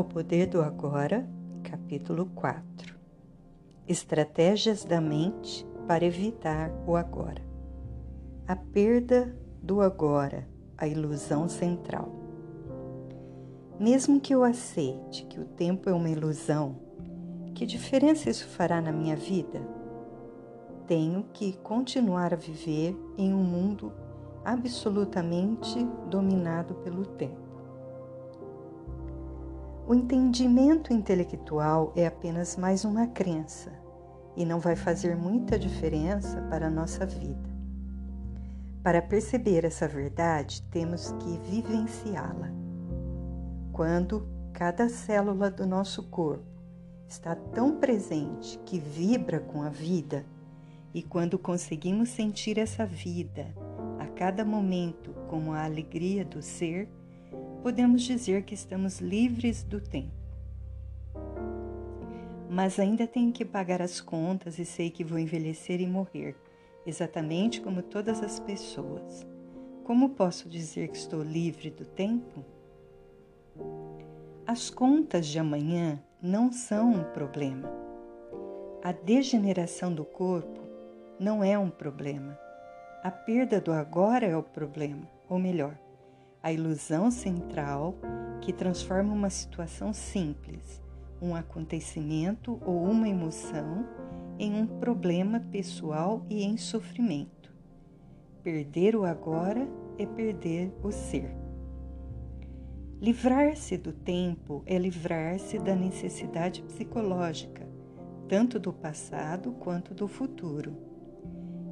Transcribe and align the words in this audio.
O 0.00 0.04
Poder 0.04 0.46
do 0.46 0.62
Agora, 0.62 1.28
capítulo 1.62 2.24
4 2.34 2.98
Estratégias 3.86 4.82
da 4.82 4.98
mente 4.98 5.66
para 5.86 6.06
evitar 6.06 6.72
o 6.86 6.96
agora. 6.96 7.42
A 8.48 8.56
perda 8.56 9.36
do 9.62 9.82
agora, 9.82 10.48
a 10.78 10.88
ilusão 10.88 11.50
central. 11.50 12.10
Mesmo 13.78 14.18
que 14.18 14.34
eu 14.34 14.42
aceite 14.42 15.26
que 15.26 15.38
o 15.38 15.44
tempo 15.44 15.90
é 15.90 15.92
uma 15.92 16.08
ilusão, 16.08 16.76
que 17.54 17.66
diferença 17.66 18.30
isso 18.30 18.48
fará 18.48 18.80
na 18.80 18.92
minha 18.92 19.16
vida? 19.16 19.60
Tenho 20.86 21.24
que 21.24 21.58
continuar 21.58 22.32
a 22.32 22.38
viver 22.38 22.96
em 23.18 23.34
um 23.34 23.44
mundo 23.44 23.92
absolutamente 24.46 25.86
dominado 26.08 26.76
pelo 26.76 27.04
tempo. 27.04 27.49
O 29.90 29.94
entendimento 29.96 30.92
intelectual 30.92 31.92
é 31.96 32.06
apenas 32.06 32.56
mais 32.56 32.84
uma 32.84 33.08
crença 33.08 33.72
e 34.36 34.44
não 34.44 34.60
vai 34.60 34.76
fazer 34.76 35.16
muita 35.16 35.58
diferença 35.58 36.40
para 36.42 36.68
a 36.68 36.70
nossa 36.70 37.04
vida. 37.04 37.50
Para 38.84 39.02
perceber 39.02 39.64
essa 39.64 39.88
verdade, 39.88 40.62
temos 40.70 41.10
que 41.18 41.36
vivenciá-la. 41.38 42.52
Quando 43.72 44.28
cada 44.52 44.88
célula 44.88 45.50
do 45.50 45.66
nosso 45.66 46.04
corpo 46.04 46.46
está 47.08 47.34
tão 47.34 47.80
presente 47.80 48.60
que 48.64 48.78
vibra 48.78 49.40
com 49.40 49.60
a 49.60 49.70
vida, 49.70 50.24
e 50.94 51.02
quando 51.02 51.36
conseguimos 51.36 52.10
sentir 52.10 52.58
essa 52.58 52.86
vida 52.86 53.52
a 53.98 54.06
cada 54.06 54.44
momento 54.44 55.12
como 55.26 55.52
a 55.52 55.64
alegria 55.64 56.24
do 56.24 56.40
ser, 56.40 56.88
podemos 57.62 58.02
dizer 58.02 58.42
que 58.42 58.54
estamos 58.54 59.00
livres 59.00 59.62
do 59.62 59.80
tempo. 59.80 60.12
Mas 62.48 62.78
ainda 62.78 63.06
tenho 63.06 63.32
que 63.32 63.44
pagar 63.44 63.82
as 63.82 64.00
contas 64.00 64.58
e 64.58 64.64
sei 64.64 64.90
que 64.90 65.04
vou 65.04 65.18
envelhecer 65.18 65.80
e 65.80 65.86
morrer, 65.86 66.34
exatamente 66.86 67.60
como 67.60 67.82
todas 67.82 68.22
as 68.22 68.40
pessoas. 68.40 69.26
Como 69.84 70.10
posso 70.10 70.48
dizer 70.48 70.88
que 70.88 70.96
estou 70.96 71.22
livre 71.22 71.70
do 71.70 71.84
tempo? 71.84 72.44
As 74.46 74.70
contas 74.70 75.26
de 75.26 75.38
amanhã 75.38 76.02
não 76.20 76.50
são 76.50 76.90
um 76.90 77.04
problema. 77.12 77.70
A 78.82 78.90
degeneração 78.90 79.92
do 79.92 80.04
corpo 80.04 80.60
não 81.18 81.44
é 81.44 81.58
um 81.58 81.70
problema. 81.70 82.38
A 83.04 83.10
perda 83.10 83.60
do 83.60 83.72
agora 83.72 84.26
é 84.26 84.36
o 84.36 84.42
problema, 84.42 85.08
ou 85.28 85.38
melhor, 85.38 85.78
a 86.42 86.52
ilusão 86.52 87.10
central 87.10 87.94
que 88.40 88.52
transforma 88.52 89.12
uma 89.12 89.28
situação 89.28 89.92
simples, 89.92 90.82
um 91.20 91.34
acontecimento 91.34 92.58
ou 92.64 92.82
uma 92.82 93.08
emoção, 93.08 93.86
em 94.38 94.54
um 94.54 94.66
problema 94.66 95.38
pessoal 95.38 96.24
e 96.30 96.42
em 96.42 96.56
sofrimento. 96.56 97.52
Perder 98.42 98.96
o 98.96 99.04
agora 99.04 99.68
é 99.98 100.06
perder 100.06 100.72
o 100.82 100.90
ser. 100.90 101.36
Livrar-se 102.98 103.76
do 103.76 103.92
tempo 103.92 104.62
é 104.64 104.78
livrar-se 104.78 105.58
da 105.58 105.74
necessidade 105.74 106.62
psicológica, 106.62 107.68
tanto 108.28 108.58
do 108.58 108.72
passado 108.72 109.52
quanto 109.52 109.92
do 109.92 110.08
futuro. 110.08 110.74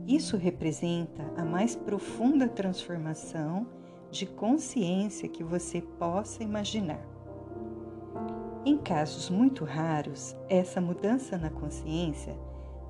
Isso 0.07 0.37
representa 0.37 1.23
a 1.37 1.45
mais 1.45 1.75
profunda 1.75 2.49
transformação 2.49 3.78
de 4.11 4.27
consciência 4.27 5.29
que 5.29 5.45
você 5.45 5.81
possa 5.81 6.43
imaginar. 6.43 7.01
Em 8.65 8.77
casos 8.77 9.31
muito 9.31 9.65
raros, 9.65 10.37
essa 10.49 10.81
mudança 10.81 11.39
na 11.39 11.51
consciência 11.51 12.37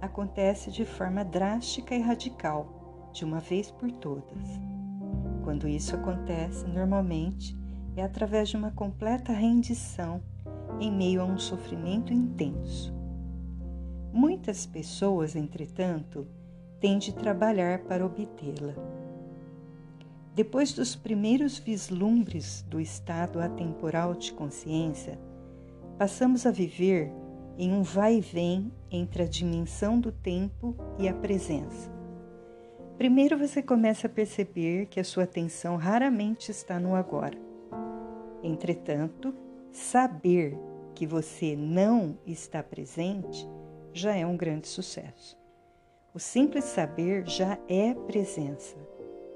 acontece 0.01 0.71
de 0.71 0.85
forma 0.85 1.25
drástica 1.25 1.95
e 1.95 2.01
radical, 2.01 3.11
de 3.13 3.25
uma 3.25 3.41
vez 3.41 3.71
por 3.71 3.91
todas. 3.91 4.49
Quando 5.45 5.69
isso 5.69 5.95
acontece, 5.95 6.67
normalmente 6.67 7.57
é 7.97 8.03
através 8.03 8.49
de 8.49 8.57
uma 8.57 8.71
completa 8.71 9.33
rendição 9.33 10.23
em 10.81 10.91
meio 10.93 11.21
a 11.21 11.25
um 11.25 11.39
sofrimento 11.39 12.13
intenso. 12.13 12.95
Muitas 14.13 14.67
pessoas, 14.67 15.35
entretanto, 15.35 16.27
têm 16.81 16.99
de 16.99 17.13
trabalhar 17.13 17.81
para 17.81 18.05
obtê-la. 18.05 18.98
Depois 20.39 20.73
dos 20.73 20.95
primeiros 20.95 21.59
vislumbres 21.59 22.63
do 22.63 22.81
estado 22.81 23.41
atemporal 23.41 24.15
de 24.15 24.33
consciência, 24.33 25.19
passamos 25.99 26.47
a 26.47 26.53
viver 26.53 27.11
em 27.59 27.73
um 27.73 27.83
vai 27.83 28.19
e 28.19 28.21
vem 28.21 28.73
entre 28.89 29.25
a 29.25 29.27
dimensão 29.27 29.99
do 29.99 30.13
tempo 30.13 30.77
e 30.97 31.09
a 31.09 31.13
presença. 31.13 31.91
Primeiro 32.97 33.37
você 33.37 33.61
começa 33.61 34.07
a 34.07 34.11
perceber 34.11 34.87
que 34.87 35.01
a 35.01 35.05
sua 35.05 35.25
atenção 35.25 35.75
raramente 35.75 36.53
está 36.53 36.79
no 36.79 36.95
agora. 36.95 37.37
Entretanto, 38.41 39.35
saber 39.73 40.57
que 40.95 41.05
você 41.05 41.57
não 41.57 42.17
está 42.25 42.63
presente 42.63 43.45
já 43.93 44.15
é 44.15 44.25
um 44.25 44.37
grande 44.37 44.69
sucesso. 44.69 45.37
O 46.15 46.21
simples 46.21 46.63
saber 46.63 47.27
já 47.27 47.59
é 47.69 47.93
presença 47.93 48.77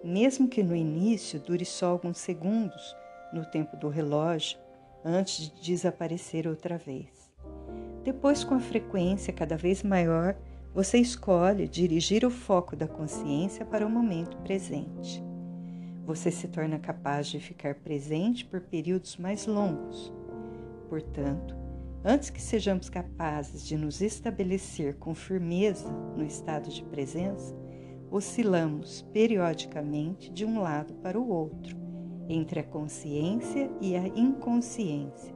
mesmo 0.05 0.49
que 0.49 0.63
no 0.63 0.75
início 0.75 1.41
dure 1.41 1.65
só 1.65 1.91
alguns 1.91 2.19
segundos 2.19 2.97
no 3.33 3.45
tempo 3.45 3.77
do 3.77 3.89
relógio, 3.89 4.59
antes 5.05 5.51
de 5.51 5.63
desaparecer 5.63 6.47
outra 6.47 6.79
vez. 6.79 7.31
Depois, 8.05 8.45
com 8.45 8.55
a 8.55 8.61
frequência 8.61 9.33
cada 9.33 9.57
vez 9.57 9.83
maior, 9.83 10.37
você 10.75 10.99
escolhe 10.99 11.69
dirigir 11.69 12.25
o 12.25 12.31
foco 12.31 12.75
da 12.75 12.89
consciência 12.89 13.65
para 13.65 13.87
o 13.87 13.91
momento 13.91 14.37
presente. 14.39 15.23
Você 16.05 16.31
se 16.31 16.49
torna 16.49 16.79
capaz 16.79 17.29
de 17.29 17.39
ficar 17.39 17.77
presente 17.77 18.45
por 18.45 18.61
períodos 18.61 19.17
mais 19.17 19.47
longos. 19.47 20.13
Portanto, 20.89 21.55
antes 22.05 22.29
que 22.29 22.43
sejamos 22.43 22.89
capazes 22.89 23.65
de 23.65 23.77
nos 23.77 24.01
estabelecer 24.01 24.97
com 24.97 25.15
firmeza 25.15 25.89
no 26.17 26.25
estado 26.25 26.71
de 26.71 26.83
presença, 26.85 27.55
oscilamos 28.13 29.01
periodicamente 29.11 30.31
de 30.31 30.45
um 30.45 30.61
lado 30.61 30.93
para 30.97 31.19
o 31.19 31.27
outro, 31.31 31.75
entre 32.29 32.61
a 32.61 32.63
consciência 32.63 33.71
e 33.81 33.97
a 33.97 34.07
inconsciência, 34.07 35.35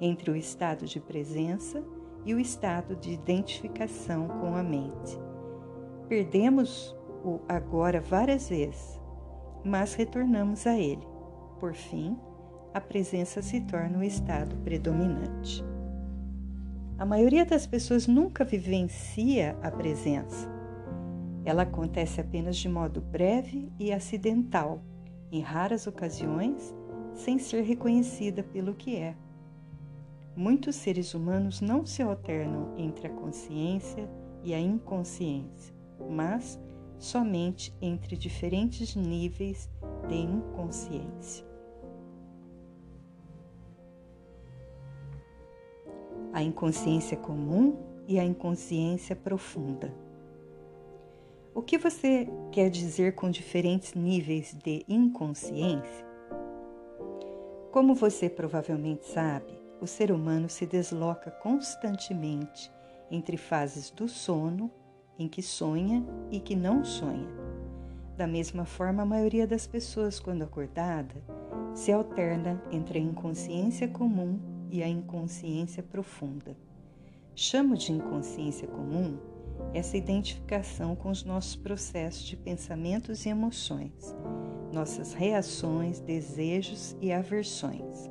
entre 0.00 0.32
o 0.32 0.36
estado 0.36 0.86
de 0.86 1.00
presença 1.00 1.82
e 2.24 2.34
o 2.34 2.40
estado 2.40 2.96
de 2.96 3.12
identificação 3.12 4.26
com 4.26 4.56
a 4.56 4.62
mente. 4.62 5.16
Perdemos 6.08 6.94
o 7.24 7.38
agora 7.48 8.00
várias 8.00 8.48
vezes, 8.48 9.00
mas 9.64 9.94
retornamos 9.94 10.66
a 10.66 10.76
ele. 10.76 11.06
Por 11.60 11.74
fim, 11.74 12.18
a 12.74 12.80
presença 12.80 13.40
se 13.40 13.60
torna 13.60 13.98
o 13.98 14.02
estado 14.02 14.56
predominante. 14.64 15.64
A 16.98 17.06
maioria 17.06 17.44
das 17.44 17.66
pessoas 17.66 18.08
nunca 18.08 18.44
vivencia 18.44 19.56
a 19.62 19.70
presença 19.70 20.55
ela 21.46 21.62
acontece 21.62 22.20
apenas 22.20 22.56
de 22.56 22.68
modo 22.68 23.00
breve 23.00 23.72
e 23.78 23.92
acidental, 23.92 24.82
em 25.30 25.40
raras 25.40 25.86
ocasiões, 25.86 26.74
sem 27.14 27.38
ser 27.38 27.62
reconhecida 27.62 28.42
pelo 28.42 28.74
que 28.74 28.96
é. 28.96 29.16
Muitos 30.34 30.74
seres 30.74 31.14
humanos 31.14 31.60
não 31.60 31.86
se 31.86 32.02
alternam 32.02 32.74
entre 32.76 33.06
a 33.06 33.10
consciência 33.10 34.10
e 34.42 34.52
a 34.52 34.58
inconsciência, 34.58 35.72
mas 36.10 36.60
somente 36.98 37.72
entre 37.80 38.16
diferentes 38.16 38.96
níveis 38.96 39.70
de 40.08 40.16
inconsciência. 40.16 41.46
A 46.32 46.42
inconsciência 46.42 47.16
comum 47.16 47.76
e 48.08 48.18
a 48.18 48.24
inconsciência 48.24 49.14
profunda. 49.14 50.05
O 51.56 51.62
que 51.62 51.78
você 51.78 52.28
quer 52.52 52.68
dizer 52.68 53.14
com 53.14 53.30
diferentes 53.30 53.94
níveis 53.94 54.54
de 54.62 54.84
inconsciência? 54.86 56.06
Como 57.72 57.94
você 57.94 58.28
provavelmente 58.28 59.06
sabe, 59.06 59.58
o 59.80 59.86
ser 59.86 60.12
humano 60.12 60.50
se 60.50 60.66
desloca 60.66 61.30
constantemente 61.30 62.70
entre 63.10 63.38
fases 63.38 63.90
do 63.90 64.06
sono, 64.06 64.70
em 65.18 65.26
que 65.26 65.40
sonha 65.40 66.04
e 66.30 66.40
que 66.40 66.54
não 66.54 66.84
sonha. 66.84 67.26
Da 68.18 68.26
mesma 68.26 68.66
forma, 68.66 69.04
a 69.04 69.06
maioria 69.06 69.46
das 69.46 69.66
pessoas, 69.66 70.20
quando 70.20 70.42
acordada, 70.42 71.24
se 71.74 71.90
alterna 71.90 72.62
entre 72.70 72.98
a 72.98 73.02
inconsciência 73.02 73.88
comum 73.88 74.38
e 74.70 74.82
a 74.82 74.88
inconsciência 74.88 75.82
profunda. 75.82 76.54
Chamo 77.34 77.78
de 77.78 77.92
inconsciência 77.92 78.68
comum 78.68 79.18
essa 79.72 79.96
identificação 79.96 80.96
com 80.96 81.10
os 81.10 81.24
nossos 81.24 81.56
processos 81.56 82.24
de 82.24 82.36
pensamentos 82.36 83.26
e 83.26 83.28
emoções, 83.28 84.14
nossas 84.72 85.12
reações, 85.12 86.00
desejos 86.00 86.96
e 87.00 87.12
aversões. 87.12 88.10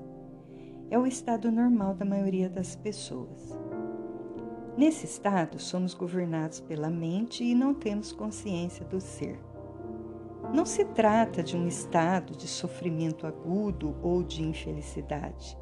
é 0.90 1.00
o 1.00 1.08
estado 1.08 1.52
normal 1.52 1.96
da 1.96 2.06
maioria 2.06 2.48
das 2.48 2.76
pessoas. 2.76 3.58
Nesse 4.78 5.06
estado, 5.06 5.58
somos 5.58 5.94
governados 5.94 6.60
pela 6.60 6.90
mente 6.90 7.44
e 7.44 7.56
não 7.56 7.74
temos 7.74 8.12
consciência 8.12 8.86
do 8.86 9.00
ser. 9.00 9.40
Não 10.54 10.66
se 10.66 10.86
trata 10.86 11.42
de 11.42 11.58
um 11.58 11.68
estado 11.68 12.36
de 12.36 12.48
sofrimento 12.48 13.26
agudo 13.26 13.96
ou 14.04 14.22
de 14.22 14.44
infelicidade, 14.44 15.58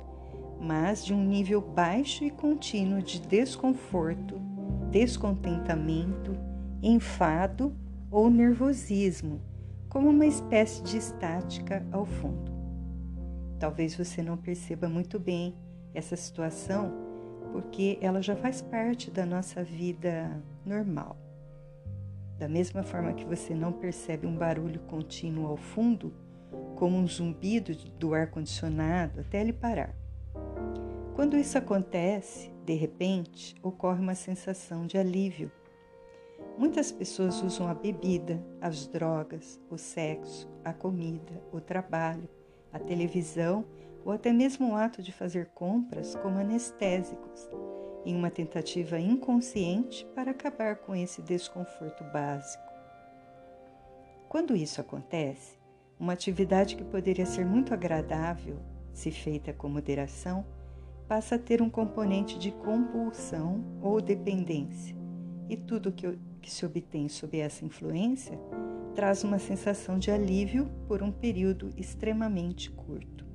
mas 0.59 1.05
de 1.05 1.13
um 1.13 1.23
nível 1.23 1.61
baixo 1.61 2.23
e 2.23 2.29
contínuo 2.29 3.01
de 3.01 3.21
desconforto, 3.21 4.41
descontentamento, 4.93 6.37
enfado 6.79 7.75
ou 8.11 8.29
nervosismo, 8.29 9.41
como 9.89 10.07
uma 10.07 10.27
espécie 10.27 10.83
de 10.83 10.97
estática 10.97 11.83
ao 11.91 12.05
fundo. 12.05 12.51
Talvez 13.57 13.95
você 13.95 14.21
não 14.21 14.37
perceba 14.37 14.87
muito 14.87 15.19
bem 15.19 15.55
essa 15.95 16.15
situação, 16.15 16.93
porque 17.51 17.97
ela 18.01 18.21
já 18.21 18.35
faz 18.35 18.61
parte 18.61 19.09
da 19.09 19.25
nossa 19.25 19.63
vida 19.63 20.39
normal. 20.63 21.17
Da 22.37 22.47
mesma 22.47 22.83
forma 22.83 23.13
que 23.13 23.25
você 23.25 23.55
não 23.55 23.71
percebe 23.71 24.27
um 24.27 24.37
barulho 24.37 24.79
contínuo 24.81 25.47
ao 25.47 25.57
fundo, 25.57 26.13
como 26.75 26.97
um 26.97 27.07
zumbido 27.07 27.75
do 27.97 28.13
ar-condicionado 28.13 29.21
até 29.21 29.41
ele 29.41 29.53
parar. 29.53 30.02
Quando 31.15 31.37
isso 31.37 31.59
acontece, 31.59 32.51
de 32.65 32.73
repente, 32.73 33.53
ocorre 33.61 33.99
uma 33.99 34.15
sensação 34.15 34.87
de 34.87 34.97
alívio. 34.97 35.51
Muitas 36.57 36.91
pessoas 36.91 37.39
usam 37.43 37.67
a 37.67 37.73
bebida, 37.75 38.43
as 38.59 38.87
drogas, 38.87 39.61
o 39.69 39.77
sexo, 39.77 40.49
a 40.65 40.73
comida, 40.73 41.39
o 41.51 41.61
trabalho, 41.61 42.27
a 42.71 42.79
televisão 42.79 43.63
ou 44.03 44.11
até 44.11 44.33
mesmo 44.33 44.71
o 44.71 44.75
ato 44.75 45.03
de 45.03 45.11
fazer 45.11 45.47
compras 45.53 46.15
como 46.15 46.39
anestésicos, 46.39 47.47
em 48.03 48.15
uma 48.15 48.31
tentativa 48.31 48.99
inconsciente 48.99 50.05
para 50.15 50.31
acabar 50.31 50.77
com 50.77 50.95
esse 50.95 51.21
desconforto 51.21 52.03
básico. 52.05 52.63
Quando 54.27 54.55
isso 54.55 54.81
acontece, 54.81 55.59
uma 55.99 56.13
atividade 56.13 56.75
que 56.75 56.83
poderia 56.83 57.25
ser 57.25 57.45
muito 57.45 57.71
agradável, 57.71 58.57
se 58.91 59.11
feita 59.11 59.53
com 59.53 59.69
moderação, 59.69 60.43
passa 61.13 61.35
a 61.35 61.37
ter 61.37 61.61
um 61.61 61.69
componente 61.69 62.39
de 62.39 62.49
compulsão 62.49 63.63
ou 63.83 64.01
dependência, 64.01 64.95
e 65.47 65.55
tudo 65.55 65.91
que, 65.91 66.17
que 66.41 66.49
se 66.49 66.65
obtém 66.65 67.07
sob 67.07 67.37
essa 67.37 67.63
influência 67.63 68.35
traz 68.95 69.23
uma 69.23 69.37
sensação 69.37 69.99
de 69.99 70.09
alívio 70.09 70.67
por 70.87 71.03
um 71.03 71.11
período 71.11 71.69
extremamente 71.77 72.71
curto. 72.71 73.27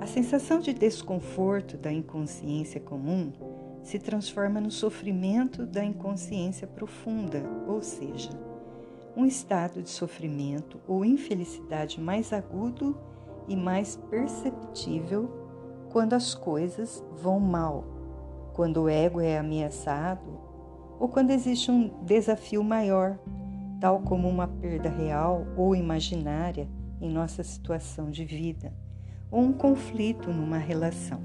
A 0.00 0.06
sensação 0.06 0.60
de 0.60 0.72
desconforto 0.72 1.76
da 1.76 1.92
inconsciência 1.92 2.80
comum 2.80 3.32
se 3.82 3.98
transforma 3.98 4.60
no 4.60 4.70
sofrimento 4.70 5.66
da 5.66 5.84
inconsciência 5.84 6.68
profunda, 6.68 7.42
ou 7.66 7.82
seja, 7.82 8.30
um 9.16 9.26
estado 9.26 9.82
de 9.82 9.90
sofrimento 9.90 10.80
ou 10.86 11.04
infelicidade 11.04 12.00
mais 12.00 12.32
agudo 12.32 12.96
e 13.48 13.56
mais 13.56 13.96
perceptível 14.08 15.41
quando 15.92 16.14
as 16.14 16.34
coisas 16.34 17.04
vão 17.22 17.38
mal, 17.38 17.84
quando 18.54 18.82
o 18.82 18.88
ego 18.88 19.20
é 19.20 19.38
ameaçado 19.38 20.40
ou 20.98 21.08
quando 21.08 21.30
existe 21.30 21.70
um 21.70 21.88
desafio 22.04 22.64
maior 22.64 23.18
tal 23.82 23.98
como 23.98 24.28
uma 24.28 24.46
perda 24.46 24.88
real 24.88 25.44
ou 25.56 25.74
imaginária 25.74 26.68
em 27.00 27.10
nossa 27.10 27.42
situação 27.42 28.12
de 28.12 28.24
vida, 28.24 28.72
ou 29.28 29.40
um 29.40 29.52
conflito 29.52 30.30
numa 30.30 30.56
relação. 30.56 31.20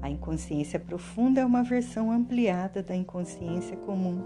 A 0.00 0.10
inconsciência 0.10 0.80
profunda 0.80 1.40
é 1.40 1.46
uma 1.46 1.62
versão 1.62 2.10
ampliada 2.10 2.82
da 2.82 2.96
inconsciência 2.96 3.76
comum, 3.76 4.20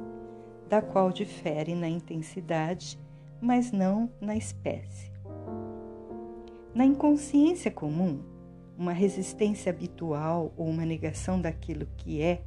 da 0.70 0.80
qual 0.80 1.12
difere 1.12 1.74
na 1.74 1.86
intensidade, 1.86 2.98
mas 3.42 3.70
não 3.70 4.08
na 4.18 4.34
espécie. 4.34 5.12
Na 6.74 6.86
inconsciência 6.86 7.70
comum, 7.70 8.20
uma 8.76 8.92
resistência 8.92 9.70
habitual 9.70 10.52
ou 10.56 10.66
uma 10.66 10.84
negação 10.84 11.40
daquilo 11.40 11.86
que 11.96 12.20
é 12.20 12.42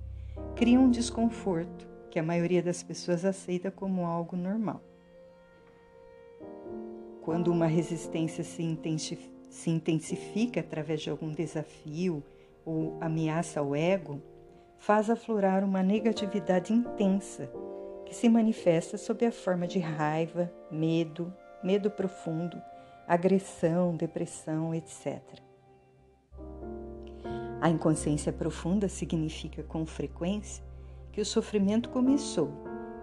cria 0.55 0.79
um 0.79 0.89
desconforto 0.89 1.87
que 2.09 2.19
a 2.19 2.23
maioria 2.23 2.61
das 2.61 2.81
pessoas 2.81 3.23
aceita 3.25 3.69
como 3.71 4.05
algo 4.05 4.35
normal. 4.35 4.81
Quando 7.21 7.51
uma 7.51 7.67
resistência 7.67 8.43
se 8.43 9.69
intensifica, 9.69 10.59
através 10.59 11.01
de 11.01 11.09
algum 11.09 11.31
desafio 11.31 12.23
ou 12.65 12.97
ameaça 12.99 13.59
ao 13.59 13.75
ego, 13.75 14.21
faz 14.77 15.09
aflorar 15.09 15.63
uma 15.63 15.83
negatividade 15.83 16.73
intensa 16.73 17.51
que 18.05 18.15
se 18.15 18.27
manifesta 18.27 18.97
sob 18.97 19.25
a 19.25 19.31
forma 19.31 19.67
de 19.67 19.77
raiva, 19.77 20.51
medo, 20.71 21.31
medo 21.63 21.91
profundo, 21.91 22.59
agressão, 23.07 23.95
depressão, 23.95 24.73
etc. 24.73 25.48
A 27.61 27.69
inconsciência 27.69 28.31
profunda 28.31 28.87
significa 28.87 29.63
com 29.63 29.85
frequência 29.85 30.63
que 31.11 31.19
o 31.19 31.25
sofrimento 31.25 31.89
começou 31.89 32.51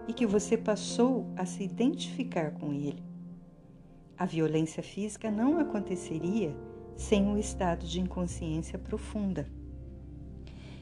e 0.07 0.13
que 0.13 0.25
você 0.25 0.57
passou 0.57 1.31
a 1.35 1.45
se 1.45 1.63
identificar 1.63 2.51
com 2.51 2.73
ele. 2.73 3.03
A 4.17 4.25
violência 4.25 4.81
física 4.81 5.29
não 5.29 5.59
aconteceria 5.59 6.55
sem 6.95 7.27
o 7.31 7.37
estado 7.37 7.85
de 7.85 8.01
inconsciência 8.01 8.79
profunda. 8.79 9.47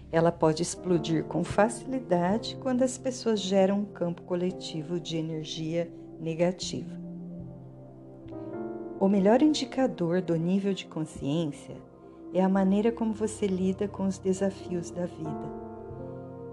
Ela 0.10 0.32
pode 0.32 0.64
explodir 0.64 1.26
com 1.26 1.44
facilidade 1.44 2.58
quando 2.62 2.84
as 2.84 2.98
pessoas 2.98 3.42
geram 3.42 3.80
um 3.80 3.86
campo 3.86 4.22
coletivo 4.22 5.02
de 5.02 5.18
energia 5.18 5.92
negativa. 6.18 6.96
O 8.98 9.10
melhor 9.10 9.42
indicador 9.42 10.22
do 10.22 10.38
nível 10.38 10.74
de 10.74 10.86
consciência 10.86 11.76
é 12.36 12.44
a 12.44 12.50
maneira 12.50 12.92
como 12.92 13.14
você 13.14 13.48
lida 13.48 13.88
com 13.88 14.06
os 14.06 14.18
desafios 14.18 14.92
da 14.92 15.06
vida. 15.06 15.66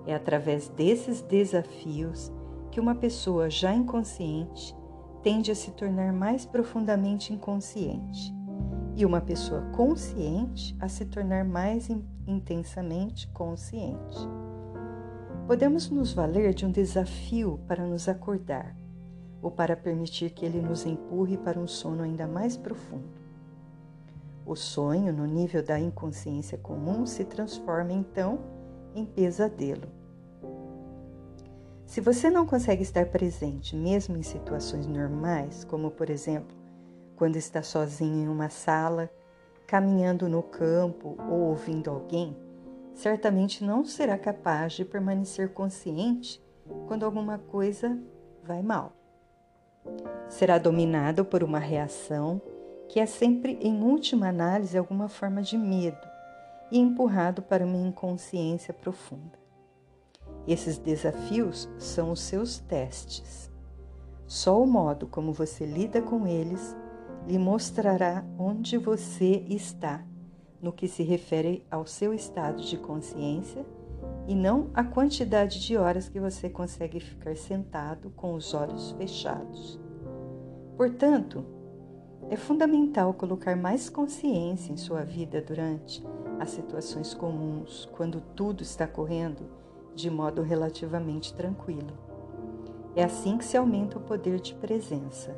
É 0.06 0.14
através 0.14 0.69
desses 0.69 1.20
desafios 1.20 2.32
que 2.70 2.79
uma 2.79 2.94
pessoa 2.94 3.50
já 3.50 3.75
inconsciente 3.75 4.76
tende 5.25 5.50
a 5.50 5.56
se 5.56 5.73
tornar 5.73 6.12
mais 6.12 6.46
profundamente 6.46 7.33
inconsciente 7.33 8.33
e 8.95 9.04
uma 9.04 9.21
pessoa 9.21 9.62
consciente 9.73 10.76
a 10.78 10.88
se 10.88 11.04
tornar 11.04 11.45
mais 11.45 11.90
intensamente 12.28 13.26
consciente. 13.28 14.18
Podemos 15.49 15.90
nos 15.90 16.12
valer 16.12 16.54
de 16.54 16.64
um 16.64 16.71
desafio 16.71 17.59
para 17.66 17.85
nos 17.85 18.09
acordar 18.09 18.76
ou 19.42 19.50
para 19.50 19.76
permitir 19.76 20.30
que 20.30 20.47
ele 20.47 20.61
nos 20.61 20.87
empurre 20.87 21.37
para 21.37 21.59
um 21.59 21.66
sono 21.66 22.04
ainda 22.04 22.28
mais 22.28 22.57
profundo. 22.57 23.22
O 24.44 24.56
sonho, 24.56 25.12
no 25.12 25.25
nível 25.25 25.62
da 25.62 25.78
inconsciência 25.78 26.58
comum, 26.58 27.06
se 27.06 27.25
transforma 27.25 27.92
então 27.92 28.40
em 28.94 29.04
pesadelo. 29.04 29.88
Se 31.87 32.00
você 32.00 32.30
não 32.30 32.46
consegue 32.46 32.82
estar 32.82 33.06
presente, 33.06 33.76
mesmo 33.76 34.16
em 34.16 34.22
situações 34.22 34.87
normais, 34.87 35.62
como 35.64 35.90
por 35.90 36.11
exemplo, 36.11 36.56
quando 37.16 37.37
está 37.37 37.62
sozinho 37.62 38.25
em 38.25 38.28
uma 38.28 38.49
sala, 38.49 39.11
caminhando 39.66 40.28
no 40.28 40.42
campo 40.42 41.16
ou 41.30 41.40
ouvindo 41.50 41.90
alguém, 41.90 42.37
certamente 42.94 43.64
não 43.64 43.84
será 43.84 44.18
capaz 44.18 44.72
de 44.72 44.84
permanecer 44.84 45.50
consciente 45.50 46.42
quando 46.87 47.04
alguma 47.04 47.38
coisa 47.38 47.99
vai 48.42 48.62
mal. 48.62 48.92
Será 50.28 50.58
dominado 50.58 51.25
por 51.25 51.44
uma 51.44 51.58
reação 51.58 52.40
que 52.92 53.00
é 53.00 53.06
sempre, 53.06 53.58
em 53.62 53.82
última 53.82 54.28
análise, 54.28 54.76
alguma 54.76 55.08
forma 55.08 55.40
de 55.40 55.56
medo 55.56 56.06
e 56.70 56.78
empurrado 56.78 57.40
para 57.40 57.64
uma 57.64 57.78
inconsciência 57.78 58.75
profunda. 58.75 59.32
Esses 60.46 60.76
desafios 60.76 61.70
são 61.78 62.11
os 62.11 62.20
seus 62.20 62.58
testes. 62.58 63.50
Só 64.26 64.62
o 64.62 64.66
modo 64.66 65.06
como 65.06 65.32
você 65.32 65.64
lida 65.64 66.02
com 66.02 66.26
eles 66.26 66.76
lhe 67.26 67.38
mostrará 67.38 68.26
onde 68.38 68.76
você 68.76 69.42
está 69.49 70.04
no 70.61 70.70
que 70.70 70.87
se 70.87 71.02
refere 71.02 71.64
ao 71.70 71.87
seu 71.87 72.12
estado 72.12 72.62
de 72.62 72.76
consciência 72.76 73.64
e 74.28 74.34
não 74.34 74.68
a 74.75 74.84
quantidade 74.84 75.62
de 75.62 75.78
horas 75.78 76.11
que 76.11 76.20
você 76.20 76.50
consegue 76.50 77.00
ficar 77.00 77.37
sentado 77.37 78.11
com 78.11 78.34
os 78.34 78.52
olhos 78.52 78.92
fechados. 78.99 79.80
Portanto, 80.76 81.62
é 82.31 82.37
fundamental 82.37 83.12
colocar 83.12 83.57
mais 83.57 83.88
consciência 83.88 84.73
em 84.73 84.76
sua 84.76 85.05
vida 85.05 85.41
durante 85.41 86.02
as 86.41 86.50
situações 86.50 87.14
comuns, 87.14 87.88
quando 87.93 88.21
tudo 88.35 88.62
está 88.62 88.87
correndo 88.87 89.43
de 89.95 90.11
modo 90.11 90.43
relativamente 90.43 91.35
tranquilo. 91.35 91.93
É 92.97 93.05
assim 93.05 93.38
que 93.38 93.45
se 93.45 93.57
aumenta 93.57 93.99
o 93.99 94.02
poder 94.02 94.41
de 94.41 94.55
presença. 94.55 95.37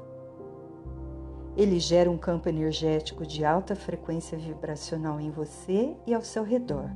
Ele 1.56 1.78
gera 1.78 2.10
um 2.10 2.18
campo 2.18 2.48
energético 2.48 3.24
de 3.24 3.44
alta 3.44 3.76
frequência 3.76 4.36
vibracional 4.36 5.20
em 5.20 5.30
você 5.30 5.96
e 6.06 6.12
ao 6.12 6.22
seu 6.22 6.42
redor. 6.42 6.90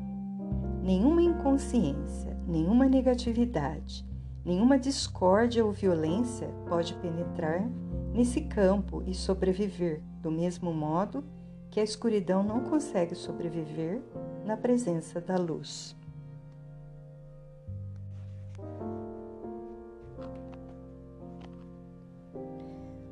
Nenhuma 0.82 1.22
inconsciência, 1.22 2.36
nenhuma 2.46 2.86
negatividade, 2.86 4.07
nenhuma 4.48 4.78
discórdia 4.78 5.62
ou 5.62 5.70
violência 5.72 6.48
pode 6.66 6.94
penetrar 6.94 7.68
nesse 8.14 8.40
campo 8.40 9.02
e 9.06 9.12
sobreviver, 9.12 10.00
do 10.22 10.30
mesmo 10.30 10.72
modo 10.72 11.22
que 11.70 11.78
a 11.78 11.84
escuridão 11.84 12.42
não 12.42 12.60
consegue 12.60 13.14
sobreviver 13.14 14.00
na 14.46 14.56
presença 14.56 15.20
da 15.20 15.36
luz. 15.36 15.94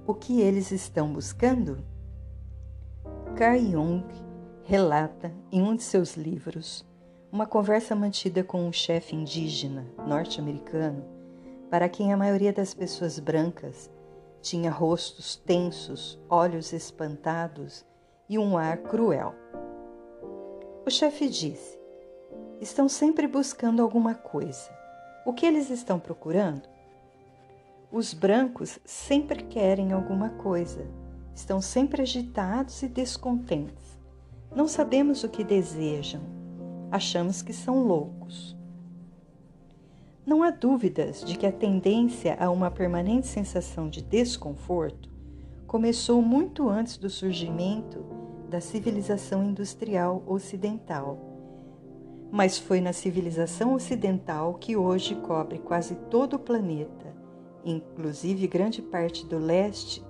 O 0.07 0.15
que 0.15 0.41
eles 0.41 0.71
estão 0.71 1.13
buscando? 1.13 1.85
Carl 3.37 3.59
Jung 3.59 4.07
relata 4.65 5.31
em 5.53 5.61
um 5.61 5.77
de 5.77 5.83
seus 5.83 6.17
livros 6.17 6.83
uma 7.31 7.45
conversa 7.45 7.95
mantida 7.95 8.43
com 8.43 8.67
um 8.67 8.73
chefe 8.73 9.15
indígena 9.15 9.87
norte-americano 10.07 11.16
para 11.71 11.89
quem 11.89 12.13
a 12.13 12.17
maioria 12.17 12.53
das 12.53 12.73
pessoas 12.73 13.19
brancas 13.19 13.91
tinha 14.41 14.71
rostos 14.71 15.37
tensos, 15.37 16.19
olhos 16.29 16.73
espantados 16.73 17.85
e 18.29 18.39
um 18.39 18.57
ar 18.57 18.79
cruel. 18.79 19.35
O 20.87 20.91
chefe 20.91 21.29
disse: 21.29 21.79
Estão 22.61 22.89
sempre 22.89 23.27
buscando 23.27 23.83
alguma 23.83 24.15
coisa. 24.15 24.71
O 25.25 25.33
que 25.33 25.45
eles 25.45 25.69
estão 25.71 25.99
procurando? 25.99 26.69
Os 27.91 28.15
brancos 28.15 28.79
sempre 28.85 29.43
querem 29.45 29.93
alguma 29.93 30.31
coisa, 30.31 30.87
estão 31.35 31.61
sempre 31.61 32.03
agitados 32.03 32.83
e 32.83 32.89
descontentes. 32.89 33.99
Não 34.55 34.69
sabemos 34.69 35.25
o 35.25 35.29
que 35.29 35.43
desejam, 35.43 36.21
achamos 36.91 37.43
que 37.43 37.53
são 37.53 37.83
loucos. 37.83 38.56
Não 40.27 40.43
há 40.43 40.51
dúvidas 40.51 41.25
de 41.25 41.39
que 41.39 41.47
a 41.47 41.53
tendência 41.53 42.37
a 42.39 42.51
uma 42.51 42.71
permanente 42.71 43.29
sensação 43.29 43.89
de 43.89 44.03
desconforto 44.03 45.09
começou 45.67 46.21
muito 46.21 46.69
antes 46.69 46.97
do 46.97 47.09
surgimento 47.09 48.05
da 48.51 48.61
civilização 48.61 49.45
industrial 49.45 50.23
ocidental. 50.27 51.19
Mas 52.31 52.59
foi 52.59 52.81
na 52.81 52.93
civilização 52.93 53.75
ocidental 53.75 54.55
que 54.55 54.77
hoje 54.77 55.15
cobre 55.15 55.59
quase 55.59 55.95
todo 56.11 56.35
o 56.35 56.39
planeta 56.39 57.07
inclusive 57.67 58.47
grande 58.47 58.81
parte 58.81 59.27
do 59.27 59.39
leste, 59.39 60.03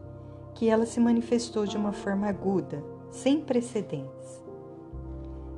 que 0.54 0.68
ela 0.68 0.85
se 0.85 1.00
manifestou 1.00 1.66
de 1.66 1.76
uma 1.76 1.92
forma 1.92 2.28
aguda, 2.28 2.85
sem 3.11 3.40
precedentes. 3.40 4.44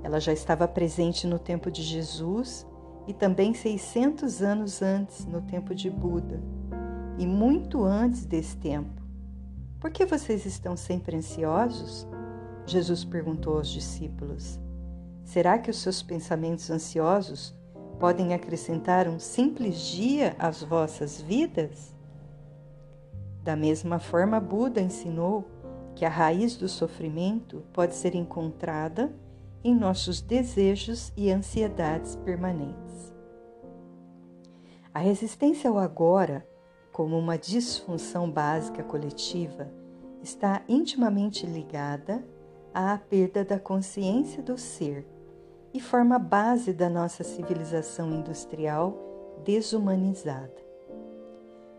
Ela 0.03 0.21
já 0.21 0.33
estava 0.33 0.69
presente 0.69 1.27
no 1.27 1.39
tempo 1.39 1.71
de 1.71 1.83
Jesus 1.83 2.67
e 3.09 3.15
também 3.15 3.55
600 3.55 4.43
anos 4.43 4.83
antes, 4.83 5.25
no 5.25 5.41
tempo 5.41 5.75
de 5.75 5.89
Buda, 5.89 6.43
e 7.19 7.27
muito 7.27 7.83
antes 7.83 8.27
desse 8.27 8.55
tempo. 8.59 9.03
Por 9.81 9.91
que 9.91 10.05
vocês 10.05 10.45
estão 10.45 10.77
sempre 10.77 11.17
ansiosos? 11.17 12.07
Jesus 12.67 13.07
perguntou 13.07 13.57
aos 13.57 13.69
discípulos. 13.69 14.61
Será 15.25 15.59
que 15.59 15.71
os 15.71 15.79
seus 15.79 16.03
pensamentos 16.03 16.71
ansiosos 16.71 17.57
podem 17.99 18.35
acrescentar 18.35 19.09
um 19.09 19.19
simples 19.19 19.81
dia 19.81 20.37
às 20.39 20.63
vossas 20.63 21.19
vidas? 21.19 21.97
Da 23.43 23.57
mesma 23.57 23.99
forma, 23.99 24.39
Buda 24.39 24.83
ensinou 24.83 25.49
que 25.95 26.05
a 26.05 26.11
raiz 26.11 26.57
do 26.57 26.69
sofrimento 26.69 27.65
pode 27.73 27.95
ser 27.95 28.15
encontrada 28.15 29.11
em 29.65 29.75
nossos 29.75 30.21
desejos 30.21 31.13
e 31.17 31.31
ansiedades 31.31 32.15
permanentes. 32.17 32.88
A 34.99 35.01
resistência 35.01 35.71
ao 35.71 35.79
agora, 35.79 36.45
como 36.91 37.17
uma 37.17 37.39
disfunção 37.39 38.29
básica 38.29 38.83
coletiva, 38.83 39.73
está 40.21 40.61
intimamente 40.69 41.47
ligada 41.47 42.27
à 42.75 42.99
perda 42.99 43.45
da 43.45 43.61
consciência 43.61 44.43
do 44.43 44.59
ser 44.59 45.07
e 45.73 45.81
forma 45.81 46.17
a 46.17 46.19
base 46.19 46.73
da 46.73 46.91
nossa 46.91 47.23
civilização 47.23 48.11
industrial 48.13 48.93
desumanizada. 49.45 50.61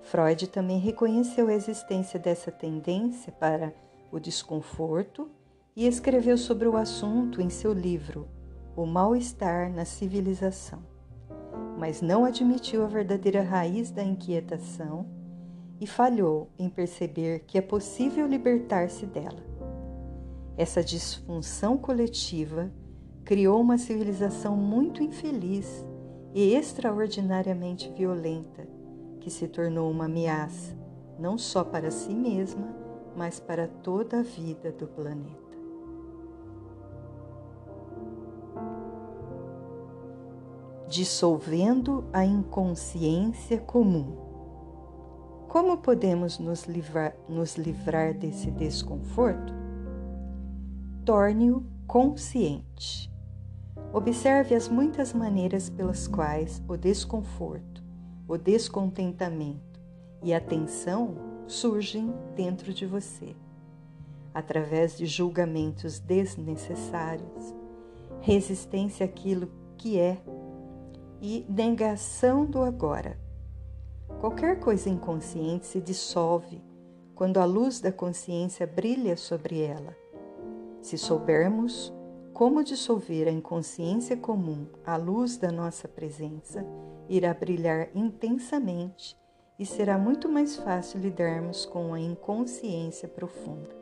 Freud 0.03 0.47
também 0.47 0.79
reconheceu 0.79 1.49
a 1.49 1.53
existência 1.53 2.17
dessa 2.17 2.53
tendência 2.53 3.33
para 3.33 3.73
o 4.13 4.17
desconforto 4.17 5.29
e 5.75 5.85
escreveu 5.85 6.37
sobre 6.37 6.69
o 6.69 6.77
assunto 6.77 7.41
em 7.41 7.49
seu 7.49 7.73
livro 7.73 8.29
O 8.77 8.85
Mal-Estar 8.85 9.69
na 9.69 9.83
Civilização, 9.83 10.79
mas 11.77 12.01
não 12.01 12.25
admitiu 12.25 12.83
a 12.83 12.87
verdadeira 12.87 13.41
raiz 13.41 13.91
da 13.91 14.03
inquietação 14.03 15.05
e 15.79 15.87
falhou 15.87 16.49
em 16.57 16.69
perceber 16.69 17.45
que 17.47 17.57
é 17.57 17.61
possível 17.61 18.27
libertar-se 18.27 19.05
dela. 19.05 19.43
Essa 20.57 20.83
disfunção 20.83 21.77
coletiva 21.77 22.71
criou 23.23 23.61
uma 23.61 23.77
civilização 23.77 24.57
muito 24.57 25.01
infeliz 25.01 25.85
e 26.33 26.53
extraordinariamente 26.53 27.89
violenta, 27.95 28.67
que 29.19 29.29
se 29.29 29.47
tornou 29.47 29.89
uma 29.89 30.05
ameaça 30.05 30.79
não 31.19 31.37
só 31.37 31.63
para 31.63 31.91
si 31.91 32.13
mesma, 32.13 32.73
mas 33.15 33.39
para 33.39 33.67
toda 33.67 34.19
a 34.19 34.23
vida 34.23 34.71
do 34.71 34.87
planeta. 34.87 35.38
Dissolvendo 40.89 42.09
a 42.11 42.25
inconsciência 42.25 43.59
comum. 43.59 44.17
Como 45.47 45.77
podemos 45.77 46.39
nos 46.39 46.63
livrar, 46.63 47.15
nos 47.29 47.57
livrar 47.57 48.15
desse 48.15 48.49
desconforto? 48.49 49.53
Torne-o 51.05 51.63
consciente. 51.85 53.13
Observe 53.93 54.55
as 54.55 54.67
muitas 54.67 55.13
maneiras 55.13 55.69
pelas 55.69 56.07
quais 56.07 56.59
o 56.67 56.75
desconforto, 56.75 57.83
o 58.27 58.35
descontentamento 58.35 59.79
e 60.23 60.33
a 60.33 60.41
tensão 60.41 61.43
surgem 61.45 62.11
dentro 62.35 62.73
de 62.73 62.87
você, 62.87 63.35
através 64.33 64.97
de 64.97 65.05
julgamentos 65.05 65.99
desnecessários, 65.99 67.53
resistência 68.21 69.05
àquilo 69.05 69.51
que 69.77 69.99
é 69.99 70.19
e 71.21 71.45
negação 71.49 72.45
do 72.45 72.61
agora. 72.61 73.19
Qualquer 74.19 74.59
coisa 74.59 74.89
inconsciente 74.89 75.65
se 75.65 75.79
dissolve 75.79 76.61
quando 77.15 77.39
a 77.39 77.45
luz 77.45 77.79
da 77.79 77.91
consciência 77.91 78.65
brilha 78.65 79.17
sobre 79.17 79.61
ela. 79.61 79.95
Se 80.81 80.97
soubermos 80.97 81.93
como 82.33 82.63
dissolver 82.63 83.27
a 83.27 83.31
inconsciência 83.31 84.15
comum 84.15 84.65
à 84.85 84.95
luz 84.95 85.35
da 85.35 85.51
nossa 85.51 85.87
presença 85.87 86.65
irá 87.09 87.33
brilhar 87.33 87.89
intensamente 87.93 89.17
e 89.57 89.65
será 89.65 89.97
muito 89.97 90.29
mais 90.29 90.55
fácil 90.55 91.01
lidarmos 91.01 91.65
com 91.65 91.93
a 91.93 91.99
inconsciência 91.99 93.09
profunda. 93.09 93.77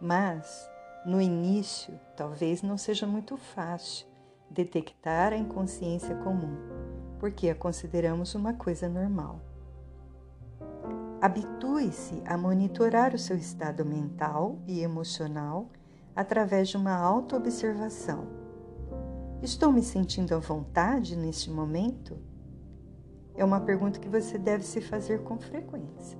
Mas, 0.00 0.66
no 1.04 1.20
início, 1.20 1.98
talvez 2.16 2.62
não 2.62 2.78
seja 2.78 3.06
muito 3.06 3.36
fácil 3.36 4.06
detectar 4.50 5.32
a 5.32 5.36
inconsciência 5.36 6.14
comum, 6.16 6.56
porque 7.18 7.48
a 7.48 7.54
consideramos 7.54 8.34
uma 8.34 8.54
coisa 8.54 8.88
normal. 8.88 9.40
Habitue-se 11.20 12.22
a 12.26 12.36
monitorar 12.36 13.14
o 13.14 13.18
seu 13.18 13.36
estado 13.36 13.84
mental 13.84 14.58
e 14.66 14.80
emocional 14.80 15.70
através 16.14 16.68
de 16.68 16.76
uma 16.76 16.94
autoobservação. 16.94 18.26
Estou 19.42 19.72
me 19.72 19.82
sentindo 19.82 20.34
à 20.34 20.38
vontade 20.38 21.16
neste 21.16 21.50
momento? 21.50 22.18
É 23.36 23.44
uma 23.44 23.60
pergunta 23.60 23.98
que 23.98 24.08
você 24.08 24.38
deve 24.38 24.64
se 24.64 24.80
fazer 24.80 25.22
com 25.22 25.38
frequência. 25.38 26.18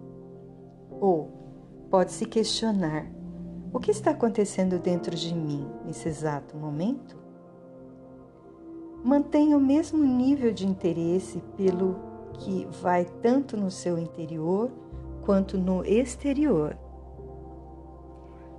Ou 0.90 1.30
pode 1.90 2.12
se 2.12 2.26
questionar: 2.26 3.06
o 3.72 3.78
que 3.78 3.90
está 3.90 4.10
acontecendo 4.10 4.78
dentro 4.78 5.14
de 5.14 5.34
mim 5.34 5.70
nesse 5.84 6.08
exato 6.08 6.56
momento? 6.56 7.23
Mantenha 9.04 9.56
o 9.56 9.60
mesmo 9.60 10.02
nível 10.02 10.52
de 10.52 10.66
interesse 10.66 11.40
pelo 11.56 11.96
que 12.38 12.66
vai 12.82 13.04
tanto 13.04 13.56
no 13.56 13.70
seu 13.70 13.98
interior 13.98 14.70
quanto 15.22 15.56
no 15.56 15.84
exterior 15.84 16.76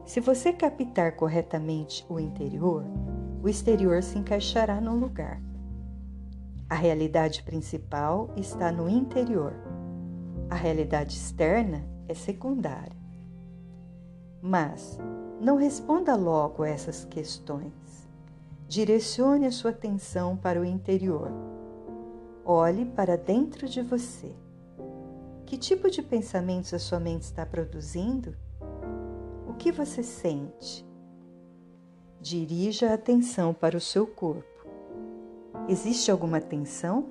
se 0.06 0.20
você 0.20 0.54
captar 0.54 1.16
corretamente 1.16 2.06
o 2.08 2.20
interior, 2.20 2.86
o 3.42 3.50
exterior 3.50 4.04
se 4.04 4.20
encaixará 4.20 4.80
no 4.80 4.96
lugar. 4.96 5.42
A 6.70 6.76
realidade 6.76 7.42
principal 7.42 8.30
está 8.38 8.72
no 8.72 8.88
interior. 8.88 9.54
A 10.48 10.54
realidade 10.54 11.16
externa 11.16 11.84
é 12.08 12.14
secundária. 12.14 12.96
Mas 14.40 15.00
não 15.42 15.58
responda 15.58 16.16
logo 16.16 16.62
a 16.62 16.70
essas 16.70 17.04
questões. 17.06 17.74
Direcione 18.68 19.46
a 19.46 19.52
sua 19.52 19.70
atenção 19.70 20.36
para 20.36 20.60
o 20.60 20.66
interior. 20.66 21.32
Olhe 22.44 22.84
para 22.84 23.16
dentro 23.16 23.70
de 23.70 23.82
você. 23.84 24.34
Que 25.46 25.56
tipo 25.56 25.90
de 25.90 26.02
pensamentos 26.02 26.74
a 26.74 26.80
sua 26.80 27.00
mente 27.00 27.22
está 27.22 27.46
produzindo? 27.46 28.36
O 29.48 29.54
que 29.54 29.72
você 29.72 30.02
sente? 30.02 30.84
Dirija 32.20 32.90
a 32.90 32.96
atenção 32.96 33.54
para 33.54 33.78
o 33.78 33.82
seu 33.82 34.08
corpo. 34.08 34.68
Existe 35.70 36.10
alguma 36.10 36.42
tensão? 36.42 37.08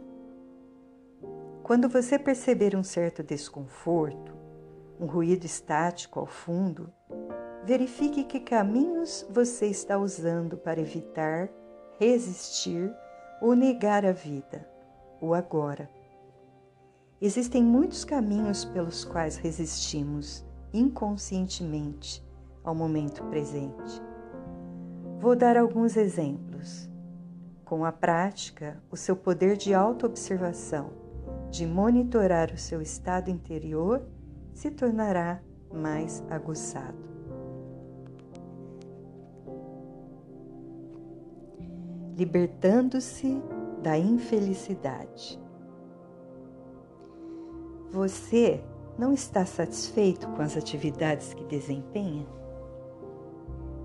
Quando 1.63 1.89
você 1.89 2.19
perceber 2.19 2.75
um 2.75 2.83
certo 2.83 3.23
desconforto, 3.23 4.35
um 4.99 5.07
ruído 5.07 5.47
estático 5.47 6.19
ao 6.19 6.27
fundo, 6.27 6.93
verifique 7.65 8.25
que 8.25 8.41
caminhos 8.41 9.27
você 9.31 9.67
está 9.67 9.99
usando 9.99 10.57
para 10.57 10.81
evitar, 10.81 11.49
resistir 11.99 12.95
ou 13.41 13.55
negar 13.55 14.05
a 14.05 14.13
vida, 14.13 14.69
o 15.21 15.33
agora. 15.33 15.89
Existem 17.21 17.63
muitos 17.63 18.05
caminhos 18.05 18.65
pelos 18.67 19.05
quais 19.05 19.37
resistimos 19.37 20.45
inconscientemente 20.75 22.23
ao 22.63 22.75
momento 22.75 23.25
presente. 23.25 24.03
Vou 25.19 25.35
dar 25.35 25.57
alguns 25.57 25.97
exemplos. 25.97 26.91
Com 27.65 27.83
a 27.85 27.93
prática, 27.93 28.83
o 28.91 28.97
seu 28.97 29.17
poder 29.17 29.57
de 29.57 29.73
autoobservação, 29.73 30.91
de 31.51 31.67
monitorar 31.67 32.53
o 32.53 32.59
seu 32.59 32.83
estado 32.83 33.31
interior, 33.31 34.07
se 34.53 34.71
tornará 34.71 35.41
mais 35.73 36.23
aguçado. 36.29 37.14
Libertando-se 42.17 43.43
da 43.83 43.99
infelicidade. 43.99 45.37
Você 47.91 48.63
não 48.97 49.13
está 49.13 49.45
satisfeito 49.45 50.29
com 50.29 50.41
as 50.41 50.57
atividades 50.57 51.35
que 51.35 51.43
desempenha? 51.45 52.25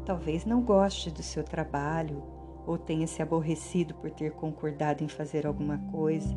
Talvez 0.06 0.46
não 0.46 0.62
goste 0.62 1.10
do 1.10 1.24
seu 1.24 1.44
trabalho 1.44 2.22
ou 2.68 2.78
tenha 2.78 3.08
se 3.08 3.20
aborrecido 3.20 3.96
por 3.96 4.12
ter 4.12 4.32
concordado 4.34 5.04
em 5.04 5.08
fazer 5.08 5.48
alguma 5.48 5.80
coisa, 5.92 6.36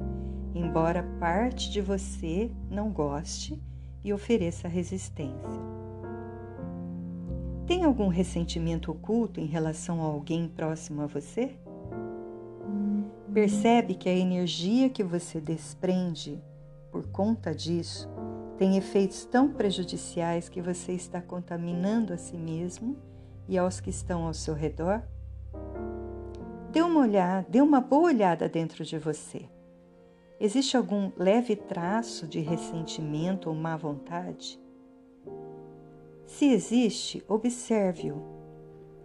embora 0.54 1.02
parte 1.20 1.70
de 1.70 1.82
você 1.82 2.50
não 2.70 2.90
goste 2.90 3.62
e 4.02 4.14
ofereça 4.14 4.66
resistência. 4.66 5.60
Tem 7.66 7.84
algum 7.84 8.08
ressentimento 8.08 8.90
oculto 8.90 9.38
em 9.38 9.46
relação 9.46 10.00
a 10.00 10.06
alguém 10.06 10.48
próximo 10.48 11.02
a 11.02 11.06
você? 11.06 11.54
Percebe 13.32 13.94
que 13.94 14.10
a 14.10 14.14
energia 14.14 14.90
que 14.90 15.02
você 15.02 15.40
desprende 15.40 16.38
por 16.90 17.06
conta 17.06 17.54
disso 17.54 18.06
tem 18.58 18.76
efeitos 18.76 19.24
tão 19.24 19.48
prejudiciais 19.48 20.50
que 20.50 20.60
você 20.60 20.92
está 20.92 21.22
contaminando 21.22 22.12
a 22.12 22.18
si 22.18 22.36
mesmo 22.36 22.94
e 23.48 23.56
aos 23.56 23.80
que 23.80 23.88
estão 23.88 24.26
ao 24.26 24.34
seu 24.34 24.52
redor? 24.52 25.02
Dê 26.70 26.82
uma 26.82 27.00
olhada, 27.00 27.46
dê 27.48 27.62
uma 27.62 27.80
boa 27.80 28.04
olhada 28.04 28.50
dentro 28.50 28.84
de 28.84 28.98
você. 28.98 29.48
Existe 30.38 30.76
algum 30.76 31.10
leve 31.16 31.56
traço 31.56 32.26
de 32.26 32.40
ressentimento 32.40 33.48
ou 33.48 33.54
má 33.54 33.78
vontade? 33.78 34.60
Se 36.26 36.52
existe, 36.52 37.24
observe-o, 37.26 38.22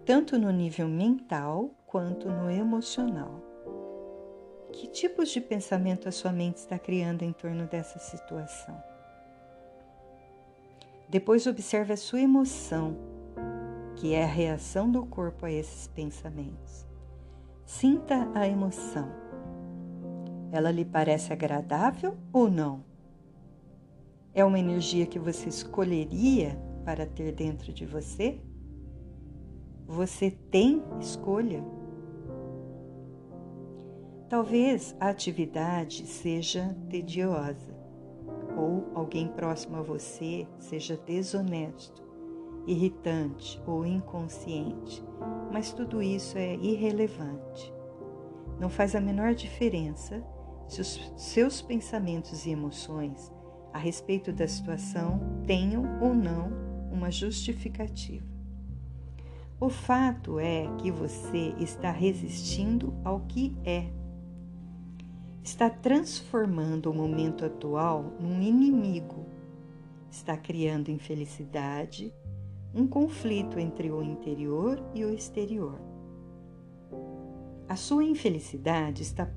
tanto 0.06 0.38
no 0.38 0.52
nível 0.52 0.90
mental 0.90 1.72
quanto 1.86 2.30
no 2.30 2.52
emocional. 2.52 3.47
Que 4.78 4.86
tipos 4.86 5.30
de 5.30 5.42
pensamento 5.42 6.08
a 6.08 6.12
sua 6.12 6.32
mente 6.32 6.58
está 6.58 6.78
criando 6.78 7.24
em 7.24 7.34
torno 7.34 7.66
dessa 7.66 7.98
situação? 7.98 8.80
Depois 11.10 11.48
observe 11.48 11.94
a 11.94 11.98
sua 11.98 12.22
emoção 12.22 12.96
que 13.96 14.13
é 14.13 14.24
a 14.24 14.28
reação 14.28 14.92
do 14.92 15.04
corpo 15.04 15.48
a 15.48 15.52
esses 15.52 15.88
pensamentos. 15.88 16.86
Sinta 17.66 18.30
a 18.36 18.48
emoção. 18.48 19.10
Ela 20.52 20.70
lhe 20.70 20.86
parece 20.86 21.34
agradável 21.34 22.16
ou 22.32 22.48
não? 22.48 22.86
É 24.32 24.46
uma 24.46 24.60
energia 24.60 25.08
que 25.08 25.18
você 25.18 25.50
escolheria 25.50 26.56
para 26.86 27.08
ter 27.08 27.32
dentro 27.32 27.74
de 27.74 27.84
você? 27.84 28.40
Você 29.88 30.30
tem 30.30 30.84
escolha? 31.00 31.77
Talvez 34.30 34.96
a 35.00 35.10
atividade 35.10 36.06
seja 36.06 36.76
tediosa 36.90 37.76
ou 38.58 38.92
alguém 38.94 39.28
próximo 39.28 39.78
a 39.78 39.82
você 39.82 40.48
seja 40.60 40.98
desonesto 40.98 42.08
irritante 42.68 43.62
ou 43.66 43.86
inconsciente, 43.86 45.02
mas 45.52 45.72
tudo 45.72 46.02
isso 46.04 46.38
é 46.38 46.56
irrelevante. 46.56 47.74
Não 48.60 48.70
faz 48.70 48.94
a 48.94 49.02
menor 49.02 49.34
diferença 49.34 50.22
se 50.68 50.82
os 50.82 51.13
seus 51.16 51.62
pensamentos 51.62 52.46
e 52.46 52.50
emoções 52.50 53.32
a 53.74 53.78
respeito 53.78 54.34
da 54.34 54.48
situação 54.48 55.20
tenham 55.46 56.02
ou 56.02 56.13
não 56.13 56.52
uma 56.92 57.10
justificativa. 57.10 58.26
O 59.60 59.70
fato 59.70 60.40
é 60.40 60.68
que 60.78 60.92
você 60.92 61.54
está 61.58 61.90
resistindo 61.90 62.94
ao 63.04 63.22
que 63.22 63.58
é. 63.63 63.88
Está 65.48 65.70
transformando 65.70 66.92
o 66.92 66.94
momento 66.94 67.46
atual 67.46 68.04
num 68.20 68.42
inimigo. 68.42 69.26
Está 70.12 70.36
criando 70.36 70.92
infelicidade, 70.92 72.14
um 72.76 72.86
conflito 72.86 73.58
entre 73.58 73.90
o 73.90 74.04
interior 74.04 74.78
e 74.94 75.06
o 75.06 75.10
exterior. 75.10 75.80
A 77.66 77.78
sua 77.78 78.04
infelicidade 78.04 79.04
está 79.04 79.32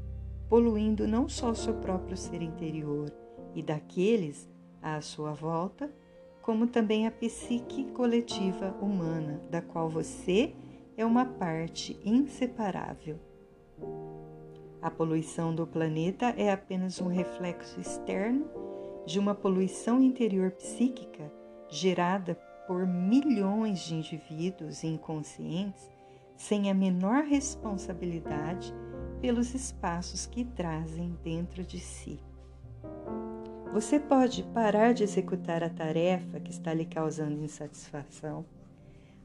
poluindo 0.48 1.06
não 1.06 1.28
só 1.28 1.52
o 1.52 1.54
seu 1.54 1.74
próprio 1.74 2.16
ser 2.16 2.42
interior 2.42 3.08
e 3.54 3.62
daqueles 3.62 4.50
à 4.82 5.00
sua 5.00 5.32
volta, 5.32 5.94
como 6.42 6.66
também 6.66 7.06
a 7.06 7.12
psique 7.12 7.84
coletiva 7.92 8.76
humana, 8.82 9.40
da 9.48 9.62
qual 9.62 9.88
você 9.88 10.56
é 10.96 11.06
uma 11.06 11.24
parte 11.24 11.96
inseparável. 12.04 13.29
A 14.82 14.90
poluição 14.90 15.54
do 15.54 15.66
planeta 15.66 16.34
é 16.36 16.50
apenas 16.50 17.00
um 17.00 17.08
reflexo 17.08 17.78
externo 17.78 18.46
de 19.06 19.18
uma 19.18 19.34
poluição 19.34 20.00
interior 20.00 20.52
psíquica 20.52 21.30
gerada 21.68 22.34
por 22.66 22.86
milhões 22.86 23.80
de 23.80 23.94
indivíduos 23.94 24.82
inconscientes 24.84 25.90
sem 26.36 26.70
a 26.70 26.74
menor 26.74 27.24
responsabilidade 27.24 28.74
pelos 29.20 29.54
espaços 29.54 30.24
que 30.24 30.44
trazem 30.44 31.14
dentro 31.22 31.62
de 31.62 31.78
si. 31.78 32.18
Você 33.74 34.00
pode 34.00 34.42
parar 34.54 34.94
de 34.94 35.02
executar 35.02 35.62
a 35.62 35.68
tarefa 35.68 36.40
que 36.40 36.50
está 36.50 36.72
lhe 36.72 36.86
causando 36.86 37.42
insatisfação, 37.42 38.44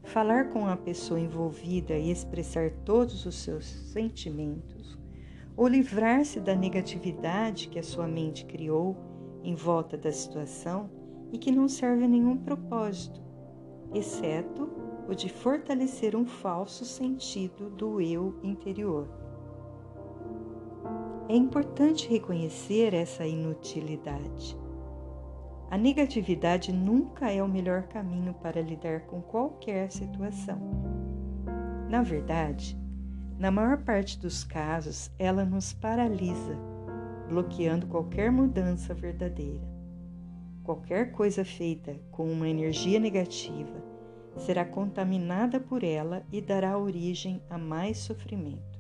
falar 0.04 0.50
com 0.50 0.68
a 0.68 0.76
pessoa 0.76 1.20
envolvida 1.20 1.96
e 1.98 2.12
expressar 2.12 2.70
todos 2.84 3.26
os 3.26 3.36
seus 3.36 3.66
sentimentos, 3.66 4.75
ou 5.56 5.68
livrar-se 5.68 6.40
da 6.40 6.56
negatividade 6.56 7.70
que 7.70 7.80
a 7.80 7.84
sua 7.84 8.08
mente 8.08 8.46
criou 8.46 8.98
em 9.44 9.56
volta 9.56 9.98
da 9.98 10.12
situação 10.12 10.90
e 11.32 11.38
que 11.38 11.52
não 11.52 11.68
serve 11.68 12.06
a 12.06 12.08
nenhum 12.08 12.38
propósito 12.38 13.26
exceto 13.94 14.70
o 15.08 15.14
de 15.14 15.30
fortalecer 15.30 16.16
um 16.16 16.26
falso 16.26 16.84
sentido 16.84 17.70
do 17.70 18.02
eu 18.02 18.40
interior. 18.44 19.08
É 21.30 21.36
importante 21.36 22.10
reconhecer 22.10 22.94
essa 22.94 23.26
inutilidade. 23.26 24.58
A 25.70 25.78
negatividade 25.78 26.72
nunca 26.72 27.32
é 27.32 27.42
o 27.42 27.48
melhor 27.48 27.84
caminho 27.84 28.34
para 28.36 28.62
lidar 28.62 29.02
com 29.02 29.22
qualquer 29.22 29.92
situação. 29.92 30.60
Na 31.90 32.04
verdade, 32.04 32.78
na 33.38 33.52
maior 33.52 33.84
parte 33.84 34.18
dos 34.18 34.44
casos, 34.44 35.12
ela 35.20 35.44
nos 35.44 35.74
paralisa, 35.74 36.58
bloqueando 37.28 37.88
qualquer 37.88 38.32
mudança 38.32 38.94
verdadeira. 38.94 39.68
Qualquer 40.64 41.12
coisa 41.12 41.44
feita 41.44 42.00
com 42.12 42.32
uma 42.32 42.48
energia 42.48 43.00
negativa 43.00 43.84
será 44.38 44.66
contaminada 44.66 45.60
por 45.60 45.84
ela 45.84 46.26
e 46.32 46.42
dará 46.42 46.78
origem 46.78 47.42
a 47.50 47.58
mais 47.58 47.98
sofrimento. 48.00 48.80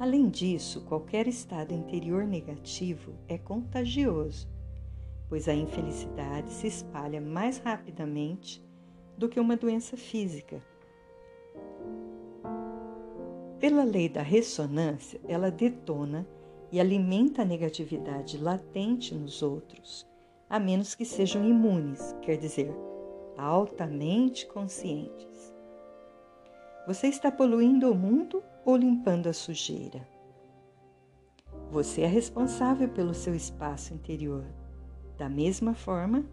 Além 0.00 0.28
disso, 0.28 0.82
qualquer 0.82 1.26
estado 1.26 1.74
interior 1.74 2.24
negativo 2.24 3.12
é 3.28 3.36
contagioso, 3.36 4.48
pois 5.28 5.48
a 5.48 5.54
infelicidade 5.54 6.50
se 6.50 6.66
espalha 6.66 7.20
mais 7.20 7.58
rapidamente 7.58 8.64
do 9.16 9.28
que 9.28 9.40
uma 9.40 9.56
doença 9.56 9.96
física. 9.96 10.62
Pela 13.60 13.82
lei 13.82 14.08
da 14.08 14.22
ressonância, 14.22 15.20
ela 15.26 15.50
detona 15.50 16.26
e 16.70 16.78
alimenta 16.78 17.42
a 17.42 17.44
negatividade 17.44 18.38
latente 18.38 19.14
nos 19.14 19.42
outros, 19.42 20.06
a 20.48 20.60
menos 20.60 20.94
que 20.94 21.04
sejam 21.04 21.44
imunes, 21.44 22.14
quer 22.22 22.36
dizer, 22.36 22.72
altamente 23.36 24.46
conscientes. 24.46 25.52
Você 26.86 27.08
está 27.08 27.32
poluindo 27.32 27.90
o 27.90 27.94
mundo 27.94 28.42
ou 28.64 28.76
limpando 28.76 29.28
a 29.28 29.32
sujeira? 29.32 30.06
Você 31.70 32.02
é 32.02 32.06
responsável 32.06 32.88
pelo 32.88 33.12
seu 33.12 33.34
espaço 33.34 33.92
interior, 33.92 34.44
da 35.16 35.28
mesma 35.28 35.74
forma 35.74 36.24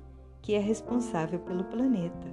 que 0.41 0.53
é 0.53 0.59
responsável 0.59 1.39
pelo 1.39 1.63
planeta. 1.65 2.27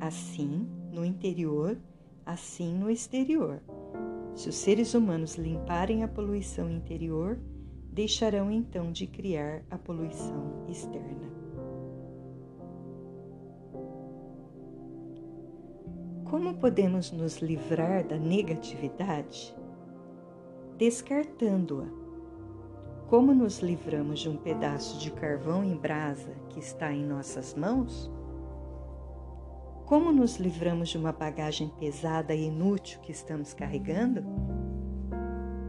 Assim, 0.00 0.66
no 0.90 1.04
interior, 1.04 1.78
assim 2.24 2.74
no 2.74 2.90
exterior. 2.90 3.60
Se 4.34 4.48
os 4.48 4.56
seres 4.56 4.94
humanos 4.94 5.36
limparem 5.36 6.02
a 6.02 6.08
poluição 6.08 6.70
interior, 6.70 7.38
deixarão 7.92 8.50
então 8.50 8.90
de 8.90 9.06
criar 9.06 9.62
a 9.70 9.78
poluição 9.78 10.64
externa. 10.68 11.32
Como 16.24 16.54
podemos 16.54 17.12
nos 17.12 17.38
livrar 17.38 18.04
da 18.04 18.18
negatividade? 18.18 19.54
Descartando-a. 20.76 21.86
Como 23.06 23.32
nos 23.32 23.60
livramos 23.60 24.18
de 24.18 24.28
um 24.28 24.36
pedaço 24.36 24.98
de 24.98 25.12
carvão 25.12 25.62
em 25.62 25.76
brasa 25.76 26.34
que 26.48 26.58
está 26.58 26.92
em 26.92 27.04
nossas 27.04 27.54
mãos? 27.54 28.10
Como 29.86 30.10
nos 30.10 30.36
livramos 30.36 30.88
de 30.88 30.96
uma 30.96 31.12
bagagem 31.12 31.68
pesada 31.78 32.34
e 32.34 32.46
inútil 32.46 32.98
que 33.00 33.12
estamos 33.12 33.52
carregando? 33.52 34.24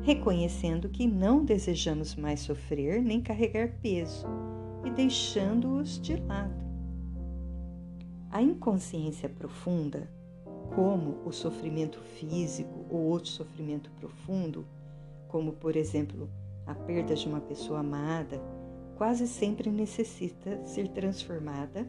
Reconhecendo 0.03 0.87
que 0.87 1.05
não 1.05 1.43
desejamos 1.43 2.15
mais 2.15 2.39
sofrer 2.39 3.01
nem 3.01 3.19
carregar 3.21 3.73
peso 3.81 4.25
e 4.85 4.89
deixando-os 4.89 5.99
de 5.99 6.15
lado. 6.15 6.63
A 8.31 8.41
inconsciência 8.41 9.27
profunda, 9.27 10.09
como 10.73 11.17
o 11.25 11.33
sofrimento 11.33 11.99
físico 11.99 12.85
ou 12.89 13.01
outro 13.01 13.29
sofrimento 13.31 13.91
profundo, 13.99 14.65
como 15.27 15.51
por 15.51 15.75
exemplo 15.75 16.29
a 16.65 16.73
perda 16.73 17.15
de 17.15 17.27
uma 17.27 17.41
pessoa 17.41 17.79
amada, 17.81 18.41
quase 18.95 19.27
sempre 19.27 19.69
necessita 19.69 20.63
ser 20.63 20.87
transformada 20.87 21.85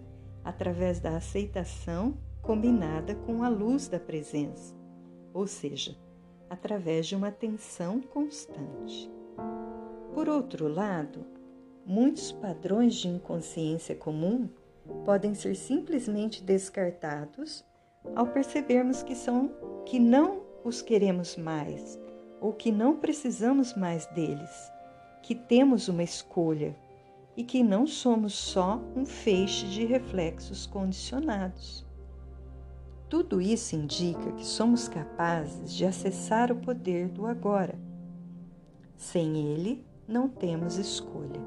através 0.47 1.01
da 1.01 1.17
aceitação 1.17 2.17
combinada 2.41 3.17
com 3.17 3.43
a 3.43 3.49
luz 3.49 3.89
da 3.89 3.99
presença, 3.99 4.73
ou 5.35 5.45
seja, 5.45 5.97
através 6.49 7.09
de 7.09 7.17
uma 7.17 7.29
atenção 7.29 8.01
constante. 8.01 9.11
Por 10.15 10.29
outro 10.29 10.69
lado, 10.69 11.27
muitos 11.85 12.31
padrões 12.31 12.95
de 12.95 13.09
inconsciência 13.09 13.97
comum 13.97 14.49
podem 15.05 15.35
ser 15.35 15.57
simplesmente 15.57 16.45
descartados 16.45 17.65
ao 18.15 18.29
percebermos 18.29 19.03
que 19.03 19.17
são 19.17 19.51
que 19.85 19.99
não 19.99 20.43
os 20.63 20.81
queremos 20.81 21.37
mais 21.37 21.99
ou 22.41 22.53
que 22.53 22.71
não 22.71 22.97
precisamos 22.97 23.75
mais 23.75 24.07
deles, 24.07 24.73
que 25.25 25.35
temos 25.35 25.89
uma 25.89 26.05
escolha 26.05 26.77
e 27.37 27.44
que 27.44 27.62
não 27.62 27.87
somos 27.87 28.33
só 28.33 28.81
um 28.96 29.05
feixe 29.05 29.66
de 29.66 29.85
reflexos 29.85 30.66
condicionados. 30.66 31.85
Tudo 33.09 33.40
isso 33.40 33.77
indica 33.77 34.33
que 34.33 34.44
somos 34.44 34.88
capazes 34.88 35.72
de 35.72 35.85
acessar 35.85 36.51
o 36.51 36.57
poder 36.57 37.09
do 37.09 37.27
agora. 37.27 37.79
Sem 38.96 39.37
ele, 39.37 39.85
não 40.09 40.29
temos 40.29 40.77
escolha. 40.77 41.40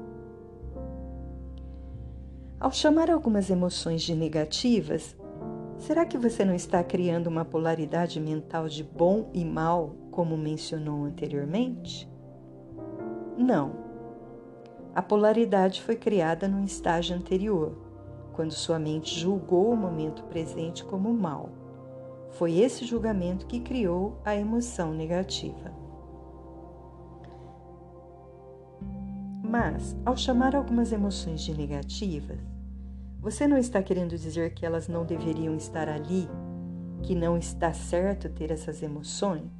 Ao 2.58 2.70
chamar 2.70 3.10
algumas 3.10 3.50
emoções 3.50 4.02
de 4.02 4.14
negativas, 4.14 5.16
será 5.78 6.06
que 6.06 6.16
você 6.16 6.44
não 6.44 6.54
está 6.54 6.84
criando 6.84 7.26
uma 7.26 7.44
polaridade 7.44 8.20
mental 8.20 8.68
de 8.68 8.84
bom 8.84 9.30
e 9.34 9.44
mal, 9.44 9.96
como 10.10 10.36
mencionou 10.36 11.04
anteriormente? 11.04 12.08
Não. 13.36 13.89
A 15.00 15.02
polaridade 15.02 15.80
foi 15.80 15.96
criada 15.96 16.46
no 16.46 16.62
estágio 16.62 17.16
anterior, 17.16 17.74
quando 18.34 18.52
sua 18.52 18.78
mente 18.78 19.18
julgou 19.18 19.72
o 19.72 19.76
momento 19.76 20.24
presente 20.24 20.84
como 20.84 21.10
mal. 21.10 21.48
Foi 22.32 22.58
esse 22.58 22.84
julgamento 22.84 23.46
que 23.46 23.60
criou 23.60 24.20
a 24.22 24.36
emoção 24.36 24.92
negativa. 24.92 25.72
Mas, 29.42 29.96
ao 30.04 30.18
chamar 30.18 30.54
algumas 30.54 30.92
emoções 30.92 31.40
de 31.40 31.56
negativas, 31.56 32.38
você 33.18 33.46
não 33.46 33.56
está 33.56 33.82
querendo 33.82 34.18
dizer 34.18 34.52
que 34.52 34.66
elas 34.66 34.86
não 34.86 35.06
deveriam 35.06 35.54
estar 35.54 35.88
ali, 35.88 36.28
que 37.02 37.14
não 37.14 37.38
está 37.38 37.72
certo 37.72 38.28
ter 38.28 38.50
essas 38.50 38.82
emoções? 38.82 39.50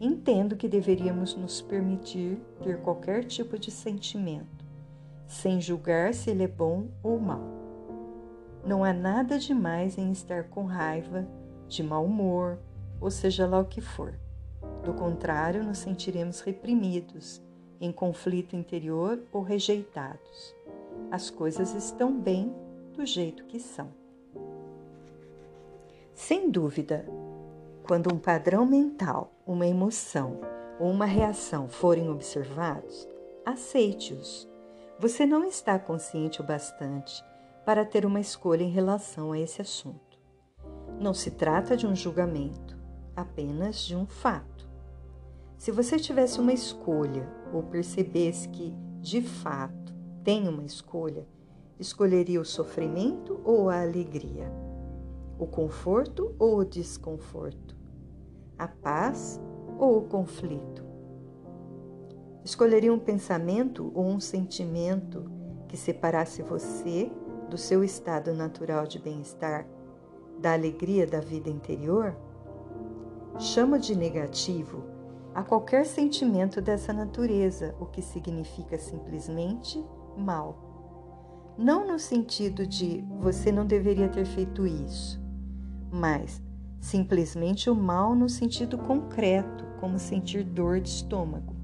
Entendo 0.00 0.56
que 0.56 0.68
deveríamos 0.68 1.34
nos 1.34 1.60
permitir 1.60 2.40
ter 2.62 2.80
qualquer 2.82 3.24
tipo 3.24 3.58
de 3.58 3.70
sentimento, 3.70 4.64
sem 5.26 5.60
julgar 5.60 6.14
se 6.14 6.30
ele 6.30 6.44
é 6.44 6.48
bom 6.48 6.86
ou 7.02 7.18
mal. 7.18 7.42
Não 8.64 8.84
há 8.84 8.92
nada 8.92 9.38
demais 9.38 9.98
em 9.98 10.12
estar 10.12 10.44
com 10.44 10.64
raiva, 10.64 11.26
de 11.66 11.82
mau 11.82 12.04
humor, 12.04 12.58
ou 13.00 13.10
seja 13.10 13.46
lá 13.46 13.58
o 13.58 13.64
que 13.64 13.80
for. 13.80 14.14
Do 14.84 14.94
contrário, 14.94 15.64
nos 15.64 15.78
sentiremos 15.78 16.40
reprimidos, 16.40 17.42
em 17.80 17.90
conflito 17.90 18.54
interior 18.54 19.20
ou 19.32 19.42
rejeitados. 19.42 20.54
As 21.10 21.28
coisas 21.30 21.74
estão 21.74 22.18
bem 22.18 22.54
do 22.92 23.04
jeito 23.04 23.44
que 23.44 23.58
são. 23.58 23.88
Sem 26.14 26.50
dúvida, 26.50 27.06
quando 27.86 28.12
um 28.12 28.18
padrão 28.18 28.66
mental, 28.66 29.32
uma 29.48 29.66
emoção 29.66 30.38
ou 30.78 30.90
uma 30.90 31.06
reação 31.06 31.70
forem 31.70 32.10
observados, 32.10 33.08
aceite-os. 33.46 34.46
Você 35.00 35.24
não 35.24 35.42
está 35.42 35.78
consciente 35.78 36.42
o 36.42 36.44
bastante 36.44 37.24
para 37.64 37.82
ter 37.82 38.04
uma 38.04 38.20
escolha 38.20 38.62
em 38.62 38.68
relação 38.68 39.32
a 39.32 39.38
esse 39.38 39.62
assunto. 39.62 40.18
Não 41.00 41.14
se 41.14 41.30
trata 41.30 41.78
de 41.78 41.86
um 41.86 41.96
julgamento, 41.96 42.76
apenas 43.16 43.80
de 43.80 43.96
um 43.96 44.06
fato. 44.06 44.68
Se 45.56 45.72
você 45.72 45.98
tivesse 45.98 46.38
uma 46.38 46.52
escolha 46.52 47.26
ou 47.50 47.62
percebesse 47.62 48.50
que, 48.50 48.76
de 49.00 49.22
fato, 49.22 49.94
tem 50.22 50.46
uma 50.46 50.64
escolha, 50.64 51.26
escolheria 51.80 52.40
o 52.40 52.44
sofrimento 52.44 53.40
ou 53.44 53.70
a 53.70 53.80
alegria? 53.80 54.52
O 55.38 55.46
conforto 55.46 56.34
ou 56.38 56.58
o 56.58 56.64
desconforto? 56.66 57.77
A 58.58 58.66
paz 58.66 59.40
ou 59.78 59.98
o 59.98 60.02
conflito? 60.02 60.84
Escolheria 62.44 62.92
um 62.92 62.98
pensamento 62.98 63.92
ou 63.94 64.06
um 64.06 64.18
sentimento 64.18 65.30
que 65.68 65.76
separasse 65.76 66.42
você 66.42 67.12
do 67.48 67.58
seu 67.58 67.84
estado 67.84 68.32
natural 68.32 68.86
de 68.86 68.98
bem-estar, 68.98 69.66
da 70.40 70.52
alegria 70.52 71.06
da 71.06 71.20
vida 71.20 71.50
interior? 71.50 72.16
Chama 73.38 73.78
de 73.78 73.96
negativo 73.96 74.82
a 75.34 75.42
qualquer 75.42 75.86
sentimento 75.86 76.60
dessa 76.60 76.92
natureza, 76.92 77.74
o 77.78 77.86
que 77.86 78.02
significa 78.02 78.78
simplesmente 78.78 79.84
mal. 80.16 81.54
Não 81.56 81.86
no 81.86 81.98
sentido 81.98 82.66
de 82.66 83.04
você 83.20 83.52
não 83.52 83.66
deveria 83.66 84.08
ter 84.08 84.24
feito 84.24 84.66
isso, 84.66 85.20
mas 85.92 86.42
simplesmente 86.80 87.68
o 87.68 87.74
mal 87.74 88.14
no 88.14 88.28
sentido 88.28 88.78
concreto, 88.78 89.64
como 89.80 89.98
sentir 89.98 90.44
dor 90.44 90.80
de 90.80 90.88
estômago. 90.88 91.54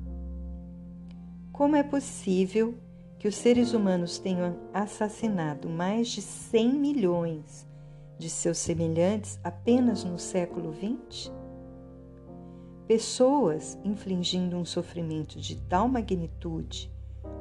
Como 1.52 1.76
é 1.76 1.82
possível 1.82 2.74
que 3.18 3.28
os 3.28 3.36
seres 3.36 3.72
humanos 3.72 4.18
tenham 4.18 4.58
assassinado 4.72 5.68
mais 5.68 6.08
de 6.08 6.20
100 6.20 6.72
milhões 6.74 7.66
de 8.18 8.28
seus 8.28 8.58
semelhantes 8.58 9.38
apenas 9.42 10.04
no 10.04 10.18
século 10.18 10.72
XX? 10.74 11.32
Pessoas 12.86 13.78
infligindo 13.84 14.56
um 14.56 14.64
sofrimento 14.64 15.40
de 15.40 15.56
tal 15.62 15.88
magnitude, 15.88 16.92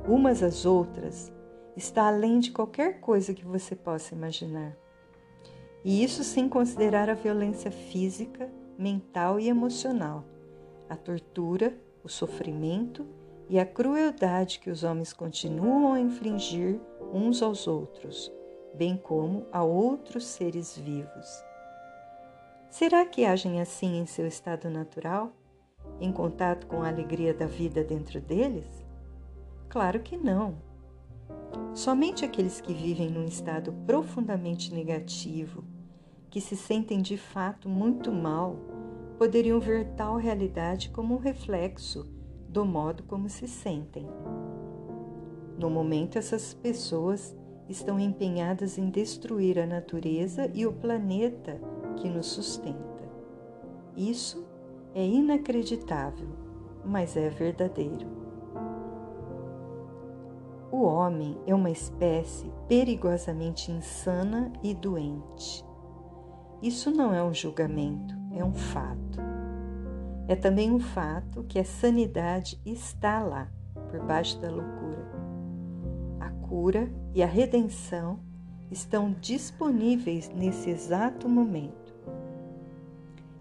umas 0.07 0.41
às 0.41 0.65
outras, 0.65 1.33
está 1.75 2.07
além 2.07 2.39
de 2.39 2.51
qualquer 2.51 2.99
coisa 2.99 3.33
que 3.33 3.43
você 3.43 3.75
possa 3.75 4.15
imaginar. 4.15 4.77
E 5.83 6.03
isso 6.03 6.23
sem 6.23 6.47
considerar 6.47 7.09
a 7.09 7.13
violência 7.13 7.69
física, 7.69 8.49
mental 8.77 9.39
e 9.39 9.49
emocional, 9.49 10.23
a 10.89 10.95
tortura, 10.95 11.77
o 12.03 12.09
sofrimento 12.09 13.05
e 13.49 13.59
a 13.59 13.65
crueldade 13.65 14.59
que 14.59 14.69
os 14.69 14.83
homens 14.83 15.11
continuam 15.11 15.93
a 15.93 15.99
infligir 15.99 16.79
uns 17.13 17.41
aos 17.41 17.67
outros, 17.67 18.31
bem 18.73 18.95
como 18.97 19.45
a 19.51 19.63
outros 19.63 20.25
seres 20.25 20.77
vivos. 20.77 21.43
Será 22.69 23.05
que 23.05 23.25
agem 23.25 23.61
assim 23.61 23.99
em 23.99 24.05
seu 24.05 24.25
estado 24.25 24.69
natural, 24.69 25.31
em 25.99 26.11
contato 26.11 26.65
com 26.65 26.81
a 26.81 26.87
alegria 26.87 27.33
da 27.33 27.45
vida 27.45 27.83
dentro 27.83 28.19
deles? 28.19 28.83
Claro 29.69 29.99
que 29.99 30.17
não. 30.17 30.55
Somente 31.73 32.25
aqueles 32.25 32.61
que 32.61 32.73
vivem 32.73 33.09
num 33.09 33.25
estado 33.25 33.73
profundamente 33.85 34.73
negativo, 34.73 35.63
que 36.33 36.41
se 36.41 36.57
sentem 36.57 36.99
de 36.99 37.15
fato 37.15 37.69
muito 37.69 38.11
mal, 38.11 38.55
poderiam 39.19 39.59
ver 39.59 39.89
tal 39.89 40.17
realidade 40.17 40.89
como 40.89 41.13
um 41.13 41.19
reflexo 41.19 42.11
do 42.49 42.65
modo 42.65 43.03
como 43.03 43.29
se 43.29 43.47
sentem. 43.47 44.07
No 45.55 45.69
momento, 45.69 46.17
essas 46.17 46.51
pessoas 46.51 47.37
estão 47.69 47.99
empenhadas 47.99 48.79
em 48.79 48.89
destruir 48.89 49.59
a 49.59 49.67
natureza 49.67 50.49
e 50.55 50.65
o 50.65 50.73
planeta 50.73 51.61
que 51.97 52.09
nos 52.09 52.25
sustenta. 52.25 53.07
Isso 53.95 54.43
é 54.95 55.05
inacreditável, 55.05 56.29
mas 56.83 57.15
é 57.15 57.29
verdadeiro. 57.29 58.07
O 60.71 60.81
homem 60.81 61.37
é 61.45 61.53
uma 61.53 61.69
espécie 61.69 62.51
perigosamente 62.67 63.71
insana 63.71 64.51
e 64.63 64.73
doente. 64.73 65.63
Isso 66.63 66.89
não 66.89 67.13
é 67.13 67.21
um 67.21 67.33
julgamento, 67.33 68.15
é 68.33 68.41
um 68.41 68.53
fato. 68.53 69.19
É 70.29 70.33
também 70.33 70.71
um 70.71 70.79
fato 70.79 71.43
que 71.43 71.59
a 71.59 71.65
sanidade 71.65 72.57
está 72.65 73.19
lá, 73.19 73.51
por 73.91 73.99
baixo 73.99 74.39
da 74.39 74.49
loucura. 74.49 75.11
A 76.21 76.29
cura 76.47 76.89
e 77.13 77.21
a 77.21 77.25
redenção 77.25 78.17
estão 78.71 79.13
disponíveis 79.19 80.31
nesse 80.33 80.69
exato 80.69 81.27
momento. 81.27 81.93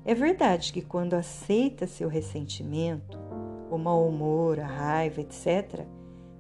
É 0.05 0.17
verdade 0.17 0.73
que 0.73 0.83
quando 0.83 1.15
aceita 1.15 1.87
seu 1.87 2.09
ressentimento, 2.09 3.21
o 3.71 3.79
mau 3.79 4.05
humor, 4.09 4.59
a 4.59 4.67
raiva, 4.67 5.21
etc., 5.21 5.87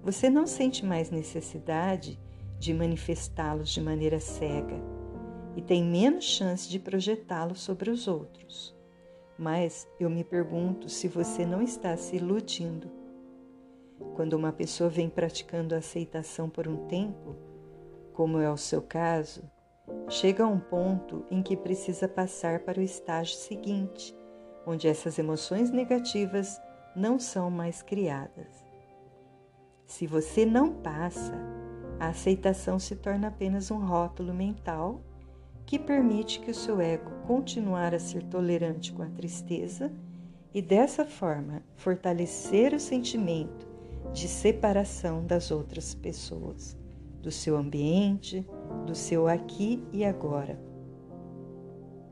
você 0.02 0.28
não 0.28 0.48
sente 0.48 0.84
mais 0.84 1.12
necessidade 1.12 2.18
de 2.58 2.74
manifestá-los 2.74 3.70
de 3.70 3.80
maneira 3.80 4.18
cega 4.18 5.01
e 5.56 5.62
tem 5.62 5.84
menos 5.84 6.24
chance 6.24 6.68
de 6.68 6.78
projetá-los 6.78 7.60
sobre 7.60 7.90
os 7.90 8.08
outros. 8.08 8.74
Mas 9.38 9.88
eu 9.98 10.08
me 10.08 10.24
pergunto 10.24 10.88
se 10.88 11.08
você 11.08 11.44
não 11.44 11.62
está 11.62 11.96
se 11.96 12.16
iludindo. 12.16 12.90
Quando 14.14 14.34
uma 14.34 14.52
pessoa 14.52 14.90
vem 14.90 15.08
praticando 15.08 15.74
a 15.74 15.78
aceitação 15.78 16.48
por 16.48 16.68
um 16.68 16.86
tempo, 16.86 17.36
como 18.12 18.38
é 18.38 18.50
o 18.50 18.56
seu 18.56 18.82
caso, 18.82 19.42
chega 20.08 20.44
a 20.44 20.48
um 20.48 20.58
ponto 20.58 21.24
em 21.30 21.42
que 21.42 21.56
precisa 21.56 22.06
passar 22.06 22.60
para 22.60 22.78
o 22.78 22.82
estágio 22.82 23.36
seguinte, 23.36 24.14
onde 24.66 24.86
essas 24.86 25.18
emoções 25.18 25.70
negativas 25.70 26.60
não 26.94 27.18
são 27.18 27.50
mais 27.50 27.82
criadas. 27.82 28.64
Se 29.86 30.06
você 30.06 30.44
não 30.44 30.72
passa, 30.72 31.34
a 31.98 32.08
aceitação 32.08 32.78
se 32.78 32.96
torna 32.96 33.28
apenas 33.28 33.70
um 33.70 33.78
rótulo 33.78 34.32
mental 34.34 35.02
que 35.66 35.78
permite 35.78 36.40
que 36.40 36.50
o 36.50 36.54
seu 36.54 36.80
ego 36.80 37.10
continuar 37.26 37.94
a 37.94 37.98
ser 37.98 38.22
tolerante 38.24 38.92
com 38.92 39.02
a 39.02 39.08
tristeza 39.08 39.92
e 40.54 40.60
dessa 40.60 41.04
forma 41.04 41.62
fortalecer 41.76 42.74
o 42.74 42.80
sentimento 42.80 43.66
de 44.12 44.28
separação 44.28 45.24
das 45.24 45.50
outras 45.50 45.94
pessoas, 45.94 46.76
do 47.22 47.30
seu 47.30 47.56
ambiente, 47.56 48.46
do 48.86 48.94
seu 48.94 49.26
aqui 49.28 49.82
e 49.92 50.04
agora. 50.04 50.60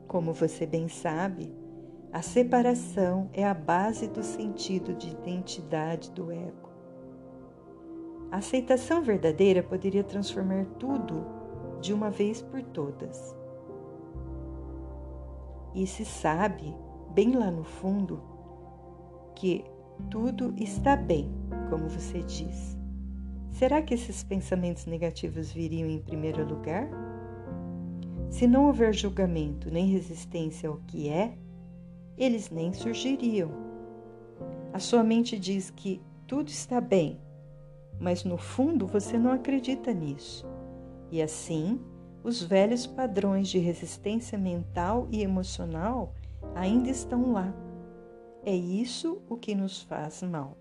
Como 0.07 0.33
você 0.33 0.65
bem 0.65 0.87
sabe, 0.87 1.53
a 2.11 2.21
separação 2.21 3.29
é 3.31 3.45
a 3.45 3.53
base 3.53 4.07
do 4.07 4.23
sentido 4.23 4.93
de 4.93 5.11
identidade 5.11 6.11
do 6.11 6.31
ego. 6.31 6.69
A 8.31 8.37
aceitação 8.37 9.01
verdadeira 9.01 9.61
poderia 9.61 10.03
transformar 10.03 10.65
tudo 10.79 11.25
de 11.79 11.93
uma 11.93 12.09
vez 12.09 12.41
por 12.41 12.61
todas. 12.61 13.40
E 15.73 15.87
se 15.87 16.03
sabe, 16.03 16.75
bem 17.13 17.35
lá 17.35 17.49
no 17.49 17.63
fundo, 17.63 18.21
que 19.35 19.63
tudo 20.09 20.53
está 20.57 20.95
bem, 20.95 21.31
como 21.69 21.87
você 21.87 22.21
diz. 22.23 22.77
Será 23.49 23.81
que 23.81 23.93
esses 23.93 24.23
pensamentos 24.23 24.85
negativos 24.85 25.51
viriam 25.51 25.89
em 25.89 25.99
primeiro 25.99 26.47
lugar? 26.47 26.89
Se 28.29 28.47
não 28.47 28.67
houver 28.67 28.93
julgamento 28.93 29.69
nem 29.69 29.87
resistência 29.87 30.69
ao 30.69 30.77
que 30.87 31.09
é, 31.09 31.37
eles 32.17 32.49
nem 32.49 32.73
surgiriam. 32.73 33.51
A 34.73 34.79
sua 34.79 35.03
mente 35.03 35.37
diz 35.37 35.69
que 35.69 36.01
tudo 36.25 36.49
está 36.49 36.79
bem, 36.79 37.19
mas 37.99 38.23
no 38.23 38.37
fundo 38.37 38.87
você 38.87 39.17
não 39.17 39.31
acredita 39.31 39.93
nisso. 39.93 40.45
E 41.11 41.21
assim, 41.21 41.79
os 42.23 42.41
velhos 42.41 42.85
padrões 42.85 43.47
de 43.47 43.57
resistência 43.57 44.37
mental 44.37 45.07
e 45.11 45.21
emocional 45.21 46.13
ainda 46.55 46.89
estão 46.89 47.33
lá. 47.33 47.53
É 48.43 48.55
isso 48.55 49.21
o 49.29 49.37
que 49.37 49.55
nos 49.55 49.81
faz 49.81 50.21
mal. 50.23 50.57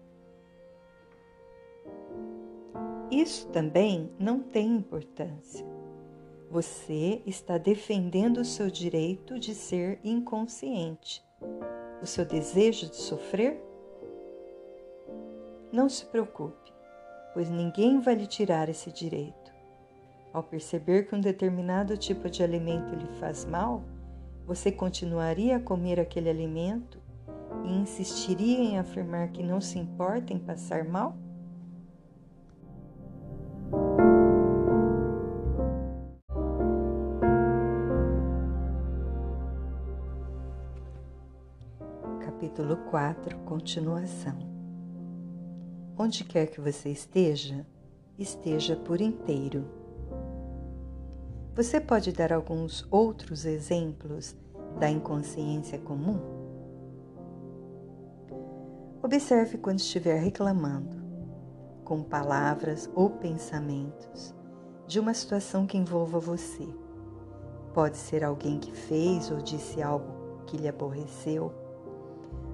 Isso 3.11 3.49
também 3.49 4.11
não 4.19 4.41
tem 4.41 4.77
importância. 4.77 5.67
Você 6.51 7.23
está 7.27 7.59
defendendo 7.59 8.39
o 8.39 8.45
seu 8.45 8.71
direito 8.71 9.39
de 9.39 9.55
ser 9.55 10.01
inconsciente, 10.03 11.25
o 12.03 12.07
seu 12.07 12.25
desejo 12.25 12.89
de 12.89 12.97
sofrer? 12.97 13.61
Não 15.73 15.89
se 15.89 16.05
preocupe, 16.07 16.73
pois 17.33 17.49
ninguém 17.49 18.01
vai 18.01 18.15
lhe 18.15 18.27
tirar 18.27 18.69
esse 18.69 18.93
direito. 18.93 19.40
Ao 20.33 20.45
perceber 20.45 21.09
que 21.09 21.15
um 21.15 21.21
determinado 21.21 21.97
tipo 21.97 22.31
de 22.31 22.43
alimento 22.43 22.95
lhe 22.95 23.09
faz 23.19 23.45
mal, 23.45 23.83
você 24.47 24.71
continuaria 24.71 25.57
a 25.57 25.61
comer 25.61 25.99
aquele 25.99 26.31
alimento 26.31 27.01
e 27.65 27.73
insistiria 27.73 28.59
em 28.61 28.79
afirmar 28.79 29.29
que 29.33 29.43
não 29.43 29.61
se 29.61 29.79
importa 29.79 30.33
em 30.33 30.39
passar 30.39 30.85
mal? 30.85 31.17
Capítulo 42.25 42.77
4 42.89 43.37
Continuação 43.41 44.39
Onde 45.99 46.23
quer 46.23 46.47
que 46.47 46.61
você 46.61 46.89
esteja, 46.89 47.67
esteja 48.17 48.77
por 48.77 49.01
inteiro. 49.01 49.80
Você 51.55 51.81
pode 51.81 52.13
dar 52.13 52.33
alguns 52.33 52.87
outros 52.93 53.45
exemplos 53.45 54.37
da 54.79 54.89
inconsciência 54.89 55.79
comum? 55.79 56.19
Observe 59.03 59.59
quando 59.59 59.81
estiver 59.81 60.21
reclamando, 60.21 60.97
com 61.85 62.05
palavras 62.05 62.89
ou 62.95 63.11
pensamentos, 63.11 64.33
de 64.87 65.01
uma 65.01 65.13
situação 65.13 65.67
que 65.67 65.77
envolva 65.77 66.21
você. 66.21 66.69
Pode 67.75 67.97
ser 67.97 68.23
alguém 68.23 68.61
que 68.61 68.73
fez 68.73 69.31
ou 69.31 69.39
disse 69.39 69.83
algo 69.83 70.45
que 70.47 70.57
lhe 70.57 70.69
aborreceu, 70.69 71.53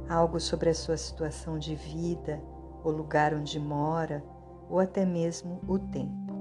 algo 0.08 0.40
sobre 0.40 0.70
a 0.70 0.74
sua 0.74 0.96
situação 0.96 1.58
de 1.58 1.74
vida, 1.74 2.42
o 2.82 2.90
lugar 2.90 3.34
onde 3.34 3.60
mora 3.60 4.24
ou 4.70 4.80
até 4.80 5.04
mesmo 5.04 5.60
o 5.68 5.78
tempo. 5.78 6.34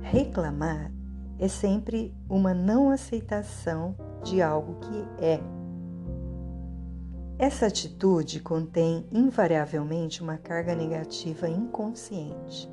Reclamar 0.00 0.90
é 1.38 1.48
sempre 1.48 2.14
uma 2.28 2.54
não 2.54 2.90
aceitação 2.90 3.96
de 4.22 4.40
algo 4.40 4.78
que 4.80 5.24
é 5.24 5.40
essa 7.42 7.66
atitude 7.66 8.38
contém 8.38 9.04
invariavelmente 9.10 10.22
uma 10.22 10.38
carga 10.38 10.76
negativa 10.76 11.48
inconsciente. 11.48 12.70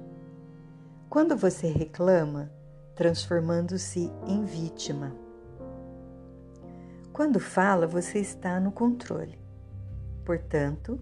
Quando 1.10 1.36
você 1.36 1.66
reclama, 1.66 2.52
transformando-se 2.94 4.12
em 4.28 4.46
vítima. 4.46 5.16
Quando 7.12 7.40
fala, 7.40 7.88
você 7.88 8.20
está 8.20 8.60
no 8.60 8.72
controle. 8.72 9.40
Portanto, 10.24 11.00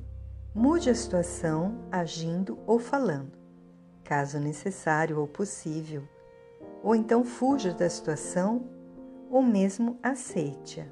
mude 0.55 0.89
a 0.89 0.95
situação 0.95 1.77
agindo 1.91 2.57
ou 2.65 2.79
falando, 2.79 3.37
caso 4.01 4.39
necessário 4.39 5.19
ou 5.19 5.27
possível, 5.27 6.07
ou 6.87 6.95
então 6.95 7.21
fuja 7.25 7.73
da 7.73 7.89
situação 7.89 8.63
ou 9.29 9.41
mesmo 9.41 9.99
aceite-a. 10.01 10.85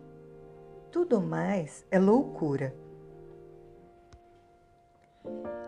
Tudo 0.92 1.22
mais 1.22 1.86
é 1.90 1.98
loucura. 1.98 2.76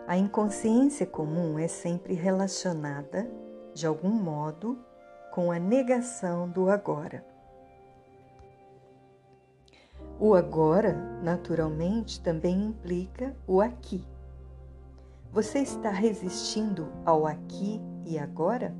A 0.06 0.18
inconsciência 0.18 1.06
comum 1.06 1.58
é 1.58 1.66
sempre 1.66 2.12
relacionada, 2.12 3.26
de 3.72 3.86
algum 3.86 4.10
modo, 4.10 4.78
com 5.32 5.50
a 5.50 5.58
negação 5.58 6.46
do 6.46 6.68
agora. 6.68 7.24
O 10.20 10.34
agora, 10.34 10.92
naturalmente, 11.22 12.20
também 12.20 12.66
implica 12.66 13.34
o 13.46 13.62
aqui. 13.62 14.06
Você 15.32 15.60
está 15.60 15.88
resistindo 15.88 16.92
ao 17.06 17.26
aqui 17.26 17.80
e 18.04 18.18
agora? 18.18 18.76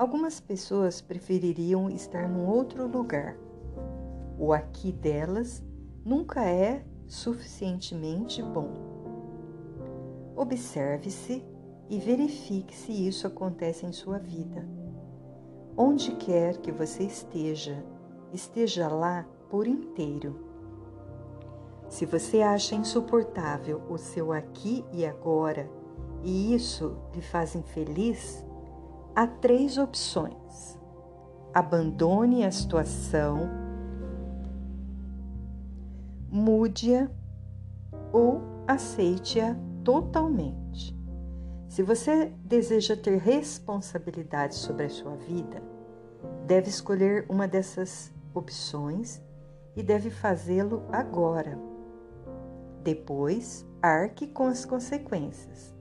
Algumas 0.00 0.40
pessoas 0.40 1.02
prefeririam 1.02 1.90
estar 1.90 2.26
num 2.26 2.48
outro 2.48 2.86
lugar. 2.86 3.36
O 4.38 4.50
aqui 4.50 4.90
delas 4.90 5.62
nunca 6.02 6.42
é 6.42 6.82
suficientemente 7.06 8.42
bom. 8.42 8.72
Observe-se 10.34 11.44
e 11.90 11.98
verifique 11.98 12.74
se 12.74 13.06
isso 13.06 13.26
acontece 13.26 13.84
em 13.84 13.92
sua 13.92 14.18
vida. 14.18 14.66
Onde 15.76 16.12
quer 16.12 16.56
que 16.56 16.72
você 16.72 17.02
esteja, 17.02 17.84
esteja 18.32 18.88
lá 18.88 19.28
por 19.50 19.66
inteiro. 19.66 20.34
Se 21.90 22.06
você 22.06 22.40
acha 22.40 22.74
insuportável 22.74 23.82
o 23.90 23.98
seu 23.98 24.32
aqui 24.32 24.82
e 24.94 25.04
agora 25.04 25.70
e 26.24 26.54
isso 26.54 26.96
lhe 27.14 27.20
faz 27.20 27.54
infeliz, 27.54 28.42
há 29.14 29.26
três 29.26 29.78
opções. 29.78 30.78
Abandone 31.52 32.44
a 32.44 32.50
situação, 32.50 33.48
mude-a 36.30 37.10
ou 38.12 38.40
aceite-a 38.66 39.56
totalmente. 39.82 40.96
Se 41.68 41.82
você 41.82 42.32
deseja 42.44 42.96
ter 42.96 43.18
responsabilidade 43.18 44.54
sobre 44.54 44.86
a 44.86 44.90
sua 44.90 45.16
vida, 45.16 45.62
deve 46.46 46.68
escolher 46.68 47.26
uma 47.28 47.46
dessas 47.46 48.12
opções 48.34 49.20
e 49.76 49.82
deve 49.82 50.10
fazê-lo 50.10 50.82
agora. 50.90 51.58
Depois, 52.82 53.66
arque 53.82 54.26
com 54.26 54.46
as 54.46 54.64
consequências, 54.64 55.74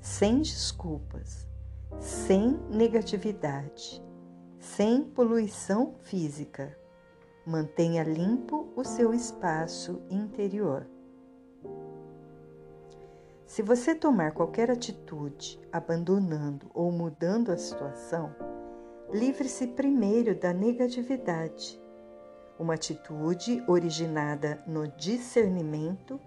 sem 0.00 0.40
desculpas, 0.40 1.45
sem 1.98 2.58
negatividade, 2.70 4.02
sem 4.58 5.02
poluição 5.02 5.94
física. 6.02 6.76
Mantenha 7.46 8.02
limpo 8.02 8.72
o 8.76 8.84
seu 8.84 9.14
espaço 9.14 10.02
interior. 10.10 10.86
Se 13.46 13.62
você 13.62 13.94
tomar 13.94 14.32
qualquer 14.32 14.70
atitude, 14.70 15.60
abandonando 15.72 16.68
ou 16.74 16.90
mudando 16.90 17.52
a 17.52 17.56
situação, 17.56 18.34
livre-se 19.12 19.68
primeiro 19.68 20.34
da 20.34 20.52
negatividade. 20.52 21.80
Uma 22.58 22.74
atitude 22.74 23.62
originada 23.68 24.62
no 24.66 24.88
discernimento 24.88 26.20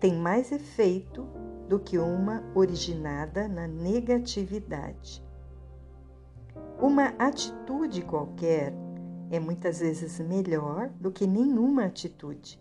tem 0.00 0.14
mais 0.14 0.50
efeito 0.52 1.28
do 1.68 1.78
que 1.78 1.98
uma 1.98 2.42
originada 2.54 3.48
na 3.48 3.66
negatividade. 3.66 5.24
Uma 6.80 7.14
atitude 7.18 8.02
qualquer 8.02 8.72
é 9.30 9.40
muitas 9.40 9.80
vezes 9.80 10.20
melhor 10.20 10.88
do 11.00 11.10
que 11.10 11.26
nenhuma 11.26 11.84
atitude, 11.84 12.60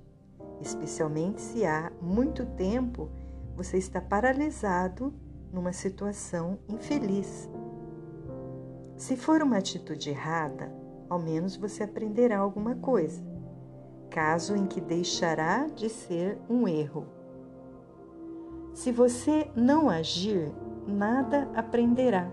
especialmente 0.62 1.42
se 1.42 1.66
há 1.66 1.92
muito 2.02 2.46
tempo 2.46 3.10
você 3.56 3.78
está 3.78 4.02
paralisado 4.02 5.14
numa 5.52 5.74
situação 5.74 6.58
infeliz. 6.68 7.50
Se 8.96 9.16
for 9.16 9.42
uma 9.44 9.58
atitude 9.58 10.10
errada, 10.10 10.74
ao 11.10 11.20
menos 11.20 11.56
você 11.56 11.84
aprenderá 11.84 12.40
alguma 12.40 12.76
coisa, 12.76 13.22
caso 14.10 14.56
em 14.56 14.66
que 14.66 14.82
deixará 14.82 15.68
de 15.68 15.90
ser 15.90 16.40
um 16.50 16.68
erro. 16.68 17.06
Se 18.74 18.92
você 18.92 19.50
não 19.56 19.90
agir, 19.90 20.52
nada 20.88 21.50
aprenderá. 21.56 22.30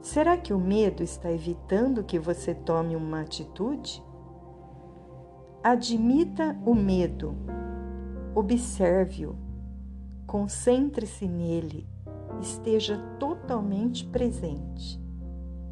Será 0.00 0.36
que 0.36 0.52
o 0.52 0.58
medo 0.58 1.02
está 1.02 1.30
evitando 1.30 2.04
que 2.04 2.18
você 2.18 2.54
tome 2.54 2.96
uma 2.96 3.20
atitude? 3.20 4.02
Admita 5.62 6.56
o 6.64 6.74
medo 6.74 7.36
Observe-o, 8.38 9.36
concentre-se 10.24 11.26
nele, 11.26 11.88
esteja 12.40 12.96
totalmente 13.18 14.06
presente. 14.06 15.02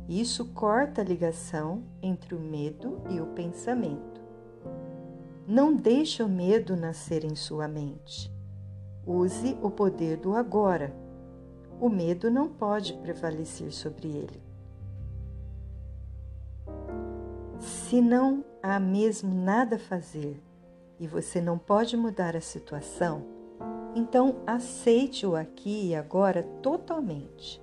Isso 0.09 0.47
corta 0.47 1.01
a 1.01 1.05
ligação 1.05 1.85
entre 2.03 2.35
o 2.35 2.41
medo 2.41 3.01
e 3.09 3.21
o 3.21 3.27
pensamento. 3.27 4.21
Não 5.47 5.77
deixe 5.77 6.25
o 6.25 6.29
medo 6.29 6.75
nascer 6.75 7.25
em 7.25 7.37
sua 7.37 7.69
mente. 7.69 8.36
Use 9.07 9.57
o 9.63 9.71
poder 9.71 10.17
do 10.17 10.35
agora. 10.35 10.93
O 11.81 11.89
medo 11.89 12.31
não 12.31 12.49
pode 12.49 12.95
prevalecer 12.95 13.73
sobre 13.73 14.09
ele. 14.09 14.43
Se 17.61 18.01
não 18.01 18.45
há 18.63 18.81
mesmo 18.81 19.33
nada 19.33 19.77
a 19.77 19.79
fazer, 19.79 20.43
e 20.99 21.07
você 21.07 21.41
não 21.41 21.59
pode 21.59 21.97
mudar 21.97 22.35
a 22.35 22.41
situação, 22.41 23.23
então 23.95 24.37
aceite-o 24.47 25.37
aqui 25.37 25.89
e 25.89 25.95
agora 25.95 26.43
totalmente, 26.63 27.63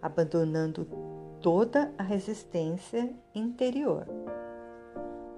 abandonando 0.00 0.86
toda 1.40 1.92
a 1.98 2.02
resistência 2.02 3.12
interior. 3.34 4.06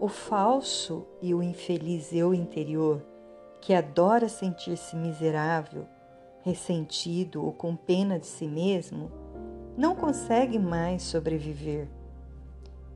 O 0.01 0.09
falso 0.09 1.07
e 1.21 1.35
o 1.35 1.43
infeliz 1.43 2.13
eu 2.13 2.33
interior, 2.35 3.03
que 3.61 3.75
adora 3.75 4.29
sentir-se 4.29 4.97
miserável, 4.97 5.87
ressentido 6.43 7.45
ou 7.45 7.53
com 7.53 7.77
pena 7.77 8.19
de 8.19 8.27
si 8.27 8.47
mesmo, 8.47 9.11
não 9.77 9.95
consegue 9.95 10.59
mais 10.59 11.03
sobreviver. 11.03 11.89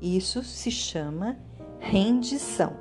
Isso 0.00 0.42
se 0.42 0.70
chama 0.70 1.36
rendição. 1.78 2.72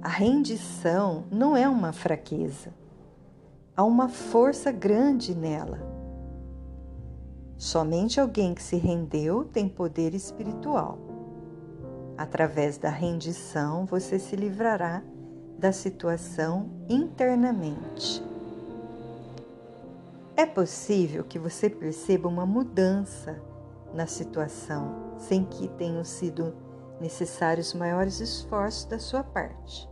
A 0.00 0.08
rendição 0.08 1.24
não 1.30 1.56
é 1.56 1.68
uma 1.68 1.92
fraqueza, 1.92 2.74
há 3.76 3.84
uma 3.84 4.08
força 4.08 4.72
grande 4.72 5.34
nela. 5.34 5.78
Somente 7.56 8.20
alguém 8.20 8.54
que 8.54 8.62
se 8.62 8.76
rendeu 8.76 9.44
tem 9.44 9.68
poder 9.68 10.14
espiritual. 10.14 10.98
Através 12.16 12.76
da 12.76 12.90
rendição, 12.90 13.86
você 13.86 14.18
se 14.18 14.34
livrará 14.34 15.02
da 15.62 15.70
situação 15.70 16.68
internamente. 16.88 18.20
É 20.36 20.44
possível 20.44 21.22
que 21.22 21.38
você 21.38 21.70
perceba 21.70 22.28
uma 22.28 22.44
mudança 22.44 23.40
na 23.94 24.08
situação 24.08 25.14
sem 25.18 25.44
que 25.44 25.68
tenham 25.68 26.02
sido 26.02 26.52
necessários 27.00 27.74
maiores 27.74 28.18
esforços 28.18 28.86
da 28.86 28.98
sua 28.98 29.22
parte. 29.22 29.88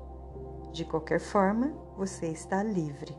De 0.73 0.85
qualquer 0.85 1.21
forma, 1.21 1.73
você 1.97 2.27
está 2.27 2.65
livre. 2.65 3.17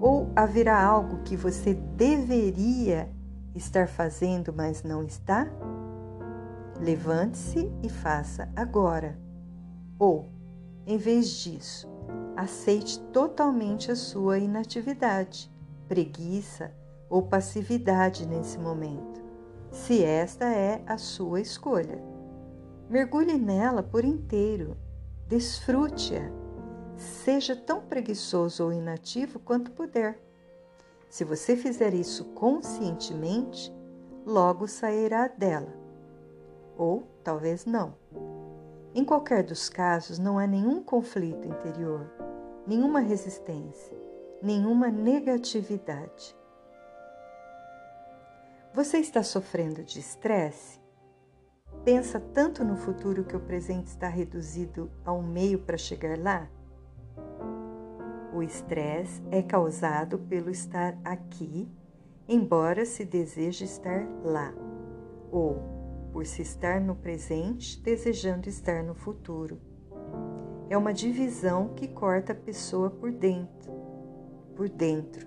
Ou 0.00 0.30
haverá 0.34 0.82
algo 0.82 1.22
que 1.22 1.36
você 1.36 1.74
deveria 1.74 3.10
estar 3.54 3.88
fazendo, 3.88 4.54
mas 4.54 4.82
não 4.82 5.02
está? 5.02 5.46
Levante-se 6.80 7.70
e 7.82 7.90
faça 7.90 8.48
agora. 8.56 9.18
Ou, 9.98 10.33
em 10.86 10.96
vez 10.96 11.28
disso, 11.30 11.88
aceite 12.36 13.00
totalmente 13.12 13.90
a 13.90 13.96
sua 13.96 14.38
inatividade, 14.38 15.50
preguiça 15.88 16.74
ou 17.08 17.22
passividade 17.22 18.26
nesse 18.26 18.58
momento, 18.58 19.22
se 19.70 20.02
esta 20.02 20.46
é 20.46 20.82
a 20.86 20.98
sua 20.98 21.40
escolha. 21.40 22.02
Mergulhe 22.88 23.38
nela 23.38 23.82
por 23.82 24.04
inteiro 24.04 24.76
Desfrute-a. 25.26 26.30
Seja 26.96 27.56
tão 27.56 27.80
preguiçoso 27.80 28.62
ou 28.62 28.72
inativo 28.72 29.38
quanto 29.38 29.70
puder. 29.70 30.20
Se 31.08 31.24
você 31.24 31.56
fizer 31.56 31.94
isso 31.94 32.26
conscientemente, 32.26 33.74
logo 34.26 34.68
sairá 34.68 35.26
dela. 35.28 35.72
Ou 36.76 37.08
talvez 37.24 37.64
não. 37.64 37.94
Em 38.96 39.04
qualquer 39.04 39.42
dos 39.42 39.68
casos, 39.68 40.20
não 40.20 40.38
há 40.38 40.46
nenhum 40.46 40.80
conflito 40.80 41.48
interior, 41.48 42.08
nenhuma 42.64 43.00
resistência, 43.00 43.98
nenhuma 44.40 44.88
negatividade. 44.88 46.36
Você 48.72 48.98
está 48.98 49.20
sofrendo 49.20 49.82
de 49.82 49.98
estresse? 49.98 50.80
Pensa 51.84 52.20
tanto 52.20 52.64
no 52.64 52.76
futuro 52.76 53.24
que 53.24 53.34
o 53.34 53.40
presente 53.40 53.88
está 53.88 54.06
reduzido 54.06 54.88
a 55.04 55.12
um 55.12 55.24
meio 55.24 55.58
para 55.58 55.76
chegar 55.76 56.16
lá? 56.16 56.48
O 58.32 58.44
estresse 58.44 59.20
é 59.32 59.42
causado 59.42 60.20
pelo 60.20 60.50
estar 60.50 60.96
aqui, 61.04 61.68
embora 62.28 62.84
se 62.84 63.04
deseje 63.04 63.64
estar 63.64 64.06
lá, 64.22 64.54
ou 65.32 65.73
por 66.14 66.24
se 66.24 66.42
estar 66.42 66.80
no 66.80 66.94
presente, 66.94 67.82
desejando 67.82 68.48
estar 68.48 68.84
no 68.84 68.94
futuro. 68.94 69.60
É 70.70 70.78
uma 70.78 70.94
divisão 70.94 71.74
que 71.74 71.88
corta 71.88 72.30
a 72.30 72.36
pessoa 72.36 72.88
por 72.88 73.10
dentro, 73.10 73.72
por 74.54 74.68
dentro. 74.68 75.26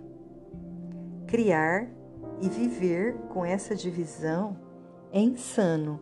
Criar 1.27 1.89
e 2.41 2.47
viver 2.47 3.17
com 3.27 3.43
essa 3.43 3.75
divisão 3.75 4.57
é 5.11 5.19
insano. 5.19 5.99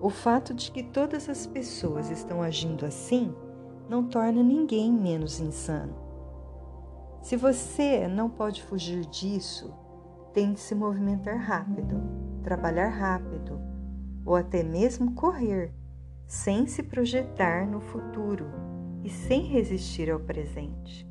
O 0.00 0.10
fato 0.10 0.54
de 0.54 0.70
que 0.70 0.84
todas 0.84 1.28
as 1.28 1.44
pessoas 1.44 2.08
estão 2.08 2.42
agindo 2.42 2.86
assim 2.86 3.34
não 3.90 4.06
torna 4.06 4.44
ninguém 4.44 4.92
menos 4.92 5.40
insano. 5.40 5.96
Se 7.20 7.36
você 7.36 8.06
não 8.06 8.30
pode 8.30 8.62
fugir 8.62 9.04
disso, 9.06 9.74
tem 10.32 10.52
de 10.52 10.60
se 10.60 10.72
movimentar 10.72 11.38
rápido, 11.38 12.25
trabalhar 12.46 12.90
rápido, 12.90 13.60
ou 14.24 14.36
até 14.36 14.62
mesmo 14.62 15.14
correr, 15.14 15.74
sem 16.28 16.64
se 16.68 16.80
projetar 16.80 17.66
no 17.66 17.80
futuro 17.80 18.46
e 19.02 19.10
sem 19.10 19.42
resistir 19.42 20.08
ao 20.08 20.20
presente. 20.20 21.04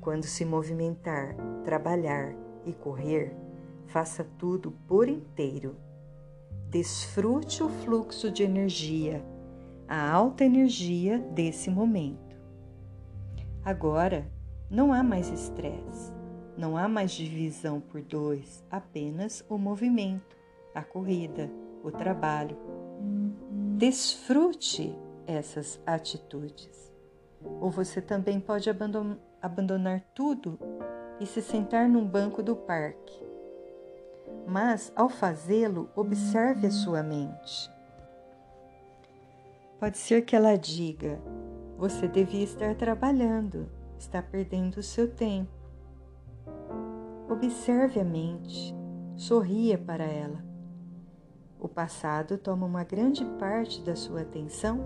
Quando 0.00 0.22
se 0.22 0.44
movimentar, 0.44 1.34
trabalhar 1.64 2.32
e 2.64 2.72
correr, 2.72 3.34
faça 3.88 4.22
tudo 4.38 4.70
por 4.86 5.08
inteiro. 5.08 5.74
Desfrute 6.70 7.64
o 7.64 7.68
fluxo 7.68 8.30
de 8.30 8.44
energia 8.44 9.20
a 9.88 10.10
alta 10.10 10.44
energia 10.44 11.18
desse 11.18 11.70
momento. 11.70 12.36
Agora, 13.64 14.30
não 14.70 14.92
há 14.92 15.02
mais 15.02 15.30
estresse, 15.30 16.12
não 16.58 16.76
há 16.76 16.88
mais 16.88 17.12
divisão 17.12 17.80
por 17.80 18.02
dois, 18.02 18.64
apenas 18.68 19.44
o 19.48 19.56
movimento, 19.56 20.36
a 20.74 20.82
corrida, 20.82 21.48
o 21.84 21.90
trabalho. 21.92 22.58
Desfrute 23.76 24.98
essas 25.24 25.80
atitudes. 25.86 26.92
Ou 27.60 27.70
você 27.70 28.02
também 28.02 28.40
pode 28.40 28.68
abandonar 29.40 30.00
tudo 30.12 30.58
e 31.20 31.26
se 31.26 31.40
sentar 31.40 31.88
num 31.88 32.04
banco 32.04 32.42
do 32.42 32.56
parque. 32.56 33.24
Mas, 34.44 34.92
ao 34.96 35.08
fazê-lo, 35.08 35.88
observe 35.94 36.66
a 36.66 36.72
sua 36.72 37.04
mente. 37.04 37.70
Pode 39.78 39.96
ser 39.96 40.22
que 40.22 40.34
ela 40.34 40.56
diga: 40.56 41.20
você 41.76 42.08
devia 42.08 42.42
estar 42.42 42.74
trabalhando, 42.74 43.70
está 43.96 44.20
perdendo 44.20 44.78
o 44.78 44.82
seu 44.82 45.08
tempo. 45.08 45.57
Observe 47.30 48.00
a 48.00 48.04
mente, 48.04 48.74
sorria 49.14 49.76
para 49.76 50.04
ela. 50.04 50.42
O 51.60 51.68
passado 51.68 52.38
toma 52.38 52.64
uma 52.64 52.84
grande 52.84 53.22
parte 53.38 53.82
da 53.82 53.94
sua 53.94 54.22
atenção? 54.22 54.80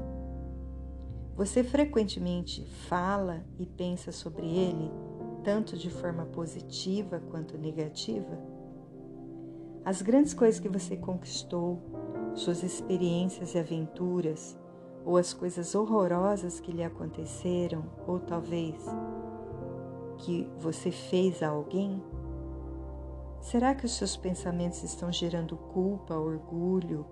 Você 1.37 1.63
frequentemente 1.63 2.65
fala 2.89 3.45
e 3.61 3.65
pensa 3.65 4.11
sobre 4.11 4.45
ele, 4.45 4.91
tanto 5.45 5.77
de 5.79 5.89
forma 5.89 6.25
positiva 6.27 7.23
quanto 7.31 7.57
negativa? 7.57 8.37
As 9.85 10.03
grandes 10.03 10.35
coisas 10.35 10.59
que 10.59 10.69
você 10.69 10.97
conquistou, 10.97 11.79
suas 12.35 12.65
experiências 12.65 13.55
e 13.55 13.59
aventuras, 13.59 14.59
ou 15.05 15.17
as 15.17 15.33
coisas 15.33 15.77
horrorosas 15.77 16.59
que 16.59 16.73
lhe 16.73 16.83
aconteceram, 16.83 17.85
ou 18.05 18.19
talvez 18.19 18.85
que 20.19 20.49
você 20.59 20.91
fez 20.91 21.41
a 21.41 21.49
alguém? 21.49 22.03
Será 23.43 23.75
que 23.75 23.85
os 23.85 23.97
seus 23.97 24.17
pensamentos 24.17 24.85
estão 24.85 25.13
gerando 25.13 25.57
culpa, 25.57 26.15
orgulho, 26.15 27.05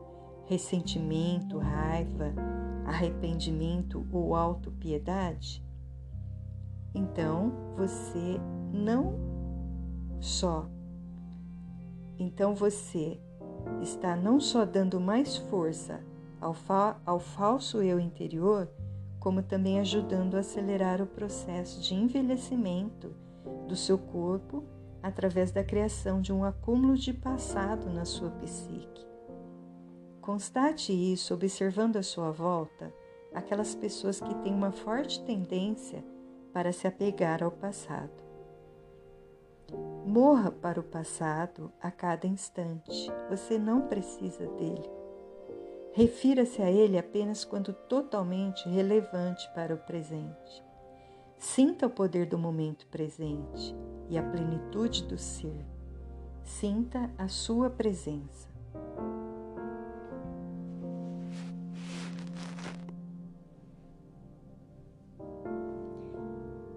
ressentimento, 0.47 1.59
raiva, 1.59 2.33
arrependimento 2.87 4.07
ou 4.13 4.37
autopiedade? 4.37 5.63
Então 6.95 7.53
você 7.77 8.41
não 8.73 9.19
só. 10.21 10.71
Então 12.17 12.55
você 12.55 13.21
está 13.83 14.15
não 14.15 14.39
só 14.39 14.65
dando 14.65 15.01
mais 15.01 15.37
força 15.37 16.01
ao, 16.41 16.55
fa 16.55 16.97
ao 17.05 17.19
falso 17.19 17.83
eu 17.83 17.99
interior, 17.99 18.71
como 19.19 19.43
também 19.43 19.81
ajudando 19.81 20.37
a 20.37 20.41
acelerar 20.41 21.03
o 21.03 21.07
processo 21.07 21.81
de 21.81 21.93
envelhecimento 21.93 23.13
do 23.67 23.75
seu 23.75 23.99
corpo 23.99 24.65
através 25.03 25.51
da 25.51 25.65
criação 25.65 26.21
de 26.21 26.33
um 26.33 26.45
acúmulo 26.45 26.97
de 26.97 27.13
passado 27.13 27.91
na 27.91 28.05
sua 28.05 28.31
psique. 28.31 29.07
Constate 30.21 30.93
isso 30.93 31.35
observando 31.35 31.97
à 31.97 32.03
sua 32.03 32.31
volta 32.31 32.93
aquelas 33.35 33.75
pessoas 33.75 34.21
que 34.21 34.35
têm 34.37 34.53
uma 34.53 34.73
forte 34.73 35.23
tendência 35.25 36.05
para 36.53 36.73
se 36.73 36.87
apegar 36.87 37.43
ao 37.43 37.51
passado. 37.51 38.31
Morra 40.05 40.51
para 40.51 40.81
o 40.81 40.83
passado 40.83 41.73
a 41.81 41.91
cada 41.91 42.27
instante, 42.27 43.11
você 43.29 43.59
não 43.59 43.83
precisa 43.83 44.47
dele. 44.47 44.91
Refira-se 45.93 46.63
a 46.63 46.71
ele 46.71 46.99
apenas 46.99 47.45
quando 47.45 47.73
totalmente 47.73 48.69
relevante 48.69 49.49
para 49.55 49.75
o 49.75 49.79
presente. 49.79 50.70
Sinta 51.41 51.87
o 51.87 51.91
poder 51.91 52.27
do 52.27 52.37
momento 52.37 52.87
presente 52.89 53.75
e 54.11 54.19
a 54.19 54.23
plenitude 54.23 55.05
do 55.05 55.17
ser. 55.17 55.65
Sinta 56.45 57.11
a 57.17 57.29
sua 57.29 57.71
presença. 57.71 58.47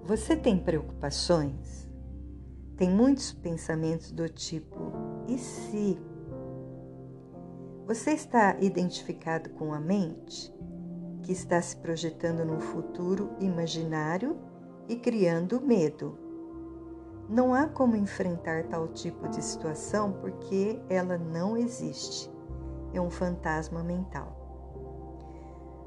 Você 0.05 0.33
tem 0.33 0.57
preocupações? 0.57 1.89
Tem 2.77 2.89
muitos 2.89 3.33
pensamentos 3.33 4.13
do 4.13 4.29
tipo: 4.29 4.93
e 5.27 5.37
se? 5.37 5.99
Você 7.85 8.11
está 8.11 8.57
identificado 8.61 9.49
com 9.49 9.73
a 9.73 9.79
mente, 9.81 10.53
que 11.21 11.33
está 11.33 11.61
se 11.61 11.75
projetando 11.75 12.45
num 12.45 12.61
futuro 12.61 13.35
imaginário 13.41 14.52
e 14.87 14.95
criando 14.95 15.61
medo. 15.61 16.17
Não 17.29 17.53
há 17.53 17.67
como 17.67 17.95
enfrentar 17.95 18.65
tal 18.65 18.87
tipo 18.89 19.27
de 19.29 19.41
situação 19.41 20.11
porque 20.13 20.79
ela 20.89 21.17
não 21.17 21.55
existe. 21.55 22.29
É 22.93 22.99
um 22.99 23.09
fantasma 23.09 23.83
mental. 23.83 24.43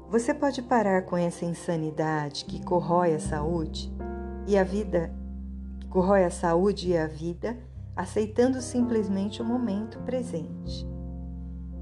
Você 0.09 0.33
pode 0.33 0.61
parar 0.61 1.03
com 1.03 1.17
essa 1.17 1.45
insanidade 1.45 2.45
que 2.45 2.63
corrói 2.63 3.13
a 3.13 3.19
saúde 3.19 3.93
e 4.47 4.57
a 4.57 4.63
vida, 4.63 5.13
que 5.79 5.87
corrói 5.87 6.23
a 6.23 6.29
saúde 6.29 6.89
e 6.89 6.97
a 6.97 7.05
vida, 7.05 7.57
aceitando 7.95 8.61
simplesmente 8.61 9.41
o 9.41 9.45
momento 9.45 9.99
presente. 9.99 10.87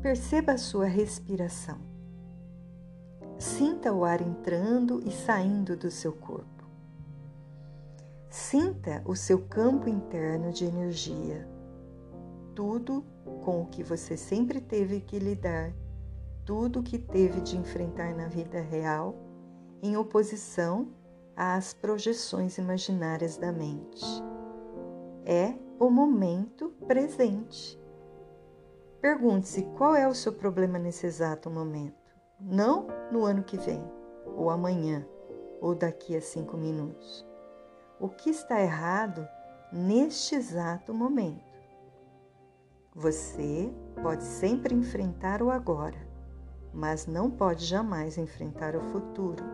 Perceba 0.01 0.53
a 0.53 0.57
sua 0.57 0.85
respiração. 0.85 1.77
Sinta 3.37 3.93
o 3.93 4.03
ar 4.03 4.21
entrando 4.21 5.01
e 5.05 5.11
saindo 5.11 5.75
do 5.75 5.91
seu 5.91 6.13
corpo. 6.13 6.54
Sinta 8.35 9.01
o 9.05 9.15
seu 9.15 9.39
campo 9.39 9.87
interno 9.87 10.51
de 10.51 10.65
energia. 10.65 11.47
Tudo 12.53 13.01
com 13.45 13.61
o 13.61 13.65
que 13.67 13.81
você 13.81 14.17
sempre 14.17 14.59
teve 14.59 14.99
que 14.99 15.17
lidar, 15.17 15.73
tudo 16.43 16.83
que 16.83 16.99
teve 16.99 17.39
de 17.39 17.57
enfrentar 17.57 18.13
na 18.13 18.27
vida 18.27 18.59
real, 18.59 19.15
em 19.81 19.95
oposição 19.95 20.89
às 21.33 21.73
projeções 21.73 22.57
imaginárias 22.57 23.37
da 23.37 23.53
mente. 23.53 24.03
É 25.23 25.53
o 25.79 25.89
momento 25.89 26.73
presente. 26.85 27.81
Pergunte-se 28.99 29.63
qual 29.77 29.95
é 29.95 30.05
o 30.05 30.13
seu 30.13 30.33
problema 30.33 30.77
nesse 30.77 31.07
exato 31.07 31.49
momento, 31.49 32.13
não 32.37 32.87
no 33.13 33.23
ano 33.23 33.45
que 33.45 33.55
vem, 33.55 33.81
ou 34.35 34.49
amanhã, 34.49 35.07
ou 35.61 35.73
daqui 35.73 36.17
a 36.17 36.21
cinco 36.21 36.57
minutos. 36.57 37.24
O 37.97 38.09
que 38.09 38.29
está 38.29 38.61
errado 38.61 39.25
neste 39.71 40.35
exato 40.35 40.93
momento? 40.93 41.45
Você 42.93 43.73
pode 44.03 44.25
sempre 44.25 44.75
enfrentar 44.75 45.41
o 45.41 45.49
agora, 45.49 45.97
mas 46.73 47.07
não 47.07 47.31
pode 47.31 47.63
jamais 47.63 48.17
enfrentar 48.17 48.75
o 48.75 48.81
futuro. 48.81 49.45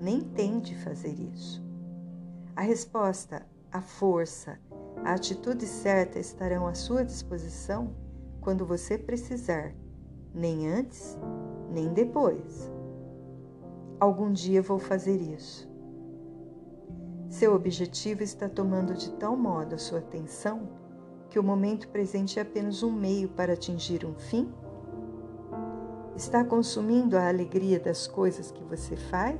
Nem 0.00 0.20
tente 0.20 0.76
fazer 0.76 1.18
isso. 1.18 1.60
A 2.54 2.60
resposta, 2.60 3.44
a 3.72 3.80
força, 3.80 4.60
a 5.04 5.14
atitude 5.14 5.66
certa 5.66 6.20
estarão 6.20 6.68
à 6.68 6.74
sua 6.74 7.04
disposição 7.04 7.96
quando 8.40 8.64
você 8.64 8.96
precisar, 8.96 9.74
nem 10.32 10.68
antes, 10.68 11.18
nem 11.68 11.92
depois. 11.92 12.70
Algum 13.98 14.30
dia 14.30 14.62
vou 14.62 14.78
fazer 14.78 15.20
isso. 15.20 15.65
Seu 17.36 17.54
objetivo 17.54 18.22
está 18.22 18.48
tomando 18.48 18.94
de 18.94 19.10
tal 19.10 19.36
modo 19.36 19.74
a 19.74 19.78
sua 19.78 19.98
atenção 19.98 20.70
que 21.28 21.38
o 21.38 21.42
momento 21.42 21.86
presente 21.88 22.38
é 22.38 22.42
apenas 22.42 22.82
um 22.82 22.90
meio 22.90 23.28
para 23.28 23.52
atingir 23.52 24.06
um 24.06 24.14
fim? 24.14 24.50
Está 26.16 26.42
consumindo 26.42 27.14
a 27.14 27.28
alegria 27.28 27.78
das 27.78 28.06
coisas 28.06 28.50
que 28.50 28.64
você 28.64 28.96
faz? 28.96 29.38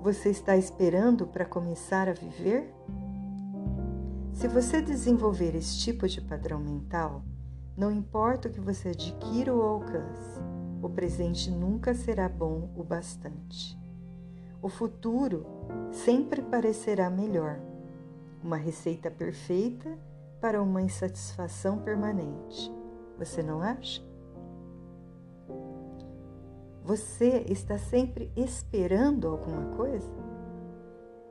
Você 0.00 0.30
está 0.30 0.56
esperando 0.56 1.28
para 1.28 1.44
começar 1.44 2.08
a 2.08 2.12
viver? 2.12 2.74
Se 4.32 4.48
você 4.48 4.82
desenvolver 4.82 5.54
esse 5.54 5.78
tipo 5.78 6.08
de 6.08 6.20
padrão 6.20 6.58
mental, 6.58 7.22
não 7.76 7.92
importa 7.92 8.48
o 8.48 8.50
que 8.50 8.60
você 8.60 8.88
adquira 8.88 9.54
ou 9.54 9.62
alcance, 9.62 10.40
o 10.82 10.88
presente 10.90 11.52
nunca 11.52 11.94
será 11.94 12.28
bom 12.28 12.68
o 12.74 12.82
bastante. 12.82 13.80
O 14.62 14.68
futuro 14.68 15.44
sempre 15.90 16.40
parecerá 16.40 17.10
melhor, 17.10 17.58
uma 18.42 18.56
receita 18.56 19.10
perfeita 19.10 19.98
para 20.40 20.62
uma 20.62 20.80
insatisfação 20.80 21.78
permanente. 21.78 22.72
Você 23.18 23.42
não 23.42 23.60
acha? 23.60 24.00
Você 26.84 27.44
está 27.48 27.76
sempre 27.76 28.30
esperando 28.36 29.28
alguma 29.28 29.76
coisa? 29.76 30.10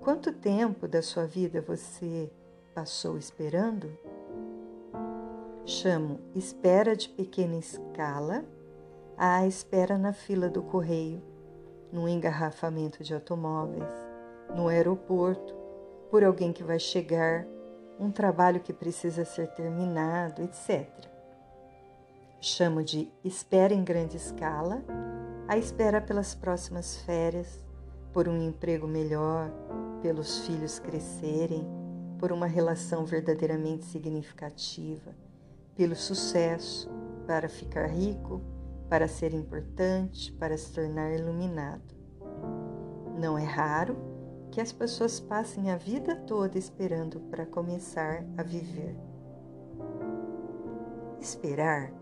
Quanto 0.01 0.33
tempo 0.33 0.85
da 0.87 1.01
sua 1.01 1.25
vida 1.25 1.61
você 1.61 2.29
passou 2.75 3.17
esperando? 3.17 3.89
Chamo 5.65 6.19
espera 6.35 6.95
de 6.97 7.07
pequena 7.07 7.55
escala 7.55 8.43
à 9.17 9.45
espera 9.45 9.97
na 9.97 10.11
fila 10.11 10.49
do 10.49 10.61
correio, 10.63 11.21
no 11.91 12.07
engarrafamento 12.07 13.03
de 13.03 13.13
automóveis, 13.13 13.89
no 14.55 14.67
aeroporto, 14.67 15.55
por 16.09 16.23
alguém 16.23 16.51
que 16.51 16.63
vai 16.63 16.79
chegar, 16.79 17.45
um 17.99 18.11
trabalho 18.11 18.59
que 18.59 18.73
precisa 18.73 19.23
ser 19.23 19.47
terminado, 19.49 20.41
etc. 20.41 20.89
Chamo 22.39 22.83
de 22.83 23.11
espera 23.23 23.73
em 23.73 23.83
grande 23.83 24.17
escala 24.17 24.83
a 25.47 25.57
espera 25.57 25.99
pelas 25.99 26.33
próximas 26.33 26.97
férias, 26.97 27.63
por 28.13 28.27
um 28.27 28.41
emprego 28.41 28.87
melhor, 28.87 29.51
pelos 30.01 30.45
filhos 30.45 30.79
crescerem, 30.79 31.67
por 32.17 32.31
uma 32.31 32.45
relação 32.45 33.05
verdadeiramente 33.05 33.83
significativa, 33.85 35.13
pelo 35.75 35.95
sucesso, 35.95 36.89
para 37.27 37.49
ficar 37.49 37.87
rico, 37.87 38.41
para 38.91 39.07
ser 39.07 39.33
importante, 39.33 40.33
para 40.33 40.57
se 40.57 40.69
tornar 40.73 41.13
iluminado. 41.13 41.95
Não 43.17 43.37
é 43.37 43.45
raro 43.45 43.95
que 44.51 44.59
as 44.59 44.73
pessoas 44.73 45.17
passem 45.17 45.71
a 45.71 45.77
vida 45.77 46.13
toda 46.13 46.57
esperando 46.57 47.21
para 47.21 47.45
começar 47.45 48.25
a 48.37 48.43
viver. 48.43 48.93
Esperar 51.21 51.93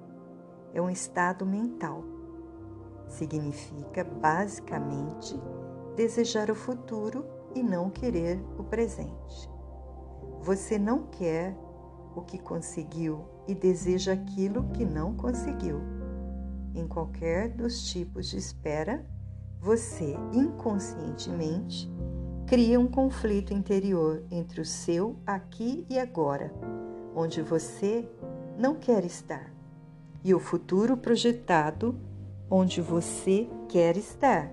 é 0.74 0.82
um 0.82 0.90
estado 0.90 1.46
mental. 1.46 2.04
Significa 3.08 4.04
basicamente 4.04 5.40
desejar 5.96 6.50
o 6.50 6.56
futuro 6.56 7.24
e 7.54 7.62
não 7.62 7.92
querer 7.92 8.44
o 8.58 8.64
presente. 8.64 9.48
Você 10.42 10.80
não 10.80 11.04
quer 11.04 11.56
o 12.16 12.24
que 12.24 12.40
conseguiu 12.40 13.26
e 13.48 13.54
deseja 13.54 14.14
aquilo 14.14 14.64
que 14.70 14.84
não 14.84 15.16
conseguiu 15.16 15.99
em 16.80 16.88
qualquer 16.88 17.50
dos 17.50 17.92
tipos 17.92 18.30
de 18.30 18.38
espera, 18.38 19.06
você 19.60 20.16
inconscientemente 20.34 21.92
cria 22.50 22.80
um 22.80 22.88
conflito 22.88 23.54
interior 23.54 24.24
entre 24.32 24.60
o 24.60 24.66
seu 24.66 25.20
aqui 25.24 25.86
e 25.88 26.00
agora, 26.00 26.52
onde 27.16 27.44
você 27.44 28.10
não 28.58 28.74
quer 28.74 29.06
estar, 29.06 29.54
e 30.24 30.34
o 30.34 30.40
futuro 30.40 30.98
projetado, 30.98 31.96
onde 32.50 32.82
você 32.82 33.48
quer 33.68 33.96
estar. 33.96 34.52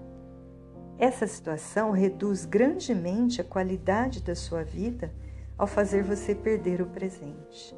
Essa 0.98 1.26
situação 1.26 1.90
reduz 1.90 2.44
grandemente 2.44 3.40
a 3.40 3.44
qualidade 3.44 4.22
da 4.22 4.34
sua 4.34 4.62
vida 4.62 5.10
ao 5.56 5.66
fazer 5.66 6.02
você 6.02 6.34
perder 6.34 6.82
o 6.82 6.86
presente. 6.86 7.74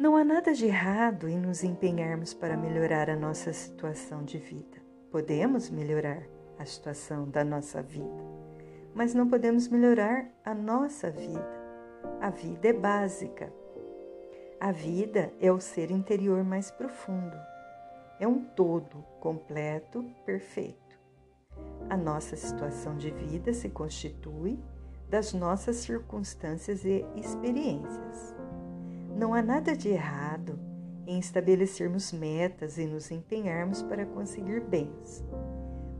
Não 0.00 0.16
há 0.16 0.24
nada 0.24 0.54
de 0.54 0.64
errado 0.64 1.28
em 1.28 1.38
nos 1.38 1.62
empenharmos 1.62 2.32
para 2.32 2.56
melhorar 2.56 3.10
a 3.10 3.16
nossa 3.16 3.52
situação 3.52 4.24
de 4.24 4.38
vida. 4.38 4.78
Podemos 5.10 5.68
melhorar 5.68 6.22
a 6.58 6.64
situação 6.64 7.28
da 7.28 7.44
nossa 7.44 7.82
vida, 7.82 8.24
mas 8.94 9.12
não 9.12 9.28
podemos 9.28 9.68
melhorar 9.68 10.26
a 10.42 10.54
nossa 10.54 11.10
vida. 11.10 11.46
A 12.18 12.30
vida 12.30 12.68
é 12.68 12.72
básica. 12.72 13.52
A 14.58 14.72
vida 14.72 15.34
é 15.38 15.52
o 15.52 15.60
ser 15.60 15.90
interior 15.90 16.42
mais 16.44 16.70
profundo. 16.70 17.36
É 18.18 18.26
um 18.26 18.42
todo 18.42 19.04
completo, 19.20 20.02
perfeito. 20.24 20.98
A 21.90 21.96
nossa 21.98 22.36
situação 22.36 22.96
de 22.96 23.10
vida 23.10 23.52
se 23.52 23.68
constitui 23.68 24.58
das 25.10 25.34
nossas 25.34 25.76
circunstâncias 25.76 26.86
e 26.86 27.04
experiências. 27.14 28.39
Não 29.16 29.34
há 29.34 29.42
nada 29.42 29.76
de 29.76 29.88
errado 29.88 30.58
em 31.06 31.18
estabelecermos 31.18 32.12
metas 32.12 32.78
e 32.78 32.86
nos 32.86 33.10
empenharmos 33.10 33.82
para 33.82 34.06
conseguir 34.06 34.60
bens. 34.60 35.24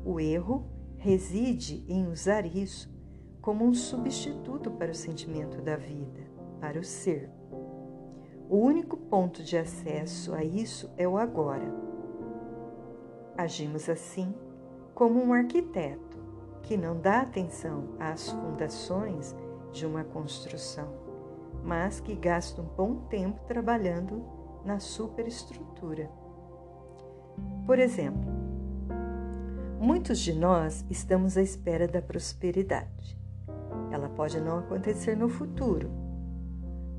O 0.04 0.20
erro 0.20 0.64
reside 0.96 1.84
em 1.88 2.06
usar 2.06 2.46
isso 2.46 2.90
como 3.40 3.64
um 3.64 3.74
substituto 3.74 4.70
para 4.70 4.92
o 4.92 4.94
sentimento 4.94 5.60
da 5.60 5.76
vida, 5.76 6.20
para 6.60 6.78
o 6.78 6.84
ser. 6.84 7.30
O 8.48 8.56
único 8.56 8.96
ponto 8.96 9.42
de 9.42 9.56
acesso 9.56 10.34
a 10.34 10.44
isso 10.44 10.90
é 10.96 11.08
o 11.08 11.16
agora. 11.16 11.72
Agimos 13.36 13.88
assim 13.88 14.34
como 14.94 15.22
um 15.22 15.32
arquiteto 15.32 16.18
que 16.62 16.76
não 16.76 17.00
dá 17.00 17.20
atenção 17.20 17.96
às 17.98 18.30
fundações 18.30 19.34
de 19.72 19.86
uma 19.86 20.04
construção 20.04 20.99
mas 21.62 22.00
que 22.00 22.14
gasta 22.14 22.60
um 22.60 22.66
bom 22.66 22.96
tempo 23.08 23.40
trabalhando 23.46 24.24
na 24.64 24.78
superestrutura. 24.78 26.10
Por 27.66 27.78
exemplo, 27.78 28.30
muitos 29.80 30.18
de 30.18 30.32
nós 30.32 30.84
estamos 30.90 31.36
à 31.36 31.42
espera 31.42 31.86
da 31.86 32.02
prosperidade. 32.02 33.18
Ela 33.90 34.08
pode 34.08 34.40
não 34.40 34.58
acontecer 34.58 35.16
no 35.16 35.28
futuro. 35.28 35.90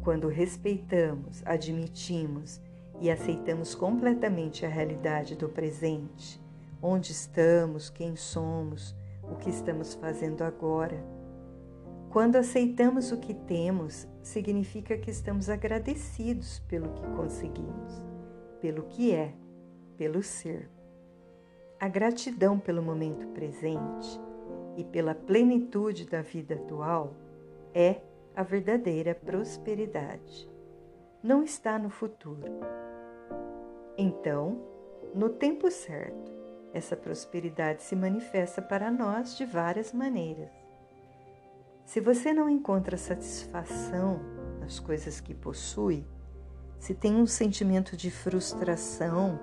Quando 0.01 0.27
respeitamos, 0.27 1.41
admitimos 1.45 2.59
e 2.99 3.09
aceitamos 3.09 3.75
completamente 3.75 4.65
a 4.65 4.69
realidade 4.69 5.35
do 5.35 5.49
presente, 5.49 6.41
onde 6.81 7.11
estamos, 7.11 7.89
quem 7.89 8.15
somos, 8.15 8.95
o 9.23 9.35
que 9.35 9.49
estamos 9.49 9.93
fazendo 9.93 10.43
agora, 10.43 11.03
quando 12.11 12.35
aceitamos 12.35 13.13
o 13.13 13.17
que 13.17 13.33
temos, 13.33 14.05
significa 14.21 14.97
que 14.97 15.09
estamos 15.09 15.49
agradecidos 15.49 16.59
pelo 16.67 16.91
que 16.91 17.07
conseguimos, 17.15 18.03
pelo 18.59 18.83
que 18.83 19.13
é, 19.13 19.33
pelo 19.97 20.21
ser. 20.21 20.69
A 21.79 21.87
gratidão 21.87 22.59
pelo 22.59 22.83
momento 22.83 23.25
presente 23.29 24.19
e 24.75 24.83
pela 24.83 25.15
plenitude 25.15 26.05
da 26.05 26.21
vida 26.21 26.55
atual 26.55 27.15
é 27.73 28.01
a 28.35 28.43
verdadeira 28.43 29.15
prosperidade. 29.15 30.49
Não 31.23 31.41
está 31.41 31.79
no 31.79 31.89
futuro. 31.89 32.59
Então, 33.97 34.61
no 35.15 35.29
tempo 35.29 35.71
certo, 35.71 36.29
essa 36.73 36.97
prosperidade 36.97 37.83
se 37.83 37.95
manifesta 37.95 38.61
para 38.61 38.91
nós 38.91 39.37
de 39.37 39.45
várias 39.45 39.93
maneiras. 39.93 40.60
Se 41.91 41.99
você 41.99 42.31
não 42.31 42.49
encontra 42.49 42.95
satisfação 42.95 44.21
nas 44.61 44.79
coisas 44.79 45.19
que 45.19 45.33
possui, 45.33 46.07
se 46.79 46.93
tem 46.93 47.13
um 47.17 47.27
sentimento 47.27 47.97
de 47.97 48.09
frustração 48.09 49.37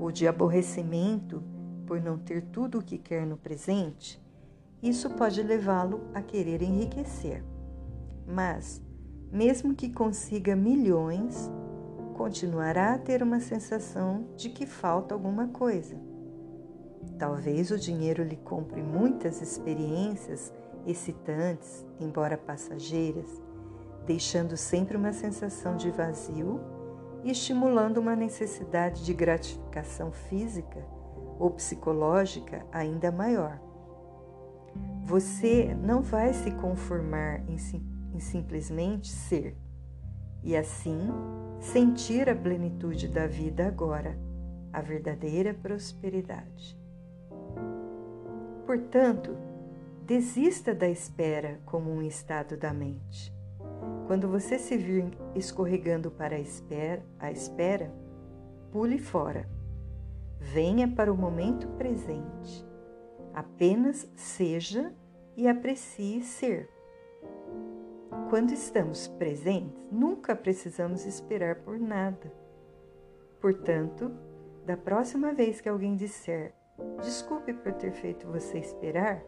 ou 0.00 0.10
de 0.10 0.26
aborrecimento 0.26 1.44
por 1.86 2.00
não 2.00 2.18
ter 2.18 2.42
tudo 2.46 2.80
o 2.80 2.82
que 2.82 2.98
quer 2.98 3.24
no 3.24 3.36
presente, 3.36 4.20
isso 4.82 5.10
pode 5.10 5.44
levá-lo 5.44 6.00
a 6.12 6.20
querer 6.20 6.60
enriquecer. 6.60 7.44
Mas, 8.26 8.82
mesmo 9.30 9.72
que 9.72 9.88
consiga 9.88 10.56
milhões, 10.56 11.48
continuará 12.14 12.94
a 12.94 12.98
ter 12.98 13.22
uma 13.22 13.38
sensação 13.38 14.26
de 14.36 14.48
que 14.48 14.66
falta 14.66 15.14
alguma 15.14 15.46
coisa. 15.46 15.94
Talvez 17.16 17.70
o 17.70 17.78
dinheiro 17.78 18.24
lhe 18.24 18.38
compre 18.38 18.82
muitas 18.82 19.40
experiências 19.40 20.52
excitantes, 20.86 21.84
embora 22.00 22.36
passageiras, 22.36 23.42
deixando 24.06 24.56
sempre 24.56 24.96
uma 24.96 25.12
sensação 25.12 25.76
de 25.76 25.90
vazio 25.90 26.60
e 27.22 27.30
estimulando 27.30 27.98
uma 27.98 28.16
necessidade 28.16 29.04
de 29.04 29.14
gratificação 29.14 30.10
física 30.12 30.84
ou 31.38 31.50
psicológica 31.50 32.66
ainda 32.72 33.12
maior. 33.12 33.60
Você 35.04 35.74
não 35.74 36.02
vai 36.02 36.32
se 36.32 36.50
conformar 36.52 37.40
em, 37.48 37.56
em 38.14 38.20
simplesmente 38.20 39.08
ser 39.08 39.56
e 40.42 40.56
assim 40.56 41.08
sentir 41.60 42.28
a 42.28 42.34
plenitude 42.34 43.06
da 43.06 43.26
vida 43.26 43.66
agora, 43.66 44.18
a 44.72 44.80
verdadeira 44.80 45.54
prosperidade. 45.54 46.76
Portanto, 48.66 49.36
desista 50.04 50.74
da 50.74 50.88
espera 50.88 51.60
como 51.64 51.90
um 51.90 52.02
estado 52.02 52.56
da 52.56 52.72
mente. 52.72 53.32
Quando 54.06 54.28
você 54.28 54.58
se 54.58 54.76
vir 54.76 55.16
escorregando 55.34 56.10
para 56.10 56.36
a 56.36 56.40
espera, 56.40 57.04
a 57.18 57.30
espera, 57.30 57.92
pule 58.72 58.98
fora. 58.98 59.48
Venha 60.40 60.88
para 60.88 61.12
o 61.12 61.16
momento 61.16 61.68
presente. 61.78 62.66
Apenas 63.32 64.08
seja 64.16 64.92
e 65.36 65.46
aprecie 65.46 66.22
ser. 66.22 66.68
Quando 68.28 68.52
estamos 68.52 69.06
presentes, 69.06 69.80
nunca 69.90 70.34
precisamos 70.34 71.06
esperar 71.06 71.56
por 71.60 71.78
nada. 71.78 72.32
Portanto, 73.40 74.10
da 74.66 74.76
próxima 74.76 75.32
vez 75.32 75.60
que 75.60 75.68
alguém 75.68 75.94
disser 75.94 76.54
desculpe 77.00 77.52
por 77.52 77.72
ter 77.74 77.92
feito 77.92 78.26
você 78.26 78.58
esperar, 78.58 79.22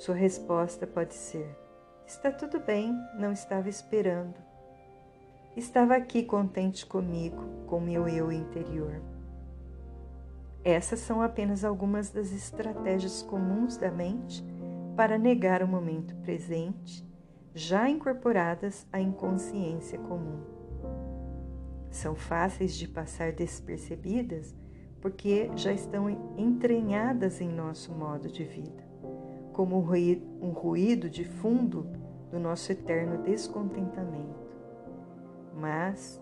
sua 0.00 0.14
resposta 0.14 0.86
pode 0.86 1.12
ser: 1.12 1.54
está 2.06 2.32
tudo 2.32 2.58
bem, 2.58 2.90
não 3.18 3.32
estava 3.32 3.68
esperando. 3.68 4.34
Estava 5.54 5.94
aqui 5.94 6.22
contente 6.22 6.86
comigo, 6.86 7.66
com 7.66 7.78
meu 7.78 8.08
eu 8.08 8.32
interior. 8.32 8.98
Essas 10.64 11.00
são 11.00 11.20
apenas 11.20 11.66
algumas 11.66 12.08
das 12.08 12.32
estratégias 12.32 13.20
comuns 13.20 13.76
da 13.76 13.90
mente 13.90 14.42
para 14.96 15.18
negar 15.18 15.62
o 15.62 15.68
momento 15.68 16.16
presente, 16.16 17.06
já 17.54 17.86
incorporadas 17.86 18.86
à 18.90 18.98
inconsciência 19.00 19.98
comum. 19.98 20.40
São 21.90 22.14
fáceis 22.14 22.74
de 22.74 22.88
passar 22.88 23.32
despercebidas 23.32 24.54
porque 25.02 25.50
já 25.56 25.74
estão 25.74 26.08
entranhadas 26.38 27.38
em 27.42 27.50
nosso 27.50 27.92
modo 27.92 28.28
de 28.28 28.44
vida, 28.44 28.89
como 29.60 29.76
um 29.76 30.52
ruído 30.52 31.10
de 31.10 31.22
fundo 31.22 31.86
do 32.30 32.40
nosso 32.40 32.72
eterno 32.72 33.22
descontentamento. 33.22 34.56
Mas, 35.54 36.18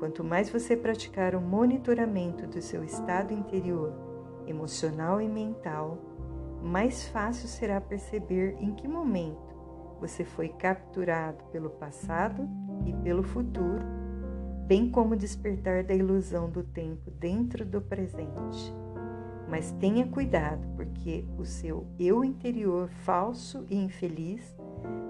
quanto 0.00 0.24
mais 0.24 0.50
você 0.50 0.76
praticar 0.76 1.36
o 1.36 1.40
monitoramento 1.40 2.48
do 2.48 2.60
seu 2.60 2.82
estado 2.82 3.32
interior, 3.32 3.92
emocional 4.48 5.20
e 5.20 5.28
mental, 5.28 5.98
mais 6.64 7.06
fácil 7.10 7.46
será 7.46 7.80
perceber 7.80 8.56
em 8.58 8.74
que 8.74 8.88
momento 8.88 9.54
você 10.00 10.24
foi 10.24 10.48
capturado 10.48 11.44
pelo 11.52 11.70
passado 11.70 12.42
e 12.84 12.92
pelo 13.04 13.22
futuro 13.22 13.84
bem 14.66 14.90
como 14.90 15.14
despertar 15.14 15.84
da 15.84 15.94
ilusão 15.94 16.50
do 16.50 16.64
tempo 16.64 17.08
dentro 17.12 17.64
do 17.64 17.80
presente. 17.80 18.74
Mas 19.48 19.72
tenha 19.72 20.06
cuidado, 20.06 20.66
porque 20.76 21.24
o 21.38 21.44
seu 21.44 21.86
eu 21.98 22.24
interior 22.24 22.88
falso 22.88 23.66
e 23.68 23.76
infeliz, 23.76 24.56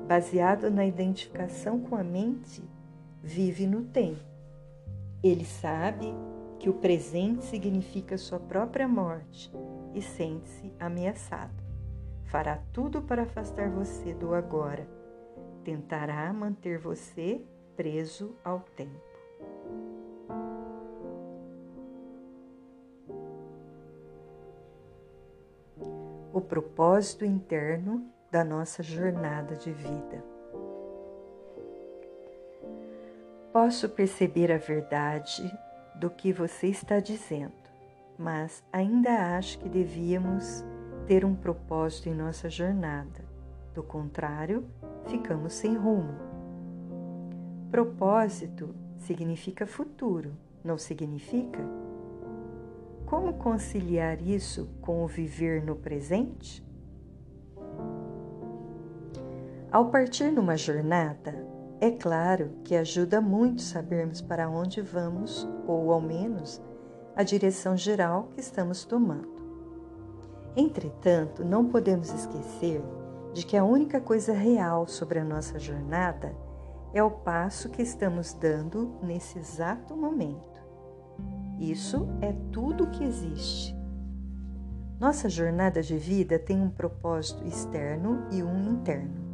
baseado 0.06 0.70
na 0.70 0.84
identificação 0.84 1.80
com 1.80 1.96
a 1.96 2.04
mente, 2.04 2.62
vive 3.22 3.66
no 3.66 3.84
tempo. 3.84 4.20
Ele 5.22 5.44
sabe 5.44 6.12
que 6.58 6.68
o 6.68 6.74
presente 6.74 7.44
significa 7.44 8.18
sua 8.18 8.38
própria 8.38 8.88
morte 8.88 9.50
e 9.94 10.02
sente-se 10.02 10.72
ameaçado. 10.78 11.62
Fará 12.24 12.58
tudo 12.72 13.00
para 13.00 13.22
afastar 13.22 13.70
você 13.70 14.12
do 14.12 14.34
agora. 14.34 14.88
Tentará 15.62 16.32
manter 16.32 16.78
você 16.78 17.40
preso 17.76 18.34
ao 18.44 18.60
tempo. 18.60 19.13
O 26.34 26.40
propósito 26.40 27.24
interno 27.24 28.04
da 28.28 28.42
nossa 28.42 28.82
jornada 28.82 29.54
de 29.54 29.70
vida. 29.70 30.24
Posso 33.52 33.88
perceber 33.88 34.50
a 34.50 34.58
verdade 34.58 35.48
do 35.94 36.10
que 36.10 36.32
você 36.32 36.66
está 36.66 36.98
dizendo, 36.98 37.52
mas 38.18 38.64
ainda 38.72 39.36
acho 39.38 39.60
que 39.60 39.68
devíamos 39.68 40.64
ter 41.06 41.24
um 41.24 41.36
propósito 41.36 42.08
em 42.08 42.14
nossa 42.14 42.50
jornada. 42.50 43.24
Do 43.72 43.84
contrário, 43.84 44.66
ficamos 45.06 45.52
sem 45.52 45.76
rumo. 45.76 46.16
Propósito 47.70 48.74
significa 48.98 49.68
futuro, 49.68 50.32
não 50.64 50.76
significa? 50.78 51.60
Como 53.06 53.34
conciliar 53.34 54.20
isso 54.22 54.68
com 54.80 55.04
o 55.04 55.06
viver 55.06 55.62
no 55.62 55.76
presente? 55.76 56.64
Ao 59.70 59.90
partir 59.90 60.30
numa 60.30 60.56
jornada, 60.56 61.34
é 61.80 61.90
claro 61.90 62.50
que 62.64 62.74
ajuda 62.74 63.20
muito 63.20 63.60
sabermos 63.60 64.20
para 64.20 64.48
onde 64.48 64.80
vamos, 64.80 65.46
ou 65.66 65.92
ao 65.92 66.00
menos 66.00 66.62
a 67.14 67.22
direção 67.22 67.76
geral 67.76 68.28
que 68.32 68.40
estamos 68.40 68.84
tomando. 68.84 69.34
Entretanto, 70.56 71.44
não 71.44 71.66
podemos 71.68 72.10
esquecer 72.10 72.80
de 73.32 73.44
que 73.44 73.56
a 73.56 73.64
única 73.64 74.00
coisa 74.00 74.32
real 74.32 74.86
sobre 74.86 75.18
a 75.18 75.24
nossa 75.24 75.58
jornada 75.58 76.34
é 76.92 77.02
o 77.02 77.10
passo 77.10 77.68
que 77.68 77.82
estamos 77.82 78.32
dando 78.32 78.96
nesse 79.02 79.38
exato 79.38 79.96
momento. 79.96 80.53
Isso 81.58 82.08
é 82.20 82.32
tudo 82.52 82.84
o 82.84 82.90
que 82.90 83.04
existe. 83.04 83.74
Nossa 84.98 85.28
jornada 85.28 85.82
de 85.82 85.96
vida 85.96 86.38
tem 86.38 86.60
um 86.60 86.70
propósito 86.70 87.46
externo 87.46 88.26
e 88.30 88.42
um 88.42 88.72
interno. 88.72 89.24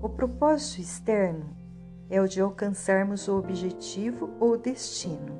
O 0.00 0.08
propósito 0.08 0.80
externo 0.80 1.56
é 2.08 2.20
o 2.20 2.28
de 2.28 2.40
alcançarmos 2.40 3.28
o 3.28 3.36
objetivo 3.36 4.30
ou 4.40 4.56
destino, 4.56 5.38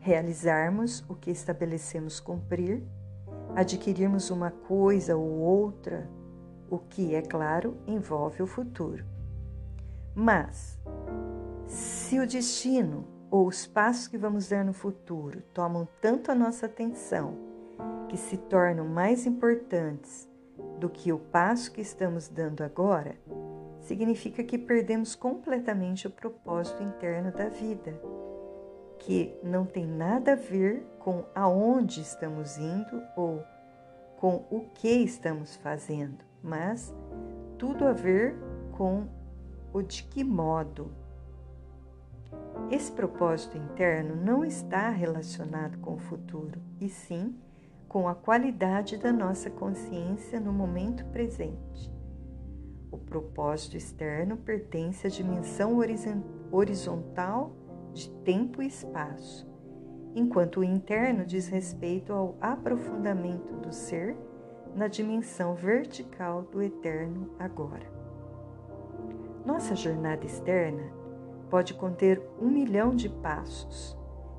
realizarmos 0.00 1.04
o 1.08 1.14
que 1.14 1.30
estabelecemos 1.30 2.20
cumprir, 2.20 2.82
adquirirmos 3.54 4.30
uma 4.30 4.50
coisa 4.50 5.16
ou 5.16 5.38
outra, 5.38 6.08
o 6.70 6.78
que, 6.78 7.14
é 7.14 7.22
claro, 7.22 7.76
envolve 7.86 8.42
o 8.42 8.46
futuro. 8.46 9.04
Mas, 10.14 10.78
se 11.66 12.18
o 12.18 12.26
destino 12.26 13.17
ou 13.30 13.46
os 13.46 13.66
passos 13.66 14.08
que 14.08 14.18
vamos 14.18 14.48
dar 14.48 14.64
no 14.64 14.72
futuro 14.72 15.42
tomam 15.52 15.86
tanto 16.00 16.30
a 16.30 16.34
nossa 16.34 16.66
atenção 16.66 17.34
que 18.08 18.16
se 18.16 18.36
tornam 18.36 18.86
mais 18.86 19.26
importantes 19.26 20.28
do 20.78 20.88
que 20.88 21.12
o 21.12 21.18
passo 21.18 21.70
que 21.72 21.80
estamos 21.80 22.28
dando 22.28 22.62
agora, 22.62 23.16
significa 23.80 24.42
que 24.42 24.58
perdemos 24.58 25.14
completamente 25.14 26.06
o 26.06 26.10
propósito 26.10 26.82
interno 26.82 27.30
da 27.32 27.48
vida, 27.48 28.00
que 28.98 29.36
não 29.42 29.64
tem 29.64 29.86
nada 29.86 30.32
a 30.32 30.36
ver 30.36 30.84
com 30.98 31.24
aonde 31.34 32.00
estamos 32.00 32.58
indo 32.58 33.02
ou 33.16 33.42
com 34.16 34.46
o 34.50 34.66
que 34.74 34.88
estamos 34.88 35.56
fazendo, 35.56 36.18
mas 36.42 36.94
tudo 37.56 37.86
a 37.86 37.92
ver 37.92 38.36
com 38.72 39.06
o 39.72 39.82
de 39.82 40.02
que 40.04 40.24
modo 40.24 40.90
esse 42.70 42.92
propósito 42.92 43.56
interno 43.56 44.14
não 44.16 44.44
está 44.44 44.90
relacionado 44.90 45.78
com 45.78 45.94
o 45.94 45.98
futuro, 45.98 46.60
e 46.80 46.88
sim 46.88 47.34
com 47.88 48.06
a 48.06 48.14
qualidade 48.14 48.98
da 48.98 49.10
nossa 49.10 49.48
consciência 49.48 50.38
no 50.38 50.52
momento 50.52 51.04
presente. 51.06 51.90
O 52.90 52.98
propósito 52.98 53.76
externo 53.76 54.36
pertence 54.36 55.06
à 55.06 55.10
dimensão 55.10 55.78
horizontal 56.50 57.52
de 57.94 58.10
tempo 58.22 58.62
e 58.62 58.66
espaço, 58.66 59.50
enquanto 60.14 60.60
o 60.60 60.64
interno 60.64 61.24
diz 61.24 61.48
respeito 61.48 62.12
ao 62.12 62.36
aprofundamento 62.40 63.54
do 63.56 63.72
ser 63.72 64.16
na 64.74 64.86
dimensão 64.86 65.54
vertical 65.54 66.42
do 66.42 66.62
eterno 66.62 67.30
agora. 67.38 67.90
Nossa 69.46 69.74
jornada 69.74 70.26
externa 70.26 70.92
pode 71.50 71.74
conter 71.74 72.22
um 72.40 72.48
milhão 72.48 72.94
de 72.94 73.08
passos, 73.08 73.96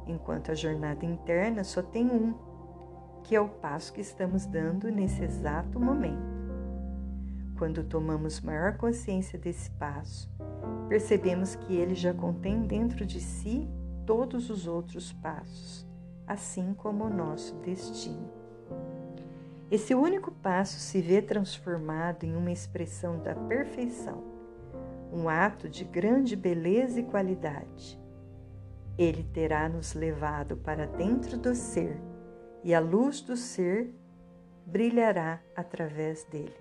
enquanto 0.07 0.51
a 0.51 0.55
jornada 0.55 1.05
interna 1.05 1.63
só 1.63 1.81
tem 1.81 2.05
um, 2.07 2.33
que 3.23 3.35
é 3.35 3.41
o 3.41 3.49
passo 3.49 3.93
que 3.93 4.01
estamos 4.01 4.45
dando 4.45 4.89
nesse 4.89 5.23
exato 5.23 5.79
momento. 5.79 6.39
Quando 7.57 7.83
tomamos 7.83 8.39
maior 8.39 8.77
consciência 8.77 9.37
desse 9.37 9.69
passo, 9.71 10.31
percebemos 10.87 11.55
que 11.55 11.75
ele 11.75 11.93
já 11.93 12.13
contém 12.13 12.61
dentro 12.61 13.05
de 13.05 13.19
si 13.19 13.69
todos 14.05 14.49
os 14.49 14.65
outros 14.65 15.11
passos, 15.11 15.85
assim 16.25 16.73
como 16.73 17.03
o 17.03 17.09
nosso 17.09 17.55
destino. 17.57 18.31
Esse 19.69 19.93
único 19.93 20.31
passo 20.31 20.79
se 20.79 20.99
vê 20.99 21.21
transformado 21.21 22.23
em 22.23 22.35
uma 22.35 22.51
expressão 22.51 23.19
da 23.21 23.35
perfeição, 23.35 24.23
um 25.11 25.27
ato 25.27 25.67
de 25.67 25.83
grande 25.83 26.35
beleza 26.35 26.99
e 26.99 27.03
qualidade. 27.03 27.99
Ele 28.97 29.23
terá 29.23 29.67
nos 29.69 29.93
levado 29.93 30.57
para 30.57 30.85
dentro 30.85 31.37
do 31.37 31.55
ser, 31.55 31.99
e 32.63 32.73
a 32.73 32.79
luz 32.79 33.21
do 33.21 33.37
ser 33.37 33.93
brilhará 34.65 35.41
através 35.55 36.23
dele. 36.25 36.53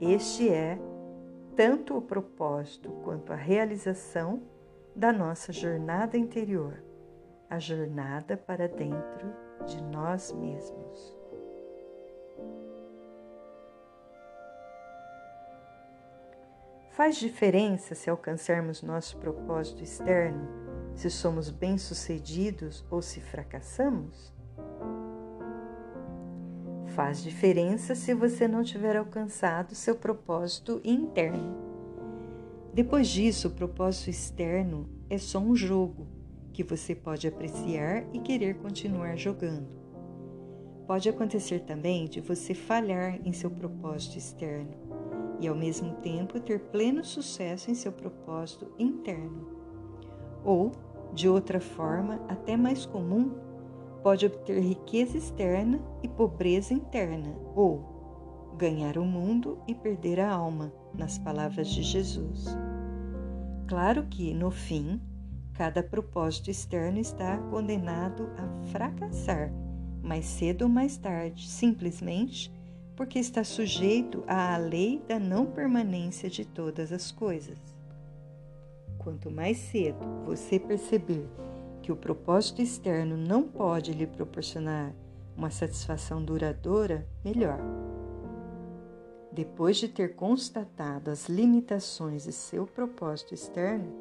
Este 0.00 0.48
é 0.48 0.78
tanto 1.56 1.96
o 1.96 2.02
propósito 2.02 2.90
quanto 3.02 3.32
a 3.32 3.36
realização 3.36 4.42
da 4.94 5.12
nossa 5.12 5.52
jornada 5.52 6.16
interior, 6.16 6.82
a 7.48 7.58
jornada 7.58 8.36
para 8.36 8.68
dentro 8.68 9.32
de 9.66 9.82
nós 9.82 10.32
mesmos. 10.32 11.17
Faz 16.98 17.14
diferença 17.14 17.94
se 17.94 18.10
alcançarmos 18.10 18.82
nosso 18.82 19.18
propósito 19.18 19.84
externo, 19.84 20.48
se 20.96 21.08
somos 21.08 21.48
bem-sucedidos 21.48 22.84
ou 22.90 23.00
se 23.00 23.20
fracassamos? 23.20 24.34
Faz 26.96 27.22
diferença 27.22 27.94
se 27.94 28.12
você 28.12 28.48
não 28.48 28.64
tiver 28.64 28.96
alcançado 28.96 29.76
seu 29.76 29.94
propósito 29.94 30.80
interno. 30.82 31.56
Depois 32.74 33.06
disso, 33.06 33.46
o 33.46 33.52
propósito 33.52 34.10
externo 34.10 34.90
é 35.08 35.18
só 35.18 35.38
um 35.38 35.54
jogo 35.54 36.08
que 36.52 36.64
você 36.64 36.96
pode 36.96 37.28
apreciar 37.28 38.12
e 38.12 38.18
querer 38.18 38.56
continuar 38.56 39.16
jogando. 39.16 39.68
Pode 40.84 41.08
acontecer 41.08 41.60
também 41.60 42.08
de 42.08 42.20
você 42.20 42.54
falhar 42.54 43.20
em 43.24 43.32
seu 43.32 43.52
propósito 43.52 44.18
externo 44.18 44.88
e 45.40 45.48
ao 45.48 45.54
mesmo 45.54 45.94
tempo 45.96 46.40
ter 46.40 46.60
pleno 46.70 47.04
sucesso 47.04 47.70
em 47.70 47.74
seu 47.74 47.92
propósito 47.92 48.70
interno. 48.78 49.46
Ou, 50.44 50.72
de 51.12 51.28
outra 51.28 51.60
forma, 51.60 52.20
até 52.28 52.56
mais 52.56 52.84
comum, 52.84 53.32
pode 54.02 54.26
obter 54.26 54.60
riqueza 54.60 55.16
externa 55.16 55.80
e 56.02 56.08
pobreza 56.08 56.72
interna, 56.72 57.34
ou 57.54 58.54
ganhar 58.56 58.98
o 58.98 59.04
mundo 59.04 59.58
e 59.66 59.74
perder 59.74 60.20
a 60.20 60.30
alma, 60.30 60.72
nas 60.94 61.18
palavras 61.18 61.68
de 61.68 61.82
Jesus. 61.82 62.46
Claro 63.66 64.04
que, 64.06 64.32
no 64.32 64.50
fim, 64.50 65.00
cada 65.52 65.82
propósito 65.82 66.50
externo 66.50 66.98
está 66.98 67.36
condenado 67.50 68.28
a 68.36 68.66
fracassar, 68.68 69.52
mais 70.02 70.24
cedo 70.24 70.62
ou 70.62 70.68
mais 70.68 70.96
tarde, 70.96 71.48
simplesmente 71.48 72.50
porque 72.98 73.20
está 73.20 73.44
sujeito 73.44 74.24
à 74.26 74.56
lei 74.56 75.00
da 75.06 75.20
não 75.20 75.46
permanência 75.46 76.28
de 76.28 76.44
todas 76.44 76.90
as 76.90 77.12
coisas. 77.12 77.56
Quanto 78.98 79.30
mais 79.30 79.56
cedo 79.56 80.04
você 80.26 80.58
perceber 80.58 81.24
que 81.80 81.92
o 81.92 81.96
propósito 81.96 82.60
externo 82.60 83.16
não 83.16 83.44
pode 83.44 83.92
lhe 83.92 84.04
proporcionar 84.04 84.92
uma 85.36 85.48
satisfação 85.48 86.24
duradoura, 86.24 87.06
melhor. 87.24 87.60
Depois 89.30 89.76
de 89.76 89.86
ter 89.86 90.16
constatado 90.16 91.08
as 91.08 91.28
limitações 91.28 92.24
de 92.24 92.32
seu 92.32 92.66
propósito 92.66 93.32
externo, 93.32 93.94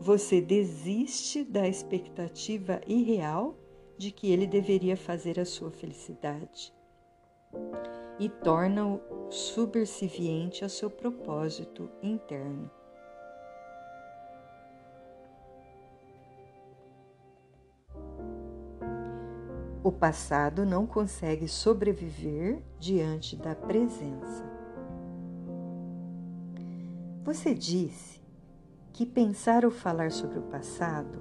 você 0.00 0.40
desiste 0.40 1.44
da 1.44 1.68
expectativa 1.68 2.80
irreal 2.84 3.56
de 3.96 4.10
que 4.10 4.32
ele 4.32 4.48
deveria 4.48 4.96
fazer 4.96 5.38
a 5.38 5.44
sua 5.44 5.70
felicidade 5.70 6.73
e 8.18 8.28
torna-o 8.28 9.00
subserviente 9.30 10.62
ao 10.62 10.70
seu 10.70 10.88
propósito 10.88 11.90
interno. 12.02 12.70
O 19.82 19.92
passado 19.92 20.64
não 20.64 20.86
consegue 20.86 21.46
sobreviver 21.46 22.62
diante 22.78 23.36
da 23.36 23.54
presença. 23.54 24.42
Você 27.22 27.54
disse 27.54 28.22
que 28.92 29.04
pensar 29.04 29.64
ou 29.64 29.70
falar 29.70 30.10
sobre 30.10 30.38
o 30.38 30.42
passado 30.42 31.20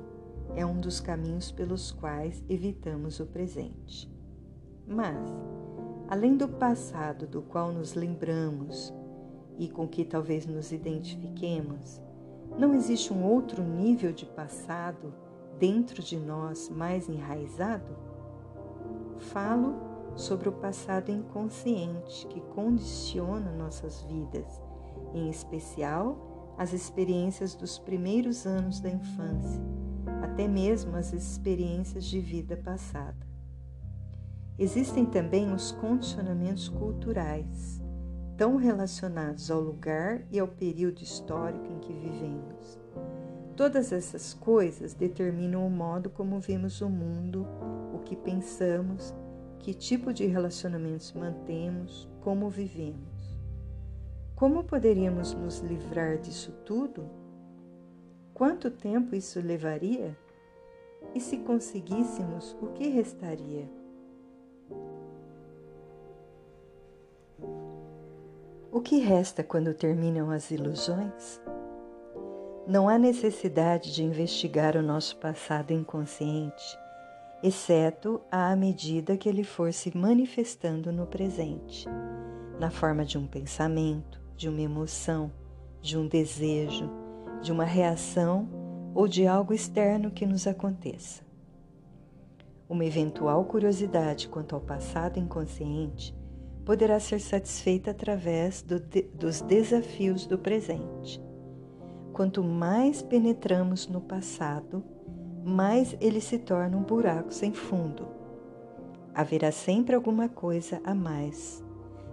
é 0.56 0.66
um 0.66 0.80
dos 0.80 1.00
caminhos 1.00 1.52
pelos 1.52 1.92
quais 1.92 2.44
evitamos 2.48 3.20
o 3.20 3.26
presente. 3.26 4.10
Mas, 4.88 5.30
além 6.08 6.36
do 6.36 6.48
passado 6.48 7.26
do 7.26 7.42
qual 7.42 7.72
nos 7.72 7.94
lembramos 7.94 8.94
e 9.58 9.68
com 9.68 9.88
que 9.88 10.04
talvez 10.04 10.46
nos 10.46 10.72
identifiquemos, 10.72 12.02
não 12.58 12.74
existe 12.74 13.12
um 13.12 13.24
outro 13.24 13.64
nível 13.64 14.12
de 14.12 14.26
passado 14.26 15.14
dentro 15.60 16.02
de 16.04 16.18
nós 16.18 16.70
mais 16.70 17.10
enraizado? 17.10 17.96
Falo 19.18 19.76
sobre 20.16 20.50
o 20.50 20.52
passado 20.52 21.12
inconsciente 21.12 22.28
que 22.28 22.42
condiciona 22.42 23.52
nossas 23.52 24.02
vidas, 24.04 24.62
em 25.14 25.30
especial 25.30 26.56
as 26.58 26.74
experiências 26.74 27.56
dos 27.56 27.80
primeiros 27.80 28.46
anos 28.46 28.80
da 28.80 28.90
infância, 28.90 29.62
até 30.22 30.48
mesmo 30.48 30.96
as 30.96 31.14
experiências 31.14 32.06
de 32.06 32.20
vida 32.20 32.56
passada. 32.56 33.33
Existem 34.58 35.04
também 35.04 35.52
os 35.52 35.72
condicionamentos 35.72 36.70
culturais, 36.70 37.82
tão 38.38 38.56
relacionados 38.56 39.50
ao 39.50 39.60
lugar 39.60 40.24
e 40.32 40.40
ao 40.40 40.48
período 40.48 41.02
histórico 41.02 41.66
em 41.72 41.80
que 41.80 41.92
vivemos. 41.92 42.80
Todas 43.56 43.92
essas 43.92 44.34
coisas 44.34 44.94
determinam 44.94 45.66
o 45.66 45.70
modo 45.72 46.10
como 46.10 46.40
vemos 46.40 46.82
o 46.82 46.90
mundo, 46.90 47.48
o 47.94 48.00
que 48.00 48.16
pensamos, 48.16 49.14
que 49.58 49.74
tipo 49.74 50.14
de 50.14 50.28
relacionamentos 50.28 51.14
mantemos, 51.14 52.08
como 52.22 52.50
vivemos. 52.50 53.40
Como 54.36 54.64
poderíamos 54.64 55.34
nos 55.34 55.60
livrar 55.60 56.18
disso 56.20 56.52
tudo? 56.66 57.10
Quanto 58.34 58.70
tempo 58.70 59.16
isso 59.16 59.40
levaria? 59.40 60.18
E 61.16 61.20
se 61.20 61.38
conseguíssemos, 61.38 62.56
o 62.62 62.68
que 62.68 62.88
restaria? 62.90 63.83
O 68.74 68.82
que 68.82 68.98
resta 68.98 69.44
quando 69.44 69.72
terminam 69.72 70.32
as 70.32 70.50
ilusões? 70.50 71.40
Não 72.66 72.90
há 72.90 72.98
necessidade 72.98 73.94
de 73.94 74.04
investigar 74.04 74.76
o 74.76 74.82
nosso 74.82 75.16
passado 75.18 75.72
inconsciente, 75.72 76.76
exceto 77.44 78.20
à 78.32 78.56
medida 78.56 79.16
que 79.16 79.30
ele 79.30 79.44
for 79.44 79.72
se 79.72 79.96
manifestando 79.96 80.92
no 80.92 81.06
presente, 81.06 81.88
na 82.60 82.72
forma 82.72 83.06
de 83.06 83.16
um 83.16 83.28
pensamento, 83.28 84.20
de 84.36 84.50
uma 84.50 84.62
emoção, 84.62 85.32
de 85.80 85.96
um 85.96 86.08
desejo, 86.08 86.90
de 87.44 87.52
uma 87.52 87.66
reação 87.66 88.50
ou 88.96 89.08
de 89.08 89.28
algo 89.28 89.54
externo 89.54 90.10
que 90.10 90.26
nos 90.26 90.48
aconteça. 90.48 91.22
Uma 92.68 92.86
eventual 92.86 93.46
curiosidade 93.46 94.28
quanto 94.28 94.56
ao 94.56 94.62
passado 94.62 95.20
inconsciente 95.20 96.23
poderá 96.66 97.00
ser 97.00 97.20
satisfeita 97.20 97.92
através 97.92 98.62
do 98.62 98.80
de, 98.80 99.04
dos 99.14 99.42
desafios 99.42 100.26
do 100.26 100.38
presente. 100.38 101.22
Quanto 102.14 102.44
mais 102.44 103.02
penetramos 103.02 103.88
no 103.88 104.00
passado, 104.00 104.84
mais 105.44 105.96
ele 106.00 106.22
se 106.22 106.40
torna 106.40 106.78
um 106.78 106.84
buraco 106.84 107.34
sem 107.34 107.52
fundo. 107.52 108.08
Haverá 109.14 109.52
sempre 109.52 109.96
alguma 109.96 110.30
coisa 110.30 110.80
a 110.84 110.96
mais. 110.96 111.64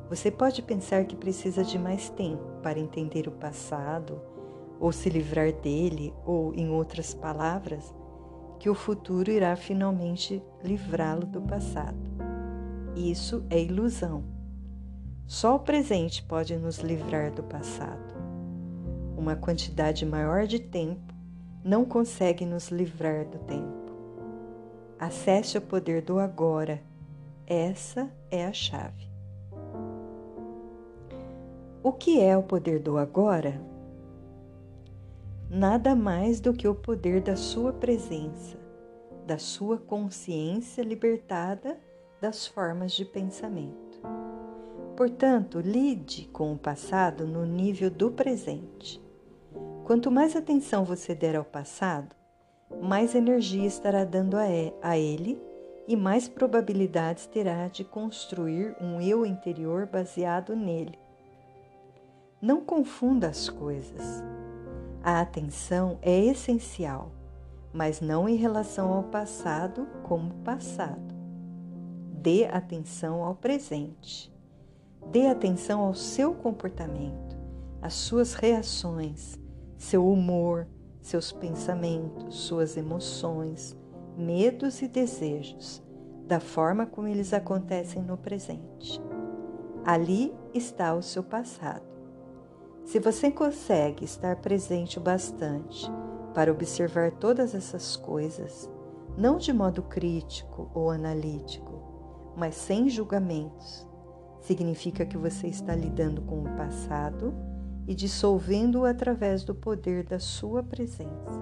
Você 0.09 0.31
pode 0.31 0.63
pensar 0.63 1.05
que 1.05 1.15
precisa 1.15 1.63
de 1.63 1.79
mais 1.79 2.11
tempo 2.11 2.43
para 2.63 2.81
entender 2.81 3.29
o 3.29 3.33
passado, 3.33 4.21
ou 4.81 4.91
se 4.91 5.09
livrar 5.09 5.53
dele, 5.53 6.13
ou, 6.25 6.53
em 6.55 6.71
outras 6.71 7.15
palavras, 7.15 7.95
que 8.59 8.69
o 8.69 8.75
futuro 8.75 9.31
irá 9.31 9.55
finalmente 9.55 10.43
livrá-lo 10.65 11.27
do 11.27 11.41
passado. 11.43 11.99
Isso 12.97 13.45
é 13.49 13.63
ilusão. 13.63 14.40
Só 15.31 15.55
o 15.55 15.61
presente 15.61 16.25
pode 16.25 16.57
nos 16.57 16.79
livrar 16.79 17.31
do 17.31 17.41
passado. 17.45 18.17
Uma 19.17 19.37
quantidade 19.37 20.05
maior 20.05 20.45
de 20.45 20.59
tempo 20.59 21.15
não 21.65 21.85
consegue 21.85 22.45
nos 22.45 22.69
livrar 22.71 23.25
do 23.27 23.39
tempo. 23.39 23.93
Acesse 24.99 25.57
o 25.57 25.63
poder 25.63 26.03
do 26.03 26.19
agora. 26.19 26.83
Essa 27.47 28.11
é 28.29 28.45
a 28.45 28.53
chave. 28.53 29.09
O 31.81 31.93
que 31.93 32.21
é 32.21 32.37
o 32.37 32.43
poder 32.43 32.81
do 32.81 32.99
agora? 32.99 33.63
Nada 35.49 35.95
mais 35.95 36.41
do 36.41 36.53
que 36.53 36.67
o 36.67 36.75
poder 36.75 37.23
da 37.23 37.37
sua 37.37 37.73
presença, 37.73 38.59
da 39.29 39.39
sua 39.39 39.79
consciência 39.79 40.83
libertada 40.83 41.79
das 42.21 42.49
formas 42.49 42.91
de 42.91 43.05
pensamento. 43.05 43.90
Portanto, 45.01 45.61
lide 45.61 46.29
com 46.31 46.53
o 46.53 46.59
passado 46.59 47.27
no 47.27 47.47
nível 47.47 47.91
do 47.91 48.11
presente. 48.11 49.03
Quanto 49.83 50.11
mais 50.11 50.37
atenção 50.37 50.85
você 50.85 51.15
der 51.15 51.37
ao 51.37 51.43
passado, 51.43 52.15
mais 52.83 53.15
energia 53.15 53.65
estará 53.65 54.05
dando 54.05 54.37
a 54.37 54.99
ele 54.99 55.41
e 55.89 55.97
mais 55.97 56.29
probabilidades 56.29 57.27
terá 57.27 57.67
de 57.69 57.83
construir 57.83 58.77
um 58.79 59.01
eu 59.01 59.25
interior 59.25 59.87
baseado 59.87 60.55
nele. 60.55 60.99
Não 62.39 62.61
confunda 62.61 63.29
as 63.29 63.49
coisas. 63.49 64.23
A 65.03 65.23
atenção 65.23 65.99
é 66.03 66.27
essencial, 66.27 67.11
mas 67.73 68.03
não 68.03 68.29
em 68.29 68.37
relação 68.37 68.93
ao 68.93 69.05
passado 69.05 69.89
como 70.03 70.35
passado. 70.45 71.15
Dê 72.13 72.45
atenção 72.45 73.25
ao 73.25 73.35
presente. 73.35 74.31
Dê 75.07 75.27
atenção 75.27 75.81
ao 75.81 75.95
seu 75.95 76.35
comportamento, 76.35 77.37
às 77.83 77.95
suas 77.95 78.35
reações, 78.35 79.39
seu 79.77 80.07
humor, 80.07 80.67
seus 81.01 81.33
pensamentos, 81.33 82.37
suas 82.37 82.77
emoções, 82.77 83.77
medos 84.17 84.83
e 84.83 84.89
desejos, 84.89 85.83
da 86.27 86.39
forma 86.39 86.87
como 86.87 87.09
eles 87.09 87.33
acontecem 87.33 88.03
no 88.03 88.17
presente. 88.17 89.01
Ali 89.85 90.33
está 90.55 90.95
o 90.95 91.03
seu 91.03 91.23
passado. 91.23 91.91
Se 92.85 93.01
você 93.01 93.31
consegue 93.31 94.05
estar 94.05 94.37
presente 94.37 94.99
o 94.99 95.01
bastante 95.01 95.91
para 96.35 96.53
observar 96.53 97.13
todas 97.13 97.55
essas 97.55 97.97
coisas, 97.97 98.71
não 99.17 99.39
de 99.39 99.53
modo 99.53 99.83
crítico 99.83 100.71
ou 100.75 100.91
analítico, 100.91 102.33
mas 102.37 102.55
sem 102.55 102.89
julgamentos, 102.89 103.87
significa 104.41 105.05
que 105.05 105.17
você 105.17 105.47
está 105.47 105.75
lidando 105.75 106.23
com 106.23 106.41
o 106.41 106.57
passado 106.57 107.35
e 107.87 107.95
dissolvendo-o 107.95 108.85
através 108.85 109.45
do 109.45 109.55
poder 109.55 110.05
da 110.05 110.19
sua 110.19 110.63
presença. 110.63 111.41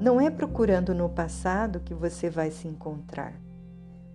Não 0.00 0.20
é 0.20 0.30
procurando 0.30 0.94
no 0.94 1.08
passado 1.08 1.80
que 1.80 1.92
você 1.92 2.30
vai 2.30 2.50
se 2.50 2.68
encontrar. 2.68 3.34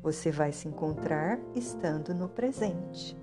Você 0.02 0.32
vai 0.32 0.52
se 0.52 0.68
encontrar 0.68 1.40
estando 1.56 2.14
no 2.14 2.28
presente. 2.30 3.18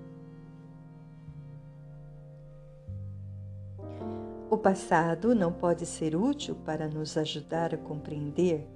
O 4.49 4.57
passado 4.57 5.33
não 5.33 5.51
pode 5.51 5.85
ser 5.85 6.15
útil 6.15 6.55
para 6.65 6.87
nos 6.87 7.17
ajudar 7.17 7.73
a 7.73 7.77
compreender 7.77 8.67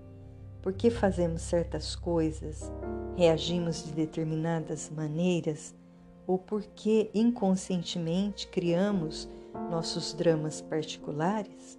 por 0.65 0.73
que 0.73 0.89
fazemos 0.89 1.43
certas 1.43 1.95
coisas, 1.95 2.71
reagimos 3.15 3.83
de 3.83 3.91
determinadas 3.91 4.89
maneiras 4.89 5.75
ou 6.25 6.39
por 6.39 6.63
que 6.63 7.11
inconscientemente 7.13 8.47
criamos 8.47 9.29
nossos 9.69 10.11
dramas 10.11 10.61
particulares? 10.61 11.77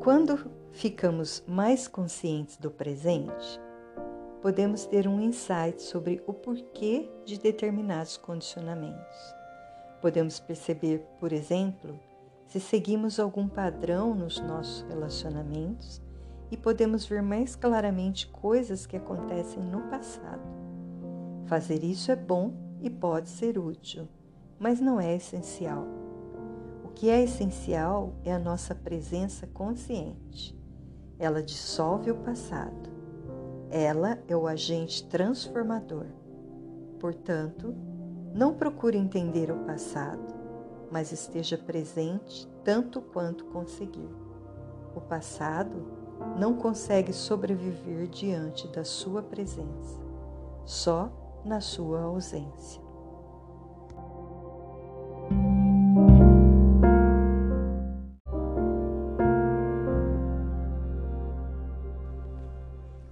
Quando 0.00 0.50
ficamos 0.70 1.44
mais 1.46 1.86
conscientes 1.86 2.56
do 2.56 2.70
presente, 2.70 3.60
podemos 4.40 4.86
ter 4.86 5.06
um 5.06 5.20
insight 5.20 5.82
sobre 5.82 6.22
o 6.26 6.32
porquê 6.32 7.10
de 7.26 7.38
determinados 7.38 8.16
condicionamentos. 8.16 9.34
Podemos 10.00 10.40
perceber, 10.40 11.00
por 11.20 11.30
exemplo, 11.30 12.00
se 12.52 12.60
seguimos 12.60 13.18
algum 13.18 13.48
padrão 13.48 14.14
nos 14.14 14.38
nossos 14.38 14.82
relacionamentos 14.82 16.02
e 16.50 16.56
podemos 16.56 17.06
ver 17.06 17.22
mais 17.22 17.56
claramente 17.56 18.26
coisas 18.26 18.84
que 18.84 18.94
acontecem 18.94 19.62
no 19.62 19.80
passado. 19.88 20.42
Fazer 21.46 21.82
isso 21.82 22.12
é 22.12 22.16
bom 22.16 22.52
e 22.82 22.90
pode 22.90 23.30
ser 23.30 23.58
útil, 23.58 24.06
mas 24.58 24.82
não 24.82 25.00
é 25.00 25.16
essencial. 25.16 25.86
O 26.84 26.88
que 26.88 27.08
é 27.08 27.22
essencial 27.22 28.12
é 28.22 28.34
a 28.34 28.38
nossa 28.38 28.74
presença 28.74 29.46
consciente. 29.46 30.54
Ela 31.18 31.42
dissolve 31.42 32.10
o 32.10 32.16
passado. 32.16 32.90
Ela 33.70 34.18
é 34.28 34.36
o 34.36 34.46
agente 34.46 35.08
transformador. 35.08 36.04
Portanto, 37.00 37.74
não 38.34 38.52
procure 38.52 38.98
entender 38.98 39.50
o 39.50 39.60
passado, 39.60 40.41
mas 40.92 41.10
esteja 41.10 41.56
presente 41.56 42.46
tanto 42.62 43.00
quanto 43.00 43.46
conseguir. 43.46 44.08
O 44.94 45.00
passado 45.00 45.82
não 46.38 46.54
consegue 46.54 47.14
sobreviver 47.14 48.06
diante 48.08 48.68
da 48.68 48.84
sua 48.84 49.22
presença, 49.22 49.98
só 50.66 51.10
na 51.44 51.62
sua 51.62 52.02
ausência. 52.02 52.82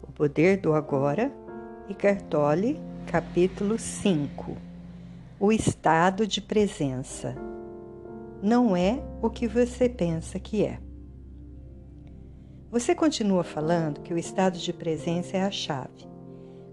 O 0.02 0.12
Poder 0.12 0.58
do 0.58 0.74
Agora, 0.74 1.32
Ricartoli, 1.88 2.78
capítulo 3.06 3.78
5 3.78 4.70
o 5.42 5.50
estado 5.50 6.26
de 6.26 6.38
presença. 6.38 7.34
Não 8.42 8.74
é 8.74 9.02
o 9.20 9.28
que 9.28 9.46
você 9.46 9.86
pensa 9.86 10.38
que 10.38 10.64
é. 10.64 10.80
Você 12.70 12.94
continua 12.94 13.44
falando 13.44 14.00
que 14.00 14.14
o 14.14 14.18
estado 14.18 14.56
de 14.56 14.72
presença 14.72 15.36
é 15.36 15.42
a 15.42 15.50
chave. 15.50 16.08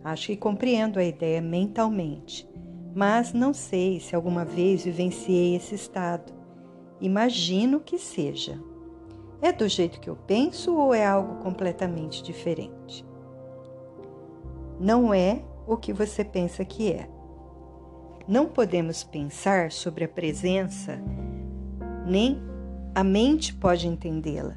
Acho 0.01 0.27
que 0.27 0.37
compreendo 0.37 0.97
a 0.97 1.03
ideia 1.03 1.41
mentalmente, 1.41 2.47
mas 2.95 3.33
não 3.33 3.53
sei 3.53 3.99
se 3.99 4.15
alguma 4.15 4.45
vez 4.45 4.85
vivenciei 4.85 5.55
esse 5.55 5.75
estado. 5.75 6.31
Imagino 7.01 7.81
que 7.81 7.97
seja. 7.97 8.57
É 9.41 9.51
do 9.51 9.67
jeito 9.67 9.99
que 9.99 10.09
eu 10.09 10.15
penso 10.15 10.73
ou 10.73 10.93
é 10.93 11.05
algo 11.05 11.43
completamente 11.43 12.23
diferente? 12.23 13.05
Não 14.79 15.13
é 15.13 15.43
o 15.67 15.75
que 15.75 15.91
você 15.91 16.23
pensa 16.23 16.63
que 16.63 16.93
é. 16.93 17.09
Não 18.27 18.45
podemos 18.45 19.03
pensar 19.03 19.71
sobre 19.71 20.05
a 20.05 20.07
presença, 20.07 21.01
nem 22.07 22.41
a 22.95 23.03
mente 23.03 23.53
pode 23.53 23.85
entendê-la. 23.85 24.55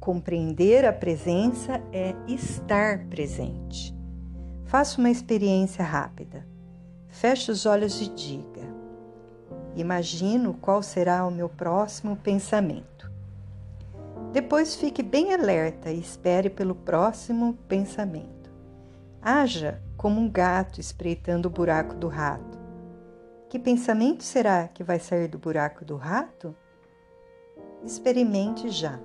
Compreender 0.00 0.86
a 0.86 0.92
presença 0.92 1.82
é 1.92 2.14
estar 2.26 3.04
presente. 3.08 3.94
Faça 4.64 4.98
uma 4.98 5.10
experiência 5.10 5.84
rápida. 5.84 6.46
Feche 7.08 7.50
os 7.50 7.66
olhos 7.66 8.00
e 8.00 8.08
diga: 8.08 8.66
Imagino 9.76 10.54
qual 10.54 10.82
será 10.82 11.26
o 11.26 11.30
meu 11.30 11.48
próximo 11.48 12.16
pensamento. 12.16 13.10
Depois 14.32 14.74
fique 14.74 15.02
bem 15.02 15.34
alerta 15.34 15.90
e 15.90 16.00
espere 16.00 16.48
pelo 16.48 16.74
próximo 16.74 17.54
pensamento. 17.68 18.50
Haja 19.20 19.82
como 19.96 20.18
um 20.20 20.30
gato 20.30 20.80
espreitando 20.80 21.48
o 21.48 21.50
buraco 21.50 21.94
do 21.94 22.08
rato. 22.08 22.58
Que 23.50 23.58
pensamento 23.58 24.24
será 24.24 24.68
que 24.68 24.82
vai 24.82 24.98
sair 24.98 25.28
do 25.28 25.38
buraco 25.38 25.84
do 25.84 25.96
rato? 25.96 26.56
Experimente 27.84 28.68
já. 28.68 28.98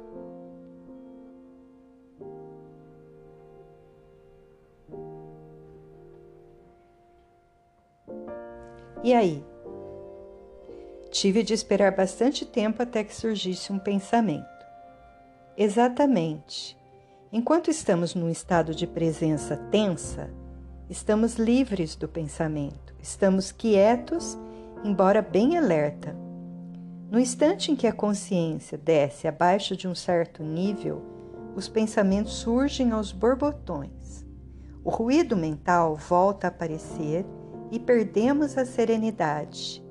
E 9.03 9.13
aí? 9.13 9.43
Tive 11.11 11.43
de 11.43 11.53
esperar 11.53 11.95
bastante 11.95 12.45
tempo 12.45 12.81
até 12.81 13.03
que 13.03 13.13
surgisse 13.13 13.71
um 13.71 13.77
pensamento. 13.77 14.47
Exatamente. 15.57 16.77
Enquanto 17.31 17.69
estamos 17.69 18.15
num 18.15 18.29
estado 18.29 18.73
de 18.73 18.87
presença 18.87 19.57
tensa, 19.69 20.29
estamos 20.89 21.35
livres 21.35 21.95
do 21.95 22.07
pensamento. 22.07 22.95
Estamos 23.01 23.51
quietos, 23.51 24.37
embora 24.85 25.21
bem 25.21 25.57
alerta. 25.57 26.15
No 27.13 27.19
instante 27.19 27.71
em 27.71 27.75
que 27.75 27.85
a 27.85 27.93
consciência 27.93 28.75
desce 28.75 29.27
abaixo 29.27 29.77
de 29.77 29.87
um 29.87 29.93
certo 29.93 30.41
nível, 30.41 31.03
os 31.55 31.69
pensamentos 31.69 32.33
surgem 32.33 32.89
aos 32.89 33.11
borbotões. 33.11 34.25
O 34.83 34.89
ruído 34.89 35.37
mental 35.37 35.95
volta 35.95 36.47
a 36.47 36.49
aparecer 36.49 37.23
e 37.69 37.79
perdemos 37.79 38.57
a 38.57 38.65
serenidade. 38.65 39.85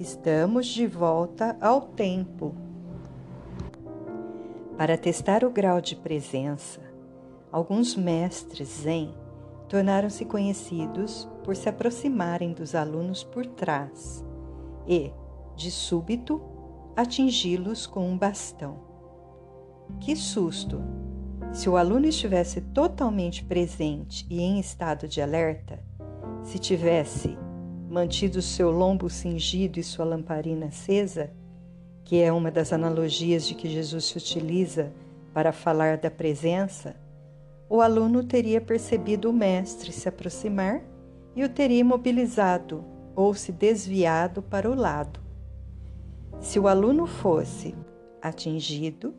Estamos 0.00 0.66
de 0.66 0.86
volta 0.86 1.58
ao 1.60 1.82
tempo. 1.88 2.54
Para 4.78 4.96
testar 4.96 5.44
o 5.44 5.50
grau 5.50 5.78
de 5.78 5.94
presença, 5.94 6.80
alguns 7.52 7.94
mestres 7.94 8.80
Zen 8.80 9.14
tornaram-se 9.68 10.24
conhecidos 10.24 11.28
por 11.44 11.54
se 11.54 11.68
aproximarem 11.68 12.54
dos 12.54 12.74
alunos 12.74 13.22
por 13.22 13.44
trás 13.44 14.24
e, 14.88 15.12
de 15.54 15.70
súbito, 15.70 16.50
atingi-los 16.94 17.86
com 17.86 18.08
um 18.08 18.18
bastão. 18.18 18.78
Que 20.00 20.14
susto! 20.14 20.80
Se 21.52 21.68
o 21.68 21.76
aluno 21.76 22.06
estivesse 22.06 22.60
totalmente 22.60 23.44
presente 23.44 24.26
e 24.28 24.40
em 24.40 24.58
estado 24.58 25.06
de 25.06 25.20
alerta, 25.20 25.82
se 26.42 26.58
tivesse 26.58 27.36
mantido 27.88 28.40
seu 28.40 28.70
lombo 28.70 29.10
cingido 29.10 29.78
e 29.78 29.82
sua 29.82 30.04
lamparina 30.04 30.66
acesa, 30.66 31.30
que 32.04 32.20
é 32.20 32.32
uma 32.32 32.50
das 32.50 32.72
analogias 32.72 33.46
de 33.46 33.54
que 33.54 33.68
Jesus 33.68 34.04
se 34.04 34.16
utiliza 34.16 34.92
para 35.32 35.52
falar 35.52 35.98
da 35.98 36.10
presença, 36.10 36.96
o 37.68 37.80
aluno 37.80 38.24
teria 38.24 38.60
percebido 38.60 39.30
o 39.30 39.32
mestre 39.32 39.92
se 39.92 40.08
aproximar 40.08 40.82
e 41.34 41.44
o 41.44 41.48
teria 41.48 41.80
imobilizado 41.80 42.84
ou 43.14 43.34
se 43.34 43.52
desviado 43.52 44.42
para 44.42 44.70
o 44.70 44.74
lado. 44.74 45.21
Se 46.42 46.58
o 46.58 46.66
aluno 46.66 47.06
fosse 47.06 47.72
atingido, 48.20 49.14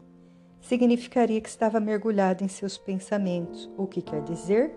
significaria 0.60 1.40
que 1.40 1.48
estava 1.48 1.80
mergulhado 1.80 2.44
em 2.44 2.50
seus 2.50 2.78
pensamentos, 2.78 3.72
o 3.78 3.88
que 3.88 4.02
quer 4.02 4.22
dizer 4.24 4.76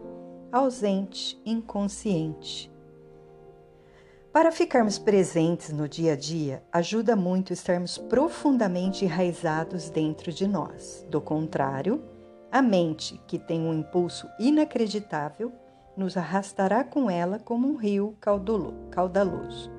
ausente, 0.53 1.39
inconsciente. 1.45 2.71
Para 4.33 4.53
ficarmos 4.53 4.97
presentes 4.97 5.73
no 5.73 5.89
dia 5.89 6.13
a 6.13 6.17
dia, 6.17 6.63
ajuda 6.73 7.17
muito 7.17 7.53
estarmos 7.53 7.99
profundamente 7.99 9.05
enraizados 9.05 9.91
dentro 9.91 10.33
de 10.33 10.47
nós. 10.47 11.05
Do 11.11 11.21
contrário, 11.21 12.01
a 12.51 12.63
mente, 12.63 13.21
que 13.27 13.41
tem 13.41 13.61
um 13.61 13.75
impulso 13.75 14.29
inacreditável, 14.39 15.53
nos 15.97 16.17
arrastará 16.17 16.85
com 16.85 17.11
ela 17.11 17.41
como 17.41 17.67
um 17.69 17.75
rio 17.75 18.17
caudaloso. 18.21 19.76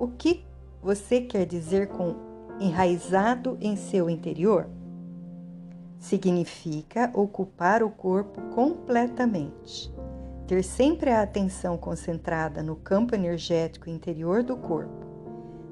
O 0.00 0.08
que 0.08 0.42
você 0.82 1.20
quer 1.20 1.44
dizer 1.44 1.88
com 1.88 2.16
enraizado 2.58 3.58
em 3.60 3.76
seu 3.76 4.08
interior? 4.08 4.66
Significa 5.98 7.10
ocupar 7.14 7.82
o 7.82 7.90
corpo 7.90 8.40
completamente 8.54 9.92
ter 10.46 10.64
sempre 10.64 11.10
a 11.10 11.22
atenção 11.22 11.76
concentrada 11.76 12.60
no 12.60 12.74
campo 12.74 13.14
energético 13.14 13.88
interior 13.88 14.42
do 14.42 14.56
corpo, 14.56 15.06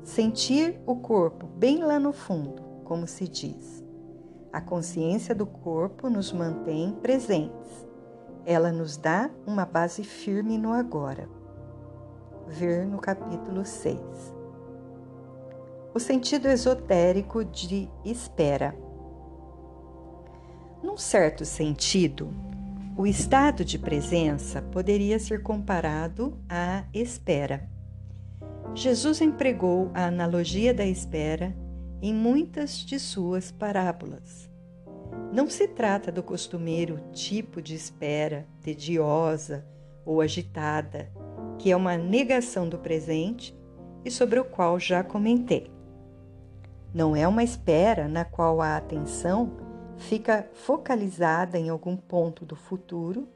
sentir 0.04 0.78
o 0.86 0.94
corpo 0.94 1.46
bem 1.46 1.82
lá 1.82 1.98
no 1.98 2.12
fundo, 2.12 2.62
como 2.84 3.04
se 3.04 3.26
diz. 3.26 3.82
A 4.52 4.60
consciência 4.60 5.34
do 5.34 5.46
corpo 5.46 6.08
nos 6.08 6.30
mantém 6.32 6.92
presentes. 7.02 7.88
Ela 8.46 8.70
nos 8.70 8.96
dá 8.96 9.28
uma 9.44 9.64
base 9.64 10.04
firme 10.04 10.56
no 10.56 10.72
agora. 10.72 11.37
Ver 12.50 12.86
no 12.86 12.98
capítulo 12.98 13.62
6. 13.62 13.98
O 15.94 16.00
sentido 16.00 16.48
esotérico 16.48 17.44
de 17.44 17.90
espera. 18.02 18.74
Num 20.82 20.96
certo 20.96 21.44
sentido, 21.44 22.30
o 22.96 23.06
estado 23.06 23.66
de 23.66 23.78
presença 23.78 24.62
poderia 24.62 25.18
ser 25.18 25.42
comparado 25.42 26.38
à 26.48 26.84
espera. 26.94 27.68
Jesus 28.74 29.20
empregou 29.20 29.90
a 29.92 30.06
analogia 30.06 30.72
da 30.72 30.86
espera 30.86 31.54
em 32.00 32.14
muitas 32.14 32.78
de 32.78 32.98
suas 32.98 33.52
parábolas. 33.52 34.50
Não 35.30 35.50
se 35.50 35.68
trata 35.68 36.10
do 36.10 36.22
costumeiro 36.22 36.98
tipo 37.12 37.60
de 37.60 37.74
espera 37.74 38.46
tediosa 38.62 39.66
ou 40.02 40.22
agitada, 40.22 41.10
que 41.58 41.70
é 41.70 41.76
uma 41.76 41.96
negação 41.96 42.68
do 42.68 42.78
presente 42.78 43.56
e 44.04 44.10
sobre 44.10 44.38
o 44.38 44.44
qual 44.44 44.78
já 44.78 45.02
comentei. 45.02 45.70
Não 46.94 47.14
é 47.14 47.26
uma 47.26 47.42
espera 47.42 48.08
na 48.08 48.24
qual 48.24 48.62
a 48.62 48.76
atenção 48.76 49.52
fica 49.98 50.48
focalizada 50.52 51.58
em 51.58 51.68
algum 51.68 51.96
ponto 51.96 52.46
do 52.46 52.56
futuro 52.56 53.28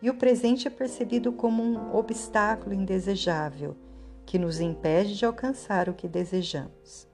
e 0.00 0.08
o 0.08 0.14
presente 0.14 0.68
é 0.68 0.70
percebido 0.70 1.32
como 1.32 1.62
um 1.62 1.94
obstáculo 1.94 2.74
indesejável 2.74 3.76
que 4.24 4.38
nos 4.38 4.60
impede 4.60 5.16
de 5.16 5.24
alcançar 5.24 5.88
o 5.88 5.94
que 5.94 6.08
desejamos. 6.08 7.08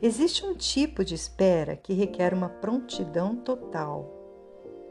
Existe 0.00 0.44
um 0.46 0.54
tipo 0.54 1.04
de 1.04 1.14
espera 1.14 1.76
que 1.76 1.92
requer 1.92 2.32
uma 2.32 2.48
prontidão 2.48 3.34
total. 3.34 4.14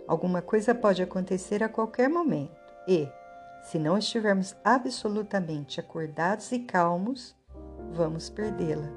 Alguma 0.07 0.41
coisa 0.41 0.75
pode 0.75 1.01
acontecer 1.01 1.63
a 1.63 1.69
qualquer 1.69 2.09
momento 2.09 2.51
e, 2.87 3.07
se 3.67 3.77
não 3.77 3.97
estivermos 3.97 4.55
absolutamente 4.63 5.77
acordados 5.77 6.53
e 6.53 6.59
calmos, 6.59 7.35
vamos 7.91 8.29
perdê-la. 8.29 8.87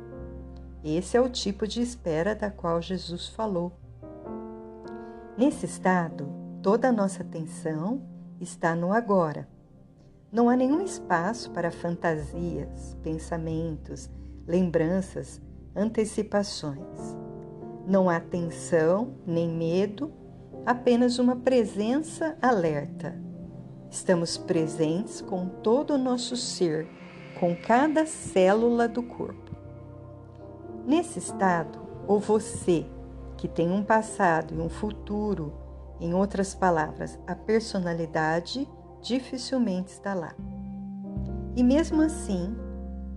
Esse 0.85 1.17
é 1.17 1.21
o 1.21 1.29
tipo 1.29 1.67
de 1.67 1.83
espera 1.83 2.37
da 2.37 2.53
qual 2.53 2.81
Jesus 2.81 3.27
falou. 3.27 3.73
Nesse 5.37 5.67
estado, 5.67 6.33
toda 6.63 6.89
a 6.89 6.93
nossa 6.93 7.25
atenção 7.25 8.01
está 8.41 8.77
no 8.77 8.93
agora. 8.93 9.49
Não 10.31 10.49
há 10.49 10.55
nenhum 10.55 10.85
espaço 10.85 11.51
para 11.51 11.73
fantasias, 11.73 12.97
pensamentos, 13.03 14.09
lembranças, 14.47 15.43
antecipações. 15.75 17.17
Não 17.89 18.09
há 18.09 18.21
tensão 18.21 19.17
nem 19.27 19.49
medo, 19.49 20.13
apenas 20.65 21.19
uma 21.19 21.35
presença 21.35 22.39
alerta. 22.41 23.30
Estamos 23.91 24.39
presentes 24.39 25.21
com 25.21 25.47
todo 25.49 25.95
o 25.95 25.99
nosso 25.99 26.37
ser, 26.37 26.87
com 27.41 27.57
cada 27.57 28.07
célula 28.07 28.87
do 28.87 29.03
corpo. 29.03 29.51
Nesse 30.87 31.19
estado, 31.19 31.81
o 32.07 32.21
você, 32.21 32.87
que 33.37 33.49
tem 33.49 33.69
um 33.73 33.83
passado 33.83 34.55
e 34.55 34.61
um 34.61 34.69
futuro, 34.69 35.53
em 36.01 36.15
outras 36.15 36.55
palavras, 36.55 37.19
a 37.27 37.35
personalidade, 37.35 38.69
dificilmente 39.03 39.91
está 39.91 40.15
lá. 40.15 40.37
E 41.57 41.65
mesmo 41.65 42.01
assim, 42.01 42.57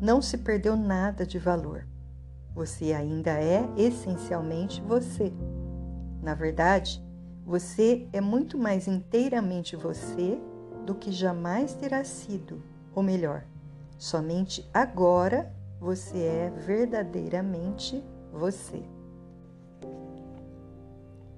não 0.02 0.24
se 0.24 0.40
perdeu 0.40 0.76
nada 0.76 1.24
de 1.24 1.38
valor. 1.38 1.88
Você 2.56 2.94
ainda 2.94 3.32
é 3.32 3.64
essencialmente 3.78 4.82
você. 4.82 5.32
Na 6.22 6.34
verdade, 6.34 7.04
você 7.46 8.08
é 8.12 8.20
muito 8.20 8.58
mais 8.58 8.88
inteiramente 8.88 9.76
você 9.76 10.42
do 10.86 10.96
que 10.96 11.12
jamais 11.12 11.74
terá 11.74 12.04
sido, 12.04 12.62
ou 12.94 13.02
melhor, 13.02 13.46
somente 13.98 14.70
agora 14.74 15.52
você 15.80 16.18
é 16.18 16.50
verdadeiramente 16.50 18.04
você. 18.32 18.84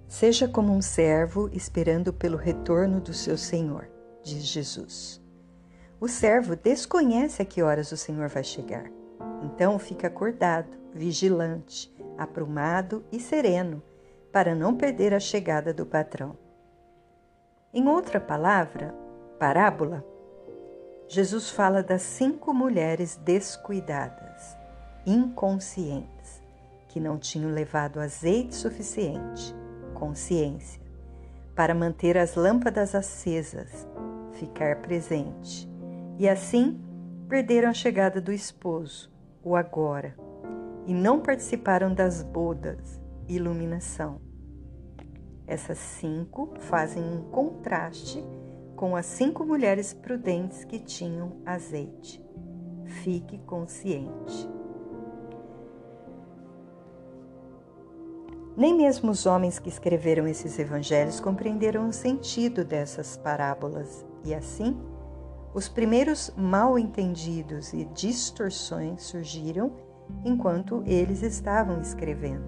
Seja 0.07 0.47
como 0.47 0.71
um 0.71 0.81
servo 0.81 1.49
esperando 1.51 2.13
pelo 2.13 2.37
retorno 2.37 3.01
do 3.01 3.13
seu 3.13 3.37
Senhor, 3.37 3.89
diz 4.23 4.43
Jesus. 4.43 5.21
O 5.99 6.07
servo 6.07 6.55
desconhece 6.55 7.41
a 7.41 7.45
que 7.45 7.61
horas 7.61 7.91
o 7.91 7.97
Senhor 7.97 8.29
vai 8.29 8.43
chegar. 8.43 8.91
Então 9.43 9.79
fica 9.79 10.07
acordado, 10.07 10.77
vigilante, 10.93 11.93
aprumado 12.17 13.03
e 13.11 13.19
sereno, 13.19 13.81
para 14.31 14.53
não 14.53 14.75
perder 14.75 15.13
a 15.13 15.19
chegada 15.19 15.73
do 15.73 15.85
patrão. 15.85 16.37
Em 17.73 17.87
outra 17.87 18.19
palavra, 18.19 18.93
parábola, 19.39 20.05
Jesus 21.07 21.49
fala 21.49 21.83
das 21.83 22.01
cinco 22.01 22.53
mulheres 22.53 23.15
descuidadas, 23.17 24.57
inconscientes, 25.05 26.41
que 26.87 26.99
não 26.99 27.17
tinham 27.17 27.51
levado 27.51 27.99
azeite 27.99 28.55
suficiente, 28.55 29.55
consciência, 29.93 30.81
para 31.55 31.75
manter 31.75 32.17
as 32.17 32.35
lâmpadas 32.35 32.95
acesas, 32.95 33.87
ficar 34.33 34.77
presente, 34.77 35.69
e 36.17 36.27
assim 36.27 36.81
perderam 37.29 37.69
a 37.69 37.73
chegada 37.73 38.19
do 38.19 38.31
esposo, 38.31 39.11
o 39.43 39.55
agora, 39.55 40.15
e 40.87 40.93
não 40.93 41.19
participaram 41.19 41.93
das 41.93 42.23
bodas, 42.23 42.99
iluminação. 43.27 44.19
Essas 45.47 45.77
cinco 45.77 46.53
fazem 46.59 47.03
um 47.03 47.21
contraste 47.29 48.23
com 48.75 48.95
as 48.95 49.05
cinco 49.05 49.45
mulheres 49.45 49.93
prudentes 49.93 50.63
que 50.63 50.79
tinham 50.79 51.33
azeite. 51.45 52.23
Fique 52.85 53.37
consciente. 53.39 54.49
Nem 58.57 58.73
mesmo 58.73 59.11
os 59.11 59.25
homens 59.25 59.59
que 59.59 59.67
escreveram 59.67 60.27
esses 60.27 60.57
evangelhos 60.57 61.19
compreenderam 61.19 61.89
o 61.89 61.93
sentido 61.93 62.63
dessas 62.63 63.17
parábolas, 63.17 64.05
e 64.23 64.33
assim, 64.33 64.77
os 65.53 65.67
primeiros 65.67 66.31
mal 66.37 66.79
entendidos 66.79 67.73
e 67.73 67.85
distorções 67.85 69.03
surgiram 69.03 69.73
enquanto 70.23 70.83
eles 70.85 71.21
estavam 71.21 71.81
escrevendo. 71.81 72.45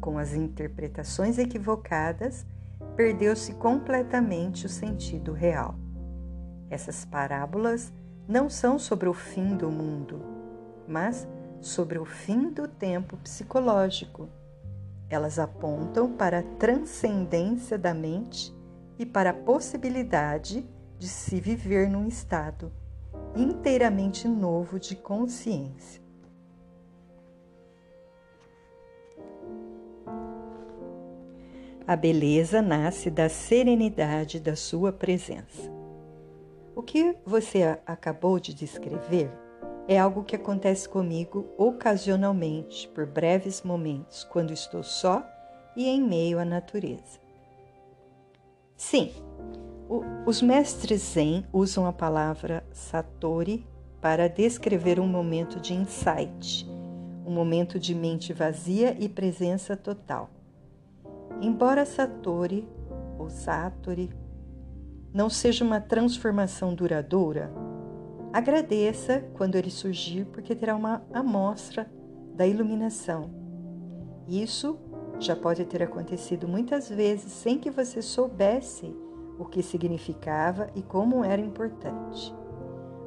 Com 0.00 0.18
as 0.18 0.34
interpretações 0.34 1.38
equivocadas, 1.38 2.44
perdeu-se 2.96 3.54
completamente 3.54 4.66
o 4.66 4.68
sentido 4.68 5.32
real. 5.32 5.74
Essas 6.68 7.04
parábolas 7.04 7.92
não 8.28 8.50
são 8.50 8.78
sobre 8.78 9.08
o 9.08 9.14
fim 9.14 9.56
do 9.56 9.70
mundo, 9.70 10.20
mas 10.88 11.28
sobre 11.60 11.98
o 11.98 12.04
fim 12.04 12.50
do 12.50 12.66
tempo 12.66 13.16
psicológico. 13.18 14.28
Elas 15.08 15.38
apontam 15.38 16.12
para 16.12 16.40
a 16.40 16.42
transcendência 16.42 17.78
da 17.78 17.94
mente 17.94 18.54
e 18.98 19.06
para 19.06 19.30
a 19.30 19.34
possibilidade 19.34 20.68
de 20.98 21.08
se 21.08 21.40
viver 21.40 21.88
num 21.88 22.08
estado 22.08 22.72
inteiramente 23.36 24.26
novo 24.26 24.80
de 24.80 24.96
consciência. 24.96 26.05
A 31.88 31.94
beleza 31.94 32.60
nasce 32.60 33.08
da 33.10 33.28
serenidade 33.28 34.40
da 34.40 34.56
sua 34.56 34.92
presença. 34.92 35.70
O 36.74 36.82
que 36.82 37.16
você 37.24 37.78
acabou 37.86 38.40
de 38.40 38.52
descrever 38.52 39.30
é 39.86 39.96
algo 39.96 40.24
que 40.24 40.34
acontece 40.34 40.88
comigo 40.88 41.46
ocasionalmente, 41.56 42.88
por 42.88 43.06
breves 43.06 43.62
momentos, 43.62 44.24
quando 44.24 44.52
estou 44.52 44.82
só 44.82 45.24
e 45.76 45.86
em 45.86 46.02
meio 46.02 46.40
à 46.40 46.44
natureza. 46.44 47.20
Sim, 48.76 49.12
os 50.26 50.42
mestres 50.42 51.02
Zen 51.02 51.46
usam 51.52 51.86
a 51.86 51.92
palavra 51.92 52.66
satori 52.72 53.64
para 54.00 54.28
descrever 54.28 54.98
um 54.98 55.06
momento 55.06 55.60
de 55.60 55.72
insight, 55.72 56.68
um 57.24 57.30
momento 57.30 57.78
de 57.78 57.94
mente 57.94 58.32
vazia 58.32 58.96
e 58.98 59.08
presença 59.08 59.76
total. 59.76 60.35
Embora 61.40 61.84
Satori 61.84 62.68
ou 63.18 63.28
Satori 63.28 64.10
não 65.12 65.28
seja 65.28 65.64
uma 65.64 65.80
transformação 65.80 66.74
duradoura, 66.74 67.52
agradeça 68.32 69.24
quando 69.34 69.56
ele 69.56 69.70
surgir, 69.70 70.26
porque 70.26 70.54
terá 70.54 70.74
uma 70.74 71.02
amostra 71.12 71.90
da 72.34 72.46
iluminação. 72.46 73.30
Isso 74.26 74.78
já 75.18 75.34
pode 75.34 75.64
ter 75.64 75.82
acontecido 75.82 76.46
muitas 76.46 76.88
vezes 76.88 77.32
sem 77.32 77.58
que 77.58 77.70
você 77.70 78.02
soubesse 78.02 78.94
o 79.38 79.44
que 79.44 79.62
significava 79.62 80.68
e 80.74 80.82
como 80.82 81.24
era 81.24 81.40
importante. 81.40 82.34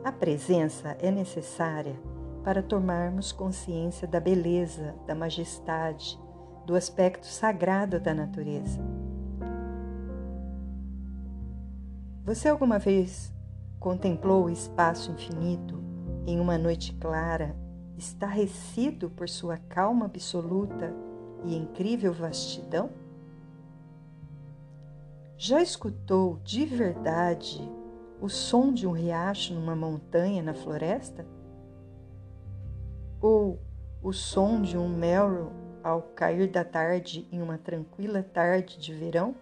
A 0.04 0.12
presença 0.12 0.96
é 1.00 1.12
necessária 1.12 2.00
para 2.44 2.64
tomarmos 2.64 3.32
consciência 3.32 4.08
da 4.08 4.20
beleza, 4.20 4.96
da 5.06 5.14
majestade, 5.14 6.20
do 6.66 6.76
aspecto 6.76 7.26
sagrado 7.26 8.00
da 8.00 8.14
natureza. 8.14 8.80
Você 12.24 12.48
alguma 12.48 12.78
vez 12.78 13.34
contemplou 13.80 14.46
o 14.46 14.50
espaço 14.50 15.12
infinito 15.12 15.82
em 16.28 16.40
uma 16.40 16.58
noite 16.58 16.94
clara, 16.94 17.56
estarrecido 17.98 19.10
por 19.10 19.28
sua 19.28 19.58
calma 19.58 20.06
absoluta 20.06 20.94
e 21.44 21.56
incrível 21.56 22.14
vastidão? 22.14 22.92
Já 25.38 25.62
escutou 25.62 26.40
de 26.44 26.66
verdade 26.66 27.68
o 28.22 28.30
som 28.30 28.74
de 28.74 28.86
um 28.86 28.92
riacho 28.92 29.54
numa 29.54 29.76
montanha 29.76 30.44
na 30.44 30.54
floresta? 30.54 31.26
Ou 33.22 33.60
o 34.04 34.14
som 34.14 34.62
de 34.62 34.78
um 34.78 34.88
melro 34.88 35.52
ao 35.84 36.02
cair 36.02 36.48
da 36.48 36.64
tarde 36.64 37.28
em 37.32 37.42
uma 37.42 37.58
tranquila 37.58 38.24
tarde 38.24 38.78
de 38.78 38.94
verão? 38.94 39.36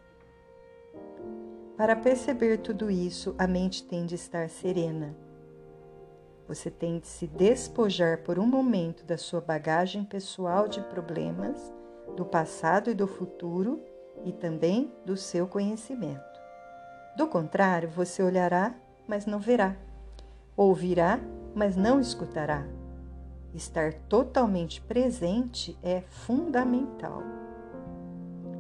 Para 1.76 1.96
perceber 1.96 2.58
tudo 2.58 2.90
isso, 2.90 3.36
a 3.38 3.46
mente 3.46 3.84
tem 3.84 4.06
de 4.06 4.16
estar 4.16 4.50
serena. 4.50 5.16
Você 6.48 6.72
tem 6.72 7.00
de 7.00 7.08
se 7.08 7.28
despojar 7.28 8.20
por 8.24 8.40
um 8.40 8.46
momento 8.46 9.06
da 9.06 9.18
sua 9.18 9.42
bagagem 9.42 10.04
pessoal 10.04 10.68
de 10.68 10.82
problemas, 10.82 11.74
do 12.16 12.26
passado 12.26 12.90
e 12.90 12.96
do 12.96 13.08
futuro 13.08 13.82
e 14.24 14.32
também 14.32 14.92
do 15.06 15.16
seu 15.16 15.48
conhecimento. 15.48 16.40
Do 17.16 17.28
contrário, 17.28 17.90
você 17.90 18.24
olhará, 18.24 18.74
mas 19.08 19.26
não 19.26 19.40
verá, 19.40 19.76
ouvirá, 20.56 21.20
mas 21.54 21.76
não 21.76 22.00
escutará 22.00 22.66
Estar 23.58 23.92
totalmente 24.08 24.80
presente 24.80 25.76
é 25.82 26.02
fundamental. 26.02 27.24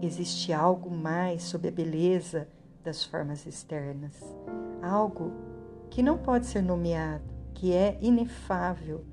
Existe 0.01 0.51
algo 0.51 0.89
mais 0.89 1.43
sobre 1.43 1.67
a 1.67 1.71
beleza 1.71 2.47
das 2.83 3.03
formas 3.03 3.45
externas, 3.45 4.19
algo 4.81 5.31
que 5.91 6.01
não 6.01 6.17
pode 6.17 6.47
ser 6.47 6.63
nomeado, 6.63 7.23
que 7.53 7.75
é 7.75 7.99
inefável, 8.01 9.05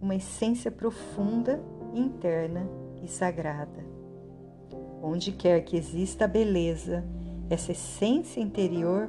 uma 0.00 0.14
essência 0.14 0.70
profunda, 0.70 1.60
interna 1.92 2.64
e 3.02 3.08
sagrada. 3.08 3.84
Onde 5.02 5.32
quer 5.32 5.60
que 5.62 5.76
exista 5.76 6.26
a 6.26 6.28
beleza, 6.28 7.04
essa 7.50 7.72
essência 7.72 8.40
interior 8.40 9.08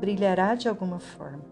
brilhará 0.00 0.56
de 0.56 0.68
alguma 0.68 0.98
forma. 0.98 1.44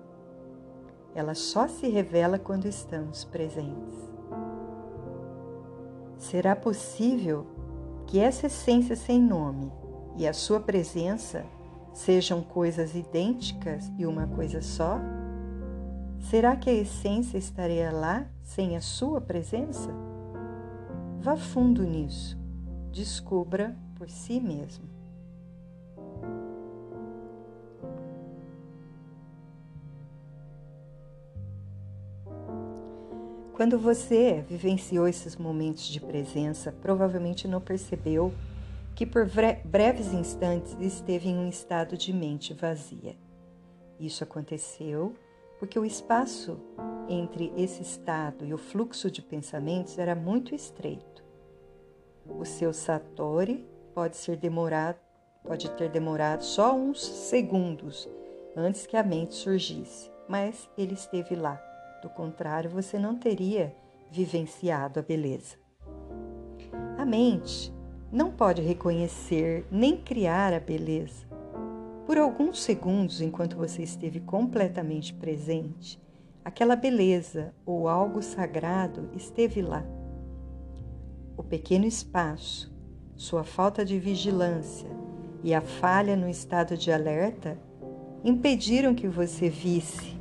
Ela 1.14 1.36
só 1.36 1.68
se 1.68 1.88
revela 1.88 2.40
quando 2.40 2.66
estamos 2.66 3.24
presentes. 3.24 4.15
Será 6.18 6.56
possível 6.56 7.46
que 8.06 8.18
essa 8.18 8.46
essência 8.46 8.96
sem 8.96 9.20
nome 9.20 9.70
e 10.16 10.26
a 10.26 10.32
sua 10.32 10.60
presença 10.60 11.44
sejam 11.92 12.42
coisas 12.42 12.94
idênticas 12.94 13.90
e 13.98 14.06
uma 14.06 14.26
coisa 14.26 14.62
só? 14.62 14.98
Será 16.18 16.56
que 16.56 16.70
a 16.70 16.74
essência 16.74 17.36
estaria 17.36 17.90
lá 17.90 18.26
sem 18.42 18.76
a 18.76 18.80
sua 18.80 19.20
presença? 19.20 19.90
Vá 21.20 21.36
fundo 21.36 21.82
nisso, 21.82 22.38
descubra 22.90 23.76
por 23.96 24.08
si 24.08 24.40
mesmo. 24.40 24.95
Quando 33.56 33.78
você 33.78 34.44
vivenciou 34.46 35.08
esses 35.08 35.34
momentos 35.34 35.88
de 35.88 35.98
presença, 35.98 36.70
provavelmente 36.70 37.48
não 37.48 37.58
percebeu 37.58 38.30
que 38.94 39.06
por 39.06 39.26
breves 39.64 40.12
instantes 40.12 40.76
esteve 40.78 41.30
em 41.30 41.38
um 41.38 41.48
estado 41.48 41.96
de 41.96 42.12
mente 42.12 42.52
vazia. 42.52 43.16
Isso 43.98 44.22
aconteceu 44.22 45.14
porque 45.58 45.78
o 45.78 45.86
espaço 45.86 46.60
entre 47.08 47.50
esse 47.56 47.80
estado 47.80 48.44
e 48.44 48.52
o 48.52 48.58
fluxo 48.58 49.10
de 49.10 49.22
pensamentos 49.22 49.98
era 49.98 50.14
muito 50.14 50.54
estreito. 50.54 51.24
O 52.26 52.44
seu 52.44 52.74
satori 52.74 53.66
pode 53.94 54.18
ser 54.18 54.36
demorado, 54.36 54.98
pode 55.42 55.70
ter 55.70 55.88
demorado 55.88 56.44
só 56.44 56.76
uns 56.76 57.02
segundos 57.02 58.06
antes 58.54 58.86
que 58.86 58.98
a 58.98 59.02
mente 59.02 59.34
surgisse, 59.34 60.10
mas 60.28 60.68
ele 60.76 60.92
esteve 60.92 61.34
lá 61.34 61.58
do 62.02 62.08
contrário, 62.10 62.70
você 62.70 62.98
não 62.98 63.16
teria 63.16 63.74
vivenciado 64.10 65.00
a 65.00 65.02
beleza. 65.02 65.56
A 66.96 67.04
mente 67.04 67.72
não 68.10 68.30
pode 68.30 68.62
reconhecer 68.62 69.66
nem 69.70 69.96
criar 69.96 70.52
a 70.52 70.60
beleza. 70.60 71.26
Por 72.06 72.16
alguns 72.16 72.62
segundos, 72.62 73.20
enquanto 73.20 73.56
você 73.56 73.82
esteve 73.82 74.20
completamente 74.20 75.12
presente, 75.12 76.00
aquela 76.44 76.76
beleza 76.76 77.52
ou 77.66 77.88
algo 77.88 78.22
sagrado 78.22 79.10
esteve 79.14 79.60
lá. 79.60 79.84
O 81.36 81.42
pequeno 81.42 81.84
espaço, 81.84 82.72
sua 83.16 83.42
falta 83.42 83.84
de 83.84 83.98
vigilância 83.98 84.88
e 85.42 85.52
a 85.52 85.60
falha 85.60 86.16
no 86.16 86.28
estado 86.28 86.76
de 86.76 86.92
alerta 86.92 87.58
impediram 88.24 88.94
que 88.94 89.08
você 89.08 89.48
visse 89.48 90.15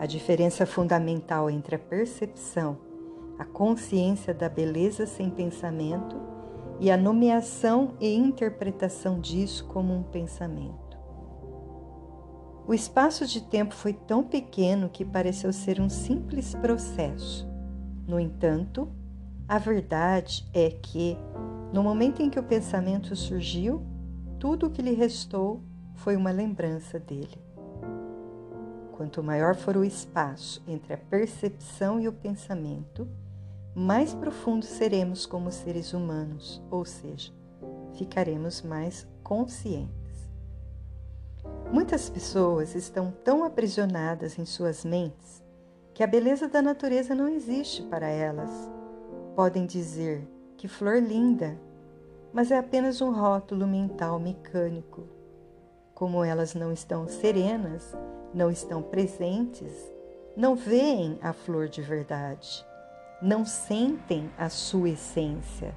a 0.00 0.06
diferença 0.06 0.64
fundamental 0.64 1.50
entre 1.50 1.76
a 1.76 1.78
percepção, 1.78 2.78
a 3.38 3.44
consciência 3.44 4.32
da 4.32 4.48
beleza 4.48 5.04
sem 5.04 5.28
pensamento 5.28 6.16
e 6.80 6.90
a 6.90 6.96
nomeação 6.96 7.92
e 8.00 8.14
interpretação 8.14 9.20
disso 9.20 9.66
como 9.66 9.94
um 9.94 10.02
pensamento. 10.02 10.98
O 12.66 12.72
espaço 12.72 13.26
de 13.26 13.42
tempo 13.42 13.74
foi 13.74 13.92
tão 13.92 14.24
pequeno 14.24 14.88
que 14.88 15.04
pareceu 15.04 15.52
ser 15.52 15.78
um 15.78 15.90
simples 15.90 16.54
processo. 16.54 17.46
No 18.08 18.18
entanto, 18.18 18.88
a 19.46 19.58
verdade 19.58 20.48
é 20.54 20.70
que, 20.70 21.14
no 21.74 21.82
momento 21.82 22.22
em 22.22 22.30
que 22.30 22.40
o 22.40 22.42
pensamento 22.42 23.14
surgiu, 23.14 23.82
tudo 24.38 24.68
o 24.68 24.70
que 24.70 24.80
lhe 24.80 24.94
restou 24.94 25.62
foi 25.94 26.16
uma 26.16 26.30
lembrança 26.30 26.98
dele. 26.98 27.49
Quanto 29.00 29.22
maior 29.22 29.54
for 29.54 29.78
o 29.78 29.82
espaço 29.82 30.62
entre 30.68 30.92
a 30.92 30.98
percepção 30.98 31.98
e 31.98 32.06
o 32.06 32.12
pensamento, 32.12 33.08
mais 33.74 34.12
profundo 34.12 34.66
seremos 34.66 35.24
como 35.24 35.50
seres 35.50 35.94
humanos, 35.94 36.62
ou 36.70 36.84
seja, 36.84 37.32
ficaremos 37.94 38.60
mais 38.60 39.08
conscientes. 39.24 40.28
Muitas 41.72 42.10
pessoas 42.10 42.74
estão 42.74 43.10
tão 43.24 43.42
aprisionadas 43.42 44.38
em 44.38 44.44
suas 44.44 44.84
mentes 44.84 45.42
que 45.94 46.02
a 46.04 46.06
beleza 46.06 46.46
da 46.46 46.60
natureza 46.60 47.14
não 47.14 47.26
existe 47.26 47.82
para 47.84 48.06
elas. 48.06 48.50
Podem 49.34 49.64
dizer 49.64 50.28
que 50.58 50.68
flor 50.68 51.02
linda! 51.02 51.58
Mas 52.34 52.50
é 52.50 52.58
apenas 52.58 53.00
um 53.00 53.10
rótulo 53.10 53.66
mental 53.66 54.20
mecânico. 54.20 55.19
Como 56.00 56.24
elas 56.24 56.54
não 56.54 56.72
estão 56.72 57.06
serenas, 57.06 57.94
não 58.32 58.50
estão 58.50 58.80
presentes, 58.80 59.70
não 60.34 60.56
veem 60.56 61.18
a 61.20 61.34
flor 61.34 61.68
de 61.68 61.82
verdade, 61.82 62.64
não 63.20 63.44
sentem 63.44 64.30
a 64.38 64.48
sua 64.48 64.88
essência. 64.88 65.76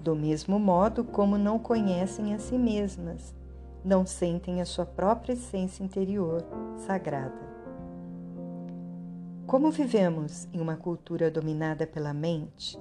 Do 0.00 0.16
mesmo 0.16 0.58
modo 0.58 1.04
como 1.04 1.38
não 1.38 1.56
conhecem 1.56 2.34
a 2.34 2.40
si 2.40 2.58
mesmas, 2.58 3.32
não 3.84 4.04
sentem 4.04 4.60
a 4.60 4.64
sua 4.64 4.84
própria 4.84 5.34
essência 5.34 5.84
interior 5.84 6.44
sagrada. 6.78 7.46
Como 9.46 9.70
vivemos 9.70 10.48
em 10.52 10.60
uma 10.60 10.74
cultura 10.76 11.30
dominada 11.30 11.86
pela 11.86 12.12
mente, 12.12 12.76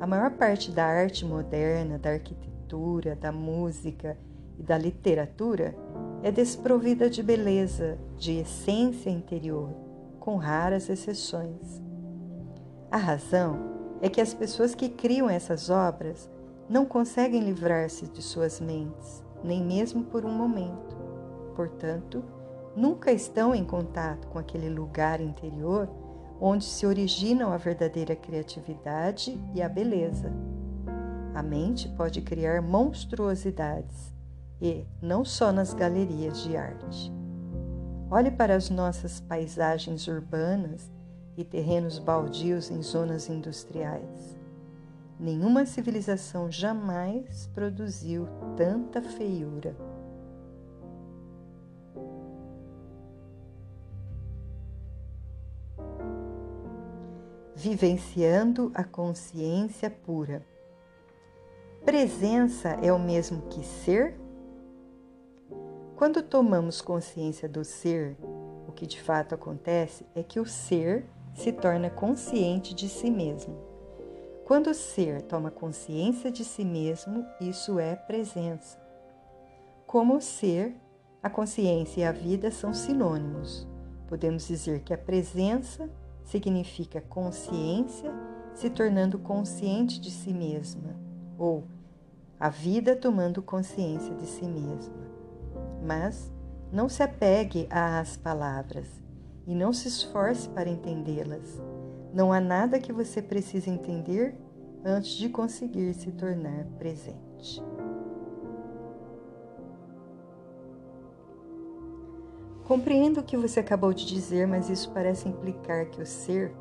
a 0.00 0.06
maior 0.06 0.30
parte 0.30 0.70
da 0.70 0.86
arte 0.86 1.26
moderna, 1.26 1.98
da 1.98 2.12
arquitetura, 2.12 3.14
da 3.14 3.30
música 3.30 4.16
e 4.58 4.62
da 4.62 4.76
literatura 4.76 5.74
é 6.22 6.30
desprovida 6.30 7.08
de 7.08 7.22
beleza, 7.22 7.98
de 8.16 8.38
essência 8.38 9.10
interior, 9.10 9.70
com 10.18 10.36
raras 10.36 10.88
exceções. 10.88 11.82
A 12.90 12.96
razão 12.96 13.58
é 14.00 14.08
que 14.08 14.20
as 14.20 14.34
pessoas 14.34 14.74
que 14.74 14.88
criam 14.88 15.30
essas 15.30 15.70
obras 15.70 16.28
não 16.68 16.84
conseguem 16.84 17.40
livrar-se 17.40 18.06
de 18.08 18.20
suas 18.20 18.60
mentes, 18.60 19.22
nem 19.42 19.62
mesmo 19.62 20.04
por 20.04 20.24
um 20.24 20.32
momento. 20.32 20.96
Portanto, 21.54 22.22
nunca 22.76 23.12
estão 23.12 23.54
em 23.54 23.64
contato 23.64 24.28
com 24.28 24.38
aquele 24.38 24.68
lugar 24.68 25.20
interior 25.20 25.88
onde 26.40 26.64
se 26.64 26.86
originam 26.86 27.52
a 27.52 27.56
verdadeira 27.56 28.14
criatividade 28.14 29.38
e 29.54 29.62
a 29.62 29.68
beleza. 29.68 30.32
A 31.34 31.42
mente 31.42 31.88
pode 31.90 32.20
criar 32.20 32.62
monstruosidades, 32.62 34.14
e 34.60 34.84
não 35.00 35.24
só 35.24 35.52
nas 35.52 35.72
galerias 35.72 36.42
de 36.42 36.56
arte. 36.56 37.12
Olhe 38.10 38.30
para 38.30 38.54
as 38.54 38.70
nossas 38.70 39.20
paisagens 39.20 40.06
urbanas 40.06 40.90
e 41.36 41.44
terrenos 41.44 41.98
baldios 41.98 42.70
em 42.70 42.82
zonas 42.82 43.28
industriais. 43.28 44.36
Nenhuma 45.20 45.66
civilização 45.66 46.50
jamais 46.50 47.48
produziu 47.54 48.26
tanta 48.56 49.02
feiura. 49.02 49.76
vivenciando 57.58 58.70
a 58.72 58.84
consciência 58.84 59.90
pura. 59.90 60.46
Presença 61.84 62.68
é 62.80 62.92
o 62.92 63.00
mesmo 63.00 63.42
que 63.48 63.64
ser? 63.64 64.14
Quando 65.98 66.22
tomamos 66.22 66.80
consciência 66.80 67.48
do 67.48 67.64
ser, 67.64 68.16
o 68.68 68.70
que 68.70 68.86
de 68.86 69.02
fato 69.02 69.34
acontece 69.34 70.06
é 70.14 70.22
que 70.22 70.38
o 70.38 70.46
ser 70.46 71.04
se 71.34 71.50
torna 71.50 71.90
consciente 71.90 72.72
de 72.72 72.88
si 72.88 73.10
mesmo. 73.10 73.58
Quando 74.44 74.70
o 74.70 74.74
ser 74.74 75.22
toma 75.22 75.50
consciência 75.50 76.30
de 76.30 76.44
si 76.44 76.64
mesmo, 76.64 77.26
isso 77.40 77.80
é 77.80 77.96
presença. 77.96 78.78
Como 79.88 80.14
o 80.14 80.20
ser, 80.20 80.76
a 81.20 81.28
consciência 81.28 82.02
e 82.02 82.04
a 82.04 82.12
vida 82.12 82.52
são 82.52 82.72
sinônimos. 82.72 83.66
Podemos 84.06 84.46
dizer 84.46 84.82
que 84.82 84.94
a 84.94 84.98
presença 84.98 85.90
significa 86.22 87.00
consciência 87.00 88.12
se 88.54 88.70
tornando 88.70 89.18
consciente 89.18 90.00
de 90.00 90.12
si 90.12 90.32
mesma, 90.32 90.94
ou 91.36 91.64
a 92.38 92.48
vida 92.48 92.94
tomando 92.94 93.42
consciência 93.42 94.14
de 94.14 94.26
si 94.26 94.44
mesma. 94.44 95.17
Mas 95.82 96.32
não 96.72 96.88
se 96.88 97.02
apegue 97.02 97.66
às 97.70 98.16
palavras 98.16 98.88
e 99.46 99.54
não 99.54 99.72
se 99.72 99.88
esforce 99.88 100.48
para 100.50 100.68
entendê-las. 100.68 101.60
Não 102.12 102.32
há 102.32 102.40
nada 102.40 102.78
que 102.78 102.92
você 102.92 103.22
precise 103.22 103.70
entender 103.70 104.34
antes 104.84 105.12
de 105.12 105.28
conseguir 105.28 105.94
se 105.94 106.12
tornar 106.12 106.64
presente. 106.78 107.62
Compreendo 112.64 113.20
o 113.20 113.22
que 113.22 113.36
você 113.36 113.60
acabou 113.60 113.94
de 113.94 114.04
dizer, 114.04 114.46
mas 114.46 114.68
isso 114.68 114.90
parece 114.92 115.26
implicar 115.26 115.86
que 115.86 116.02
o 116.02 116.06
ser, 116.06 116.54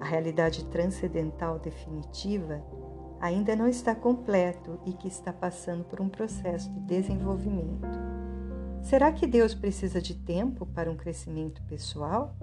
a 0.00 0.04
realidade 0.04 0.64
transcendental 0.64 1.60
definitiva, 1.60 2.60
ainda 3.20 3.54
não 3.54 3.68
está 3.68 3.94
completo 3.94 4.80
e 4.84 4.92
que 4.92 5.06
está 5.06 5.32
passando 5.32 5.84
por 5.84 6.00
um 6.00 6.08
processo 6.08 6.68
de 6.70 6.80
desenvolvimento. 6.80 7.86
Será 8.82 9.12
que 9.12 9.26
Deus 9.26 9.54
precisa 9.54 10.00
de 10.00 10.14
tempo 10.14 10.66
para 10.66 10.90
um 10.90 10.96
crescimento 10.96 11.62
pessoal? 11.62 12.34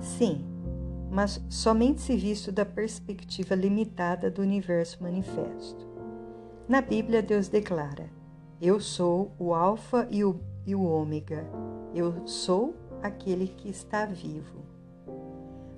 Sim, 0.00 0.44
mas 1.10 1.42
somente 1.48 2.00
se 2.00 2.16
visto 2.16 2.50
da 2.50 2.64
perspectiva 2.64 3.54
limitada 3.54 4.30
do 4.30 4.42
universo 4.42 5.02
manifesto. 5.02 5.86
Na 6.68 6.80
Bíblia, 6.80 7.22
Deus 7.22 7.48
declara: 7.48 8.08
Eu 8.60 8.80
sou 8.80 9.32
o 9.38 9.54
Alfa 9.54 10.08
e 10.10 10.24
o 10.24 10.40
e 10.66 10.74
o 10.74 10.82
Ômega. 10.82 11.46
Eu 11.94 12.26
sou 12.26 12.74
aquele 13.02 13.48
que 13.48 13.68
está 13.68 14.06
vivo. 14.06 14.64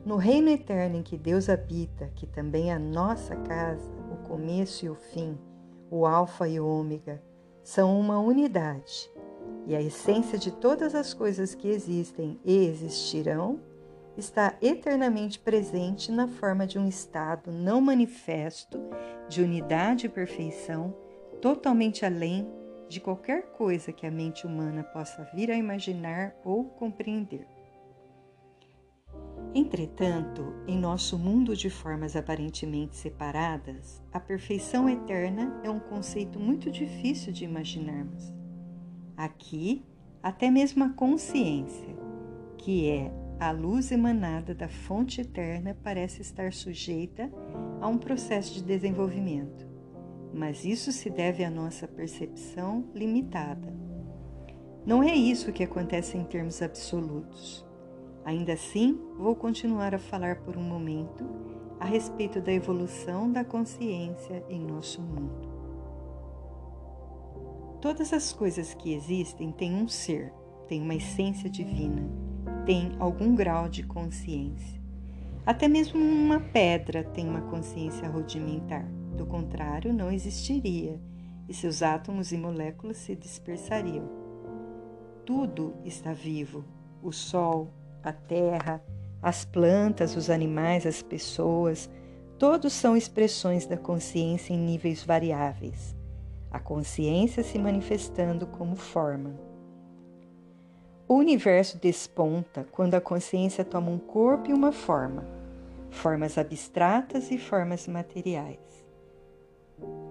No 0.05 0.17
reino 0.17 0.49
eterno 0.49 0.99
em 0.99 1.03
que 1.03 1.17
Deus 1.17 1.49
habita, 1.49 2.11
que 2.15 2.27
também 2.27 2.71
é 2.71 2.75
a 2.75 2.79
nossa 2.79 3.35
casa, 3.35 3.91
o 4.13 4.17
começo 4.29 4.87
e 4.87 4.89
o 4.89 4.95
fim, 4.95 5.37
o 5.91 6.07
Alfa 6.07 6.49
e 6.49 6.61
o 6.61 6.67
Ômega, 6.67 7.21
são 7.67 7.99
uma 7.99 8.21
unidade. 8.21 9.11
E 9.67 9.75
a 9.75 9.83
essência 9.83 10.39
de 10.39 10.53
todas 10.53 10.95
as 10.95 11.13
coisas 11.13 11.53
que 11.53 11.67
existem 11.67 12.39
e 12.45 12.65
existirão 12.65 13.59
está 14.17 14.55
eternamente 14.63 15.41
presente 15.41 16.13
na 16.13 16.29
forma 16.29 16.65
de 16.65 16.79
um 16.79 16.87
estado 16.87 17.51
não 17.51 17.81
manifesto 17.81 18.79
de 19.29 19.43
unidade 19.43 20.07
e 20.07 20.09
perfeição, 20.09 20.95
totalmente 21.43 22.07
além 22.07 22.49
de 22.89 23.01
qualquer 23.01 23.51
coisa 23.51 23.93
que 23.93 24.07
a 24.07 24.13
mente 24.13 24.47
humana 24.47 24.85
possa 24.85 25.29
vir 25.35 25.51
a 25.51 25.57
imaginar 25.57 26.37
ou 26.45 26.67
compreender. 26.67 27.56
Entretanto, 29.55 30.55
em 30.67 30.79
nosso 30.79 31.19
mundo 31.19 31.57
de 31.57 31.71
formas 31.71 32.15
aparentemente 32.15 32.97
separadas, 32.97 34.03
a 34.13 34.21
perfeição 34.21 34.89
eterna 34.89 35.61
é 35.65 35.71
um 35.71 35.81
conceito 35.81 36.39
muito 36.39 36.71
difícil 36.71 37.33
de 37.33 37.45
imaginarmos. 37.45 38.33
Aqui, 39.17 39.85
até 40.23 40.51
mesmo 40.51 40.85
a 40.85 40.91
consciência, 40.91 41.97
que 42.59 42.89
é 42.89 43.11
a 43.41 43.51
luz 43.51 43.91
emanada 43.91 44.55
da 44.55 44.69
fonte 44.69 45.21
eterna, 45.21 45.77
parece 45.83 46.23
estar 46.23 46.53
sujeita 46.53 47.31
a 47.81 47.89
um 47.89 47.99
processo 47.99 48.55
de 48.55 48.63
desenvolvimento 48.63 49.77
mas 50.37 50.67
isso 50.67 50.93
se 50.93 51.09
deve 51.09 51.43
à 51.43 51.51
nossa 51.51 51.89
percepção 51.89 52.85
limitada. 52.95 53.73
Não 54.85 55.03
é 55.03 55.15
isso 55.15 55.53
que 55.53 55.65
acontece 55.65 56.17
em 56.19 56.25
termos 56.25 56.61
absolutos. 56.61 57.66
Ainda 58.27 58.55
assim, 58.55 58.99
vou 59.17 59.37
continuar 59.37 59.95
a 59.95 60.01
falar 60.01 60.41
por 60.41 60.57
um 60.57 60.63
momento 60.63 61.25
a 61.79 61.85
respeito 61.85 62.41
da 62.41 62.53
evolução 62.53 63.31
da 63.31 63.45
consciência 63.45 64.45
em 64.49 64.59
nosso 64.59 65.01
mundo. 65.01 65.49
Todas 67.81 68.13
as 68.13 68.33
coisas 68.33 68.75
que 68.75 68.93
existem 68.93 69.53
têm 69.53 69.77
um 69.77 69.87
ser, 69.87 70.33
têm 70.67 70.83
uma 70.83 70.97
essência 70.97 71.49
divina, 71.49 72.03
têm 72.65 72.97
algum 72.99 73.33
grau 73.33 73.69
de 73.69 73.85
consciência. 73.85 74.83
Até 75.47 75.69
mesmo 75.69 76.01
uma 76.01 76.41
pedra 76.41 77.05
tem 77.05 77.29
uma 77.29 77.43
consciência 77.43 78.09
rudimentar. 78.09 78.91
Do 79.17 79.25
contrário, 79.25 79.93
não 79.93 80.11
existiria 80.11 81.01
e 81.49 81.55
seus 81.55 81.81
átomos 81.81 82.33
e 82.33 82.37
moléculas 82.37 82.97
se 82.97 83.15
dispersariam. 83.15 84.11
Tudo 85.25 85.77
está 85.85 86.13
vivo: 86.13 86.65
o 87.01 87.13
sol, 87.13 87.71
a 88.07 88.13
terra, 88.13 88.81
as 89.21 89.45
plantas, 89.45 90.15
os 90.15 90.31
animais, 90.31 90.87
as 90.87 91.03
pessoas, 91.03 91.91
todos 92.39 92.73
são 92.73 92.97
expressões 92.97 93.67
da 93.67 93.77
consciência 93.77 94.55
em 94.55 94.59
níveis 94.59 95.03
variáveis. 95.03 95.97
A 96.49 96.61
consciência 96.61 97.43
se 97.43 97.59
manifestando 97.59 98.47
como 98.47 98.77
forma. 98.77 99.35
O 101.09 101.15
universo 101.15 101.79
desponta 101.79 102.65
quando 102.71 102.95
a 102.95 103.01
consciência 103.01 103.65
toma 103.65 103.91
um 103.91 103.99
corpo 103.99 104.51
e 104.51 104.55
uma 104.55 104.71
forma, 104.71 105.25
formas 105.91 106.39
abstratas 106.39 107.33
e 107.33 107.39
formas 107.39 107.89
materiais. 107.89 108.59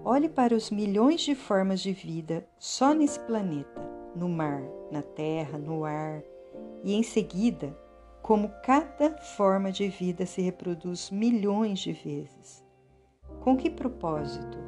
Olhe 0.04 0.28
para 0.28 0.54
os 0.54 0.70
milhões 0.70 1.22
de 1.22 1.34
formas 1.34 1.80
de 1.80 1.92
vida 1.92 2.46
só 2.58 2.92
nesse 2.92 3.18
planeta, 3.20 3.80
no 4.14 4.28
mar, 4.28 4.62
na 4.92 5.00
terra, 5.00 5.58
no 5.58 5.84
ar, 5.84 6.22
e 6.84 6.94
em 6.94 7.02
seguida, 7.02 7.76
como 8.26 8.48
cada 8.60 9.16
forma 9.18 9.70
de 9.70 9.86
vida 9.86 10.26
se 10.26 10.42
reproduz 10.42 11.12
milhões 11.12 11.78
de 11.78 11.92
vezes. 11.92 12.64
Com 13.38 13.56
que 13.56 13.70
propósito? 13.70 14.58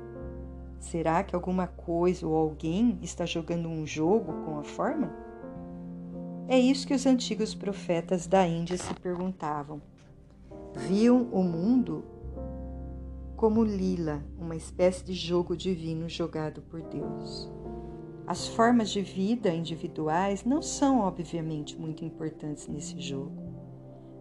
Será 0.78 1.24
que 1.24 1.34
alguma 1.34 1.66
coisa 1.66 2.24
ou 2.24 2.36
alguém 2.36 3.00
está 3.02 3.26
jogando 3.26 3.68
um 3.68 3.84
jogo 3.84 4.44
com 4.44 4.60
a 4.60 4.62
forma? 4.62 5.12
É 6.46 6.56
isso 6.56 6.86
que 6.86 6.94
os 6.94 7.04
antigos 7.04 7.52
profetas 7.52 8.28
da 8.28 8.46
Índia 8.46 8.78
se 8.78 8.94
perguntavam. 8.94 9.82
Viam 10.76 11.28
o 11.32 11.42
mundo 11.42 12.04
como 13.34 13.64
lila, 13.64 14.22
uma 14.38 14.54
espécie 14.54 15.04
de 15.04 15.14
jogo 15.14 15.56
divino 15.56 16.08
jogado 16.08 16.62
por 16.62 16.80
Deus. 16.80 17.50
As 18.24 18.46
formas 18.46 18.90
de 18.90 19.02
vida 19.02 19.48
individuais 19.48 20.44
não 20.44 20.62
são, 20.62 21.00
obviamente, 21.00 21.76
muito 21.76 22.04
importantes 22.04 22.68
nesse 22.68 23.00
jogo. 23.00 23.47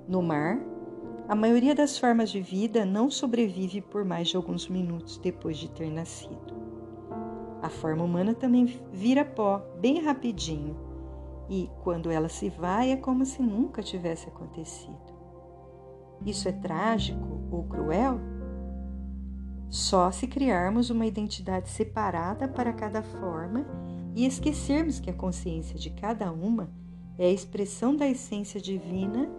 No 0.07 0.21
mar, 0.21 0.57
a 1.27 1.35
maioria 1.35 1.75
das 1.75 1.97
formas 1.97 2.29
de 2.29 2.39
vida 2.39 2.85
não 2.85 3.11
sobrevive 3.11 3.81
por 3.81 4.05
mais 4.05 4.29
de 4.29 4.37
alguns 4.37 4.69
minutos 4.69 5.17
depois 5.17 5.57
de 5.57 5.69
ter 5.69 5.91
nascido. 5.91 6.55
A 7.61 7.67
forma 7.67 8.05
humana 8.05 8.33
também 8.33 8.65
vira 8.93 9.25
pó 9.25 9.61
bem 9.81 9.99
rapidinho 9.99 10.77
e, 11.49 11.69
quando 11.83 12.09
ela 12.09 12.29
se 12.29 12.49
vai, 12.49 12.91
é 12.91 12.95
como 12.95 13.25
se 13.25 13.41
nunca 13.41 13.83
tivesse 13.83 14.29
acontecido. 14.29 15.17
Isso 16.25 16.47
é 16.47 16.53
trágico 16.53 17.41
ou 17.51 17.63
cruel? 17.65 18.19
Só 19.69 20.09
se 20.11 20.25
criarmos 20.27 20.89
uma 20.89 21.05
identidade 21.05 21.69
separada 21.69 22.47
para 22.47 22.71
cada 22.71 23.03
forma 23.03 23.65
e 24.15 24.25
esquecermos 24.25 25.01
que 25.01 25.09
a 25.09 25.13
consciência 25.13 25.77
de 25.77 25.89
cada 25.89 26.31
uma 26.31 26.69
é 27.17 27.25
a 27.25 27.31
expressão 27.31 27.93
da 27.93 28.07
essência 28.07 28.61
divina 28.61 29.29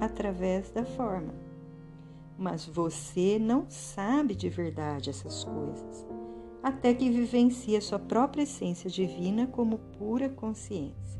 através 0.00 0.70
da 0.70 0.84
forma. 0.84 1.34
Mas 2.38 2.66
você 2.66 3.38
não 3.38 3.64
sabe 3.68 4.34
de 4.34 4.48
verdade 4.48 5.10
essas 5.10 5.44
coisas, 5.44 6.06
até 6.62 6.92
que 6.92 7.10
vivencie 7.10 7.76
a 7.76 7.80
sua 7.80 7.98
própria 7.98 8.42
essência 8.42 8.90
divina 8.90 9.46
como 9.46 9.78
pura 9.98 10.28
consciência. 10.28 11.16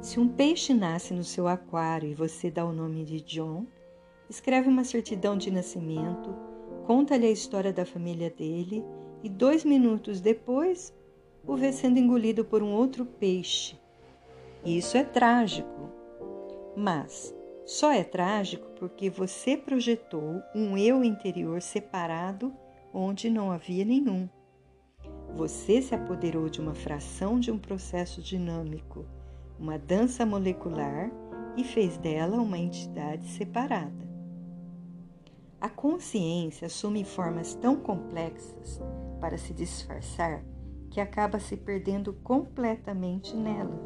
Se 0.00 0.20
um 0.20 0.28
peixe 0.28 0.72
nasce 0.72 1.12
no 1.12 1.24
seu 1.24 1.48
aquário 1.48 2.08
e 2.08 2.14
você 2.14 2.50
dá 2.50 2.64
o 2.64 2.72
nome 2.72 3.04
de 3.04 3.20
John, 3.20 3.66
escreve 4.30 4.68
uma 4.68 4.84
certidão 4.84 5.36
de 5.36 5.50
nascimento, 5.50 6.34
conta-lhe 6.86 7.26
a 7.26 7.30
história 7.30 7.72
da 7.72 7.84
família 7.84 8.30
dele 8.30 8.84
e 9.22 9.28
dois 9.28 9.64
minutos 9.64 10.20
depois 10.20 10.94
o 11.46 11.56
vê 11.56 11.72
sendo 11.72 11.98
engolido 11.98 12.44
por 12.44 12.62
um 12.62 12.72
outro 12.72 13.04
peixe. 13.04 13.76
Isso 14.64 14.96
é 14.96 15.04
trágico, 15.04 15.90
mas 16.76 17.34
só 17.64 17.90
é 17.90 18.04
trágico 18.04 18.68
porque 18.78 19.10
você 19.10 19.56
projetou 19.56 20.42
um 20.54 20.76
eu 20.76 21.02
interior 21.02 21.60
separado 21.60 22.52
onde 22.92 23.28
não 23.28 23.50
havia 23.50 23.84
nenhum. 23.84 24.28
Você 25.34 25.82
se 25.82 25.94
apoderou 25.94 26.48
de 26.48 26.60
uma 26.60 26.74
fração 26.74 27.40
de 27.40 27.50
um 27.50 27.58
processo 27.58 28.22
dinâmico, 28.22 29.04
uma 29.58 29.78
dança 29.78 30.24
molecular 30.24 31.10
e 31.56 31.64
fez 31.64 31.96
dela 31.98 32.36
uma 32.36 32.58
entidade 32.58 33.26
separada. 33.28 34.06
A 35.60 35.68
consciência 35.68 36.66
assume 36.66 37.04
formas 37.04 37.54
tão 37.54 37.76
complexas 37.76 38.80
para 39.20 39.36
se 39.36 39.52
disfarçar 39.52 40.44
que 40.90 41.00
acaba 41.00 41.38
se 41.38 41.56
perdendo 41.56 42.12
completamente 42.12 43.34
nelas. 43.36 43.80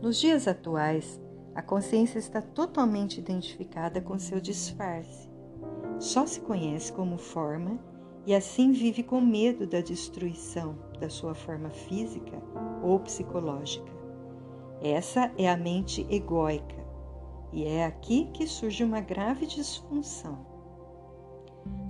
Nos 0.00 0.18
dias 0.20 0.46
atuais, 0.46 1.20
a 1.56 1.62
consciência 1.62 2.18
está 2.18 2.42
totalmente 2.42 3.18
identificada 3.18 3.98
com 3.98 4.18
seu 4.18 4.38
disfarce. 4.38 5.30
Só 5.98 6.26
se 6.26 6.40
conhece 6.40 6.92
como 6.92 7.16
forma 7.16 7.80
e 8.26 8.34
assim 8.34 8.72
vive 8.72 9.02
com 9.02 9.22
medo 9.22 9.66
da 9.66 9.80
destruição 9.80 10.76
da 11.00 11.08
sua 11.08 11.34
forma 11.34 11.70
física 11.70 12.42
ou 12.82 13.00
psicológica. 13.00 13.90
Essa 14.82 15.32
é 15.38 15.48
a 15.48 15.56
mente 15.56 16.06
egóica 16.10 16.76
e 17.50 17.64
é 17.64 17.86
aqui 17.86 18.28
que 18.34 18.46
surge 18.46 18.84
uma 18.84 19.00
grave 19.00 19.46
disfunção. 19.46 20.44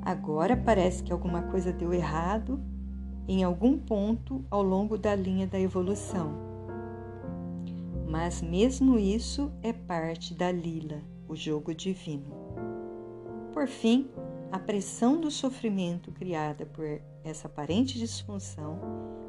Agora 0.01 0.56
parece 0.56 1.02
que 1.02 1.12
alguma 1.12 1.43
coisa 1.43 1.72
deu 1.72 1.93
errado 1.93 2.62
em 3.26 3.43
algum 3.43 3.76
ponto 3.76 4.44
ao 4.48 4.62
longo 4.62 4.97
da 4.97 5.16
linha 5.16 5.48
da 5.48 5.59
evolução. 5.59 6.45
Mas 8.08 8.40
mesmo 8.40 8.98
isso 8.98 9.52
é 9.62 9.72
parte 9.72 10.32
da 10.32 10.52
lila, 10.52 11.02
o 11.28 11.34
jogo 11.34 11.74
divino. 11.74 12.32
Por 13.52 13.66
fim, 13.66 14.08
a 14.52 14.58
pressão 14.60 15.20
do 15.20 15.30
sofrimento 15.30 16.12
criada 16.12 16.64
por 16.66 17.00
essa 17.24 17.48
aparente 17.48 17.98
disfunção 17.98 18.78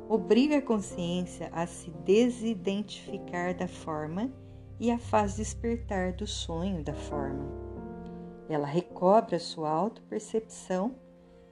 obriga 0.07 0.57
a 0.57 0.61
consciência 0.61 1.49
a 1.51 1.65
se 1.65 1.89
desidentificar 2.05 3.57
da 3.57 3.67
forma 3.67 4.31
e 4.79 4.91
a 4.91 4.99
faz 4.99 5.35
despertar 5.35 6.13
do 6.13 6.27
sonho 6.27 6.83
da 6.83 6.93
forma. 6.93 7.45
Ela 8.47 8.67
recobra 8.67 9.39
sua 9.39 9.69
autopercepção, 9.69 10.95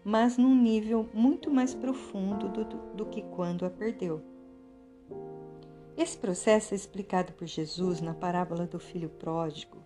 mas 0.04 0.38
num 0.38 0.56
nível 0.56 1.10
muito 1.14 1.50
mais 1.50 1.74
profundo 1.74 2.48
do, 2.50 2.66
do 2.96 3.06
que 3.08 3.24
quando 3.24 3.66
a 3.66 3.70
perdeu. 3.70 4.35
Esse 5.98 6.18
processo 6.18 6.74
é 6.74 6.78
explicado 6.78 7.34
por 7.34 7.48
Jesus 7.48 8.02
na 8.02 8.14
parábola 8.14 8.66
do 8.66 8.80
filho 8.80 9.10
pródigo, 9.10 9.78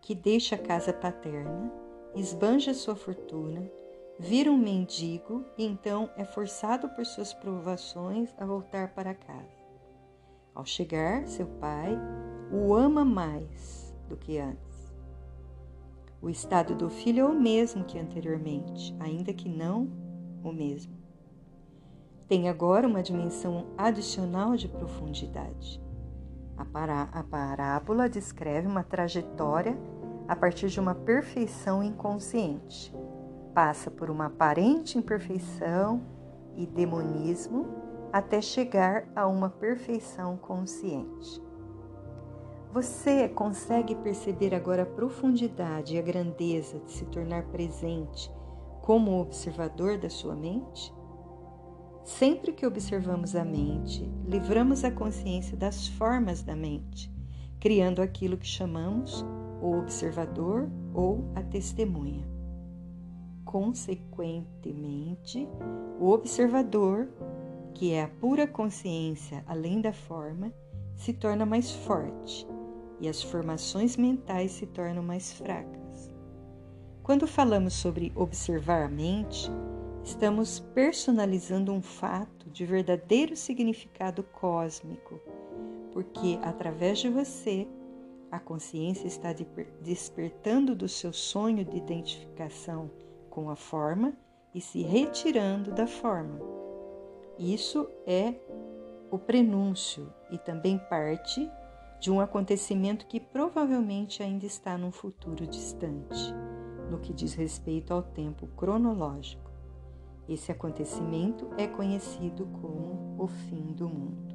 que 0.00 0.14
deixa 0.14 0.56
a 0.56 0.58
casa 0.58 0.92
paterna, 0.92 1.72
esbanja 2.14 2.74
sua 2.74 2.96
fortuna, 2.96 3.70
vira 4.18 4.50
um 4.50 4.58
mendigo 4.58 5.44
e 5.56 5.64
então 5.64 6.10
é 6.16 6.24
forçado 6.24 6.88
por 6.90 7.06
suas 7.06 7.32
provações 7.32 8.34
a 8.38 8.44
voltar 8.44 8.94
para 8.94 9.14
casa. 9.14 9.64
Ao 10.54 10.64
chegar, 10.64 11.26
seu 11.26 11.46
pai 11.46 11.96
o 12.52 12.74
ama 12.74 13.04
mais 13.04 13.94
do 14.08 14.16
que 14.16 14.38
antes 14.38 14.74
o 16.24 16.30
estado 16.30 16.74
do 16.74 16.88
filho 16.88 17.20
é 17.20 17.24
o 17.26 17.38
mesmo 17.38 17.84
que 17.84 17.98
anteriormente, 17.98 18.96
ainda 18.98 19.34
que 19.34 19.46
não 19.46 19.86
o 20.42 20.50
mesmo. 20.50 21.03
Tem 22.26 22.48
agora 22.48 22.88
uma 22.88 23.02
dimensão 23.02 23.66
adicional 23.76 24.56
de 24.56 24.66
profundidade. 24.66 25.82
A, 26.56 27.20
a 27.20 27.22
parábola 27.22 28.08
descreve 28.08 28.66
uma 28.66 28.82
trajetória 28.82 29.76
a 30.26 30.34
partir 30.34 30.68
de 30.68 30.80
uma 30.80 30.94
perfeição 30.94 31.82
inconsciente. 31.82 32.94
Passa 33.54 33.90
por 33.90 34.08
uma 34.08 34.26
aparente 34.26 34.96
imperfeição 34.96 36.02
e 36.56 36.66
demonismo 36.66 37.66
até 38.10 38.40
chegar 38.40 39.06
a 39.14 39.26
uma 39.26 39.50
perfeição 39.50 40.36
consciente. 40.36 41.42
Você 42.72 43.28
consegue 43.28 43.94
perceber 43.96 44.54
agora 44.54 44.82
a 44.82 44.86
profundidade 44.86 45.94
e 45.94 45.98
a 45.98 46.02
grandeza 46.02 46.78
de 46.80 46.90
se 46.90 47.04
tornar 47.06 47.44
presente 47.44 48.32
como 48.80 49.20
observador 49.20 49.98
da 49.98 50.08
sua 50.08 50.34
mente? 50.34 50.92
Sempre 52.04 52.52
que 52.52 52.64
observamos 52.66 53.34
a 53.34 53.44
mente, 53.46 54.06
livramos 54.26 54.84
a 54.84 54.90
consciência 54.90 55.56
das 55.56 55.88
formas 55.88 56.42
da 56.42 56.54
mente, 56.54 57.10
criando 57.58 58.02
aquilo 58.02 58.36
que 58.36 58.46
chamamos 58.46 59.24
o 59.62 59.78
observador 59.78 60.70
ou 60.92 61.24
a 61.34 61.42
testemunha. 61.42 62.28
Consequentemente, 63.42 65.48
o 65.98 66.10
observador, 66.10 67.08
que 67.72 67.94
é 67.94 68.04
a 68.04 68.08
pura 68.08 68.46
consciência 68.46 69.42
além 69.46 69.80
da 69.80 69.94
forma, 69.94 70.52
se 70.94 71.14
torna 71.14 71.46
mais 71.46 71.70
forte 71.70 72.46
e 73.00 73.08
as 73.08 73.22
formações 73.22 73.96
mentais 73.96 74.52
se 74.52 74.66
tornam 74.66 75.02
mais 75.02 75.32
fracas. 75.32 76.12
Quando 77.02 77.26
falamos 77.26 77.72
sobre 77.72 78.12
observar 78.14 78.84
a 78.84 78.88
mente, 78.88 79.50
estamos 80.04 80.60
personalizando 80.60 81.72
um 81.72 81.80
fato 81.80 82.50
de 82.50 82.66
verdadeiro 82.66 83.34
significado 83.34 84.22
cósmico, 84.22 85.18
porque 85.92 86.38
através 86.42 86.98
de 86.98 87.08
você, 87.08 87.66
a 88.30 88.38
consciência 88.38 89.06
está 89.06 89.34
despertando 89.80 90.74
do 90.74 90.88
seu 90.88 91.12
sonho 91.12 91.64
de 91.64 91.78
identificação 91.78 92.90
com 93.30 93.48
a 93.48 93.56
forma 93.56 94.12
e 94.54 94.60
se 94.60 94.82
retirando 94.82 95.72
da 95.72 95.86
forma. 95.86 96.38
Isso 97.38 97.88
é 98.06 98.34
o 99.10 99.18
prenúncio 99.18 100.12
e 100.30 100.36
também 100.36 100.78
parte 100.78 101.50
de 101.98 102.10
um 102.10 102.20
acontecimento 102.20 103.06
que 103.06 103.18
provavelmente 103.18 104.22
ainda 104.22 104.44
está 104.44 104.76
num 104.76 104.92
futuro 104.92 105.46
distante, 105.46 106.34
no 106.90 106.98
que 106.98 107.14
diz 107.14 107.32
respeito 107.32 107.94
ao 107.94 108.02
tempo 108.02 108.46
cronológico. 108.48 109.53
Esse 110.28 110.50
acontecimento 110.50 111.48
é 111.58 111.66
conhecido 111.66 112.46
como 112.60 113.14
o 113.18 113.26
fim 113.26 113.72
do 113.72 113.88
mundo. 113.88 114.34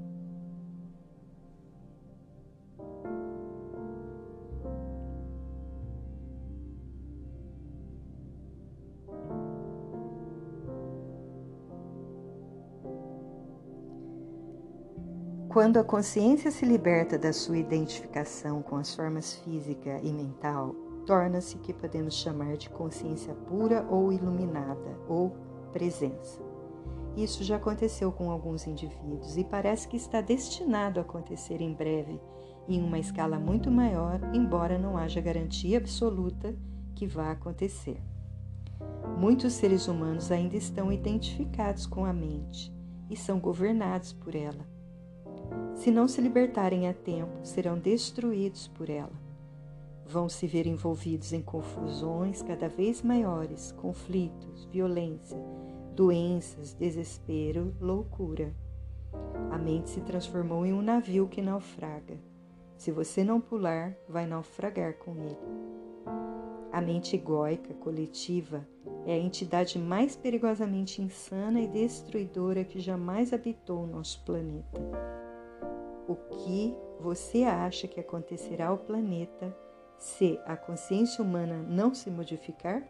Quando 15.50 15.78
a 15.78 15.84
consciência 15.84 16.52
se 16.52 16.64
liberta 16.64 17.18
da 17.18 17.34
sua 17.34 17.58
identificação 17.58 18.62
com 18.62 18.76
as 18.76 18.94
formas 18.94 19.34
física 19.34 20.00
e 20.04 20.14
mental, 20.14 20.76
torna-se 21.08 21.56
o 21.56 21.60
que 21.60 21.74
podemos 21.74 22.14
chamar 22.14 22.56
de 22.56 22.70
consciência 22.70 23.34
pura 23.34 23.84
ou 23.90 24.14
iluminada, 24.14 24.96
ou 25.08 25.36
presença. 25.70 26.42
Isso 27.16 27.44
já 27.44 27.56
aconteceu 27.56 28.12
com 28.12 28.32
alguns 28.32 28.68
indivíduos 28.68 29.38
e 29.38 29.44
parece 29.44 29.88
que 29.88 29.98
está 29.98 30.22
destinado 30.22 31.00
a 31.00 31.04
acontecer 31.04 31.62
em 31.62 31.74
breve, 31.74 32.20
em 32.68 32.82
uma 32.82 33.00
escala 33.00 33.40
muito 33.40 33.72
maior, 33.72 34.20
embora 34.34 34.78
não 34.78 34.98
haja 34.98 35.20
garantia 35.20 35.78
absoluta 35.78 36.56
que 36.96 37.08
vá 37.08 37.32
acontecer. 37.32 38.00
Muitos 39.18 39.54
seres 39.54 39.88
humanos 39.88 40.32
ainda 40.32 40.56
estão 40.56 40.92
identificados 40.92 41.86
com 41.86 42.06
a 42.06 42.14
mente 42.14 42.74
e 43.10 43.18
são 43.18 43.40
governados 43.40 44.14
por 44.14 44.36
ela. 44.36 44.66
Se 45.76 45.92
não 45.92 46.08
se 46.08 46.22
libertarem 46.22 46.88
a 46.88 46.94
tempo, 46.94 47.40
serão 47.44 47.78
destruídos 47.78 48.68
por 48.68 48.90
ela. 48.90 49.12
Vão 50.06 50.28
se 50.30 50.48
ver 50.48 50.68
envolvidos 50.68 51.34
em 51.34 51.42
confusões 51.42 52.42
cada 52.42 52.68
vez 52.68 53.02
maiores, 53.02 53.72
conflitos, 53.74 54.66
violência, 54.66 55.38
doenças, 55.96 56.74
desespero, 56.74 57.74
loucura. 57.80 58.54
A 59.52 59.58
mente 59.58 59.90
se 59.90 60.02
transformou 60.02 60.66
em 60.66 60.74
um 60.74 60.82
navio 60.82 61.28
que 61.28 61.42
naufraga. 61.42 62.18
Se 62.78 62.92
você 62.92 63.24
não 63.24 63.42
pular, 63.42 63.96
vai 64.08 64.26
naufragar 64.26 64.94
com 64.94 65.16
ele. 65.16 65.38
A 66.72 66.80
mente 66.80 67.16
egóica 67.16 67.74
coletiva 67.74 68.66
é 69.06 69.14
a 69.14 69.18
entidade 69.18 69.80
mais 69.80 70.16
perigosamente 70.16 71.02
insana 71.02 71.60
e 71.60 71.68
destruidora 71.68 72.64
que 72.64 72.80
jamais 72.80 73.34
habitou 73.34 73.84
o 73.84 73.88
nosso 73.88 74.24
planeta. 74.24 74.80
O 76.08 76.16
que 76.16 76.76
você 77.00 77.44
acha 77.44 77.88
que 77.88 78.00
acontecerá 78.00 78.68
ao 78.68 78.78
planeta 78.78 79.56
se 79.98 80.40
a 80.46 80.56
consciência 80.56 81.24
humana 81.24 81.62
não 81.68 81.94
se 81.94 82.10
modificar? 82.10 82.88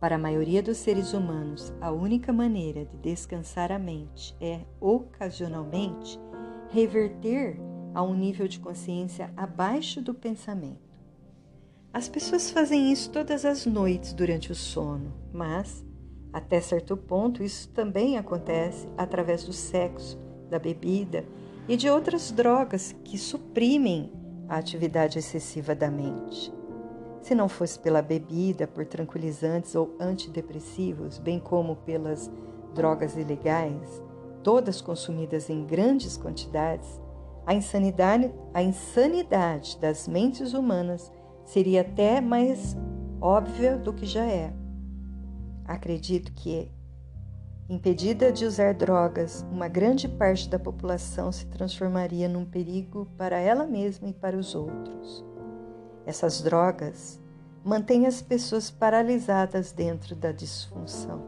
Para 0.00 0.16
a 0.16 0.18
maioria 0.18 0.62
dos 0.62 0.78
seres 0.78 1.12
humanos, 1.12 1.74
a 1.78 1.92
única 1.92 2.32
maneira 2.32 2.86
de 2.86 2.96
descansar 2.96 3.70
a 3.70 3.78
mente 3.78 4.34
é, 4.40 4.60
ocasionalmente, 4.80 6.18
reverter 6.70 7.60
a 7.92 8.02
um 8.02 8.14
nível 8.14 8.48
de 8.48 8.58
consciência 8.58 9.30
abaixo 9.36 10.00
do 10.00 10.14
pensamento. 10.14 10.88
As 11.92 12.08
pessoas 12.08 12.50
fazem 12.50 12.90
isso 12.90 13.10
todas 13.10 13.44
as 13.44 13.66
noites 13.66 14.14
durante 14.14 14.50
o 14.50 14.54
sono, 14.54 15.12
mas, 15.34 15.84
até 16.32 16.62
certo 16.62 16.96
ponto, 16.96 17.42
isso 17.42 17.68
também 17.68 18.16
acontece 18.16 18.88
através 18.96 19.44
do 19.44 19.52
sexo, 19.52 20.18
da 20.48 20.58
bebida 20.58 21.26
e 21.68 21.76
de 21.76 21.90
outras 21.90 22.30
drogas 22.30 22.96
que 23.04 23.18
suprimem 23.18 24.10
a 24.48 24.56
atividade 24.56 25.18
excessiva 25.18 25.74
da 25.74 25.90
mente. 25.90 26.50
Se 27.22 27.34
não 27.34 27.48
fosse 27.48 27.78
pela 27.78 28.00
bebida, 28.00 28.66
por 28.66 28.86
tranquilizantes 28.86 29.74
ou 29.74 29.94
antidepressivos, 30.00 31.18
bem 31.18 31.38
como 31.38 31.76
pelas 31.76 32.30
drogas 32.74 33.16
ilegais, 33.16 34.02
todas 34.42 34.80
consumidas 34.80 35.50
em 35.50 35.64
grandes 35.64 36.16
quantidades, 36.16 37.00
a 37.46 37.54
insanidade, 37.54 38.32
a 38.54 38.62
insanidade 38.62 39.78
das 39.78 40.06
mentes 40.08 40.54
humanas 40.54 41.10
seria 41.44 41.82
até 41.82 42.20
mais 42.20 42.76
óbvia 43.20 43.76
do 43.76 43.92
que 43.92 44.06
já 44.06 44.24
é. 44.24 44.52
Acredito 45.64 46.32
que, 46.32 46.70
impedida 47.68 48.32
de 48.32 48.44
usar 48.44 48.74
drogas, 48.74 49.44
uma 49.50 49.68
grande 49.68 50.08
parte 50.08 50.48
da 50.48 50.58
população 50.58 51.30
se 51.30 51.46
transformaria 51.46 52.28
num 52.28 52.44
perigo 52.44 53.06
para 53.16 53.38
ela 53.38 53.66
mesma 53.66 54.08
e 54.08 54.12
para 54.12 54.36
os 54.36 54.54
outros. 54.54 55.29
Essas 56.10 56.42
drogas 56.42 57.20
mantêm 57.64 58.04
as 58.04 58.20
pessoas 58.20 58.68
paralisadas 58.68 59.70
dentro 59.70 60.16
da 60.16 60.32
disfunção. 60.32 61.22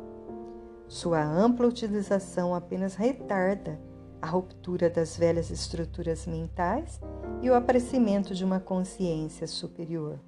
Sua 0.89 1.23
ampla 1.23 1.69
utilização 1.69 2.53
apenas 2.53 2.97
retarda 2.97 3.81
a 4.21 4.27
ruptura 4.27 4.91
das 4.91 5.17
velhas 5.17 5.53
estruturas 5.53 6.27
mentais 6.27 7.01
e 7.41 7.49
o 7.49 7.55
aparecimento 7.55 8.35
de 8.35 8.45
uma 8.45 8.59
consciência 8.59 9.47
superior. 9.47 10.19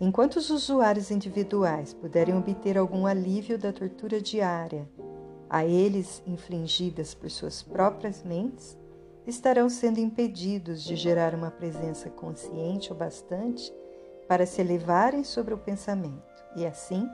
Enquanto 0.00 0.34
os 0.34 0.50
usuários 0.50 1.12
individuais 1.12 1.94
puderem 1.94 2.36
obter 2.36 2.76
algum 2.76 3.06
alívio 3.06 3.56
da 3.56 3.72
tortura 3.72 4.20
diária 4.20 4.90
a 5.48 5.64
eles 5.64 6.24
infligidas 6.26 7.14
por 7.14 7.30
suas 7.30 7.62
próprias 7.62 8.24
mentes, 8.24 8.76
estarão 9.26 9.68
sendo 9.68 9.98
impedidos 9.98 10.82
de 10.82 10.94
gerar 10.94 11.34
uma 11.34 11.50
presença 11.50 12.08
consciente 12.08 12.92
o 12.92 12.94
bastante 12.94 13.72
para 14.28 14.46
se 14.46 14.60
elevarem 14.60 15.24
sobre 15.24 15.54
o 15.54 15.58
pensamento 15.58 16.44
e, 16.54 16.64
assim, 16.66 17.08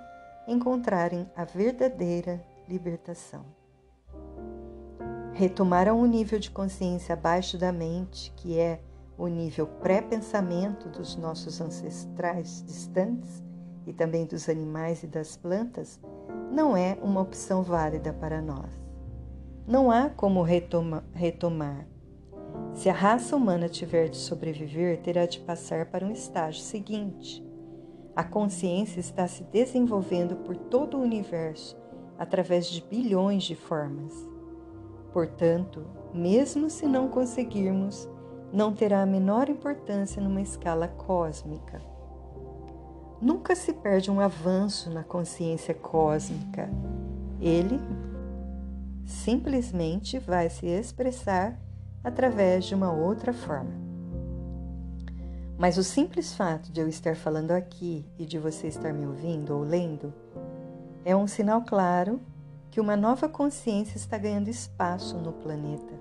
encontrarem 0.46 1.28
a 1.36 1.44
verdadeira 1.44 2.42
libertação. 2.68 3.44
Retomaram 5.32 6.00
o 6.00 6.06
nível 6.06 6.38
de 6.38 6.50
consciência 6.50 7.14
abaixo 7.14 7.56
da 7.56 7.72
mente, 7.72 8.32
que 8.36 8.58
é 8.58 8.80
o 9.16 9.26
nível 9.26 9.66
pré-pensamento 9.66 10.88
dos 10.88 11.16
nossos 11.16 11.60
ancestrais 11.60 12.62
distantes 12.66 13.42
e 13.86 13.92
também 13.92 14.26
dos 14.26 14.48
animais 14.48 15.02
e 15.02 15.06
das 15.06 15.36
plantas, 15.36 15.98
não 16.50 16.76
é 16.76 16.98
uma 17.02 17.20
opção 17.20 17.62
válida 17.62 18.12
para 18.12 18.40
nós. 18.40 18.70
Não 19.66 19.90
há 19.90 20.10
como 20.10 20.42
retoma, 20.42 21.04
retomar, 21.12 21.86
se 22.74 22.88
a 22.88 22.92
raça 22.92 23.36
humana 23.36 23.68
tiver 23.68 24.08
de 24.08 24.16
sobreviver, 24.16 25.00
terá 25.00 25.26
de 25.26 25.40
passar 25.40 25.86
para 25.86 26.06
um 26.06 26.10
estágio 26.10 26.62
seguinte. 26.62 27.44
A 28.16 28.24
consciência 28.24 28.98
está 28.98 29.28
se 29.28 29.44
desenvolvendo 29.44 30.36
por 30.36 30.56
todo 30.56 30.96
o 30.96 31.02
universo 31.02 31.76
através 32.18 32.66
de 32.66 32.82
bilhões 32.82 33.44
de 33.44 33.54
formas. 33.54 34.12
Portanto, 35.12 35.84
mesmo 36.14 36.70
se 36.70 36.86
não 36.86 37.08
conseguirmos, 37.08 38.08
não 38.52 38.72
terá 38.72 39.02
a 39.02 39.06
menor 39.06 39.48
importância 39.48 40.22
numa 40.22 40.40
escala 40.40 40.88
cósmica. 40.88 41.80
Nunca 43.20 43.54
se 43.54 43.72
perde 43.72 44.10
um 44.10 44.20
avanço 44.20 44.90
na 44.90 45.04
consciência 45.04 45.74
cósmica. 45.74 46.70
Ele 47.40 47.78
simplesmente 49.04 50.18
vai 50.18 50.48
se 50.50 50.66
expressar 50.66 51.58
através 52.02 52.64
de 52.64 52.74
uma 52.74 52.92
outra 52.92 53.32
forma. 53.32 53.72
Mas 55.58 55.78
o 55.78 55.84
simples 55.84 56.34
fato 56.34 56.72
de 56.72 56.80
eu 56.80 56.88
estar 56.88 57.14
falando 57.14 57.52
aqui 57.52 58.04
e 58.18 58.26
de 58.26 58.38
você 58.38 58.66
estar 58.66 58.92
me 58.92 59.06
ouvindo 59.06 59.54
ou 59.54 59.62
lendo 59.62 60.12
é 61.04 61.14
um 61.14 61.26
sinal 61.26 61.62
claro 61.62 62.20
que 62.70 62.80
uma 62.80 62.96
nova 62.96 63.28
consciência 63.28 63.96
está 63.96 64.16
ganhando 64.16 64.48
espaço 64.48 65.18
no 65.18 65.32
planeta. 65.32 65.92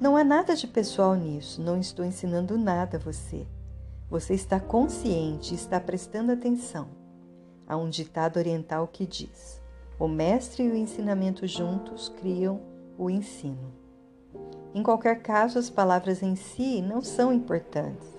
Não 0.00 0.16
há 0.16 0.24
nada 0.24 0.56
de 0.56 0.66
pessoal 0.66 1.14
nisso, 1.14 1.62
não 1.62 1.78
estou 1.78 2.04
ensinando 2.04 2.58
nada 2.58 2.96
a 2.96 3.00
você. 3.00 3.46
Você 4.08 4.34
está 4.34 4.58
consciente 4.58 5.52
e 5.52 5.56
está 5.56 5.78
prestando 5.78 6.32
atenção. 6.32 6.88
Há 7.66 7.76
um 7.76 7.88
ditado 7.88 8.38
oriental 8.38 8.88
que 8.88 9.06
diz: 9.06 9.60
o 9.98 10.08
mestre 10.08 10.64
e 10.64 10.70
o 10.70 10.76
ensinamento 10.76 11.46
juntos 11.46 12.08
criam 12.08 12.60
o 12.96 13.10
ensino. 13.10 13.75
Em 14.76 14.82
qualquer 14.82 15.22
caso, 15.22 15.58
as 15.58 15.70
palavras 15.70 16.22
em 16.22 16.36
si 16.36 16.82
não 16.82 17.00
são 17.00 17.32
importantes. 17.32 18.14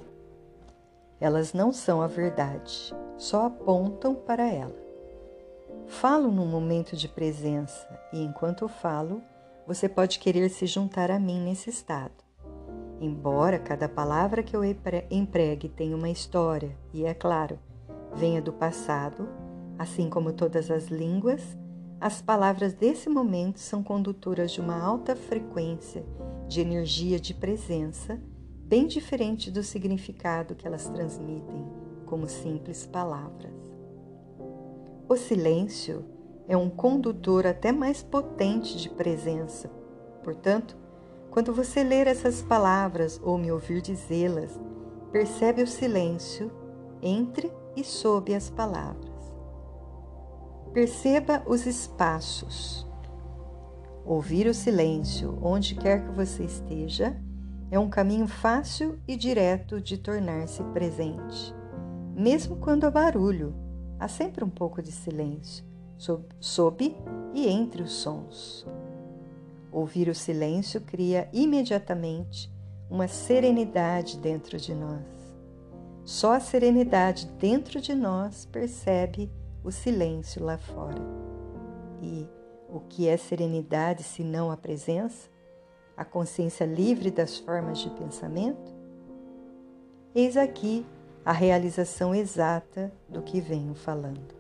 Elas 1.19 1.53
não 1.53 1.71
são 1.71 2.01
a 2.01 2.07
verdade, 2.07 2.95
só 3.15 3.45
apontam 3.45 4.15
para 4.15 4.51
ela. 4.51 4.75
Falo 5.85 6.31
num 6.31 6.47
momento 6.47 6.95
de 6.95 7.07
presença 7.07 7.87
e 8.11 8.23
enquanto 8.23 8.67
falo, 8.67 9.21
você 9.67 9.87
pode 9.87 10.17
querer 10.17 10.49
se 10.49 10.65
juntar 10.65 11.11
a 11.11 11.19
mim 11.19 11.39
nesse 11.39 11.69
estado. 11.69 12.23
Embora 12.99 13.59
cada 13.59 13.87
palavra 13.87 14.41
que 14.41 14.55
eu 14.55 14.63
empregue 14.63 15.69
tenha 15.69 15.95
uma 15.95 16.09
história 16.09 16.75
e, 16.91 17.05
é 17.05 17.13
claro, 17.13 17.59
venha 18.15 18.41
do 18.41 18.51
passado, 18.51 19.29
assim 19.77 20.09
como 20.09 20.33
todas 20.33 20.71
as 20.71 20.87
línguas, 20.87 21.55
as 21.99 22.21
palavras 22.21 22.73
desse 22.73 23.09
momento 23.09 23.59
são 23.59 23.81
condutoras 23.81 24.51
de 24.51 24.61
uma 24.61 24.79
alta 24.79 25.15
frequência 25.15 26.05
de 26.47 26.61
energia 26.61 27.19
de 27.19 27.33
presença, 27.33 28.21
bem 28.65 28.85
diferente 28.85 29.49
do 29.49 29.63
significado 29.63 30.53
que 30.53 30.67
elas 30.67 30.87
transmitem 30.89 31.65
como 32.05 32.27
simples 32.27 32.85
palavras. 32.85 33.51
O 35.09 35.15
silêncio 35.15 36.05
é 36.47 36.55
um 36.55 36.69
condutor 36.69 37.47
até 37.47 37.71
mais 37.71 38.03
potente 38.03 38.77
de 38.77 38.89
presença. 38.89 39.69
Portanto, 40.23 40.77
quando 41.31 41.53
você 41.53 41.83
ler 41.83 42.07
essas 42.07 42.41
palavras 42.41 43.19
ou 43.23 43.37
me 43.37 43.51
ouvir 43.51 43.81
dizê-las, 43.81 44.59
percebe 45.11 45.63
o 45.63 45.67
silêncio 45.67 46.51
entre 47.01 47.51
e 47.75 47.83
sob 47.83 48.33
as 48.33 48.49
palavras. 48.49 49.06
Perceba 50.73 51.43
os 51.47 51.65
espaços. 51.65 52.85
Ouvir 54.05 54.47
o 54.47 54.53
silêncio, 54.53 55.37
onde 55.41 55.75
quer 55.75 56.05
que 56.05 56.11
você 56.11 56.43
esteja, 56.43 57.19
é 57.69 57.77
um 57.77 57.89
caminho 57.89 58.27
fácil 58.27 58.99
e 59.07 59.15
direto 59.17 59.81
de 59.81 59.97
tornar-se 59.97 60.63
presente. 60.65 61.53
Mesmo 62.15 62.57
quando 62.57 62.85
há 62.85 62.91
barulho, 62.91 63.53
há 63.99 64.07
sempre 64.07 64.43
um 64.43 64.49
pouco 64.49 64.81
de 64.81 64.91
silêncio, 64.91 65.65
sob, 65.97 66.25
sob 66.39 66.95
e 67.33 67.47
entre 67.47 67.81
os 67.81 67.91
sons. 67.91 68.65
Ouvir 69.71 70.07
o 70.07 70.15
silêncio 70.15 70.79
cria 70.81 71.27
imediatamente 71.33 72.51
uma 72.89 73.07
serenidade 73.07 74.17
dentro 74.17 74.57
de 74.57 74.73
nós. 74.73 75.05
Só 76.05 76.33
a 76.33 76.39
serenidade 76.39 77.27
dentro 77.37 77.81
de 77.81 77.93
nós 77.93 78.45
percebe 78.45 79.29
o 79.67 79.71
silêncio 79.71 80.41
lá 80.41 80.57
fora. 80.57 81.01
E 82.01 82.25
o 82.69 82.79
que 82.79 83.09
é 83.09 83.17
serenidade 83.17 84.01
se 84.01 84.23
não 84.23 84.49
a 84.49 84.55
presença? 84.55 85.29
A 85.97 86.05
consciência 86.05 86.63
livre 86.63 87.11
das 87.11 87.37
formas 87.37 87.79
de 87.79 87.89
pensamento? 87.89 88.73
Eis 90.15 90.37
aqui 90.37 90.85
a 91.25 91.33
realização 91.33 92.15
exata 92.15 92.93
do 93.09 93.21
que 93.21 93.41
venho 93.41 93.75
falando. 93.75 94.37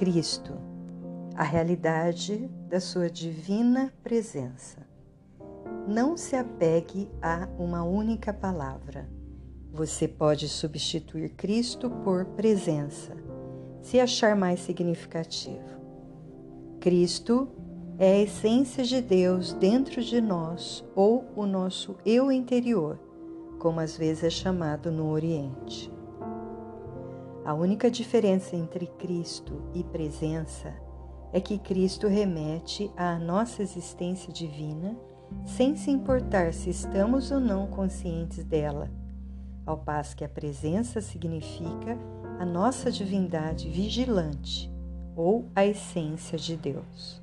Cristo, 0.00 0.54
a 1.36 1.44
realidade 1.44 2.48
da 2.70 2.80
sua 2.80 3.10
divina 3.10 3.92
presença. 4.02 4.78
Não 5.86 6.16
se 6.16 6.34
apegue 6.34 7.10
a 7.20 7.46
uma 7.58 7.82
única 7.82 8.32
palavra. 8.32 9.10
Você 9.70 10.08
pode 10.08 10.48
substituir 10.48 11.34
Cristo 11.34 11.90
por 12.02 12.24
presença, 12.24 13.14
se 13.82 14.00
achar 14.00 14.34
mais 14.34 14.60
significativo. 14.60 15.78
Cristo 16.80 17.50
é 17.98 18.12
a 18.12 18.22
essência 18.22 18.84
de 18.84 19.02
Deus 19.02 19.52
dentro 19.52 20.02
de 20.02 20.18
nós 20.18 20.82
ou 20.96 21.30
o 21.36 21.44
nosso 21.44 21.94
eu 22.06 22.32
interior, 22.32 22.98
como 23.58 23.80
às 23.80 23.98
vezes 23.98 24.24
é 24.24 24.30
chamado 24.30 24.90
no 24.90 25.10
Oriente. 25.10 25.92
A 27.44 27.54
única 27.54 27.90
diferença 27.90 28.54
entre 28.54 28.86
Cristo 28.86 29.62
e 29.74 29.82
presença 29.82 30.74
é 31.32 31.40
que 31.40 31.58
Cristo 31.58 32.06
remete 32.06 32.90
à 32.96 33.18
nossa 33.18 33.62
existência 33.62 34.32
divina 34.32 34.96
sem 35.44 35.76
se 35.76 35.90
importar 35.90 36.52
se 36.52 36.68
estamos 36.70 37.30
ou 37.30 37.40
não 37.40 37.66
conscientes 37.66 38.44
dela, 38.44 38.90
ao 39.64 39.78
passo 39.78 40.16
que 40.16 40.24
a 40.24 40.28
presença 40.28 41.00
significa 41.00 41.96
a 42.38 42.44
nossa 42.44 42.90
divindade 42.90 43.68
vigilante 43.68 44.70
ou 45.16 45.48
a 45.54 45.64
essência 45.64 46.36
de 46.36 46.56
Deus. 46.56 47.22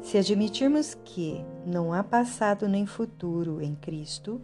Se 0.00 0.16
admitirmos 0.16 0.94
que 0.94 1.44
não 1.66 1.92
há 1.92 2.02
passado 2.02 2.66
nem 2.66 2.86
futuro 2.86 3.60
em 3.60 3.74
Cristo, 3.74 4.40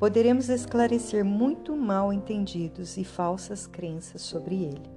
poderemos 0.00 0.48
esclarecer 0.48 1.22
muito 1.22 1.76
mal 1.76 2.10
entendidos 2.10 2.96
e 2.96 3.04
falsas 3.04 3.66
crenças 3.66 4.22
sobre 4.22 4.64
ele. 4.64 4.90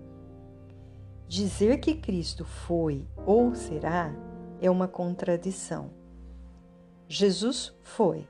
Dizer 1.27 1.81
que 1.81 1.93
Cristo 1.93 2.45
foi 2.45 3.05
ou 3.25 3.53
será 3.53 4.15
é 4.61 4.71
uma 4.71 4.87
contradição. 4.87 5.91
Jesus 7.05 7.75
foi. 7.81 8.25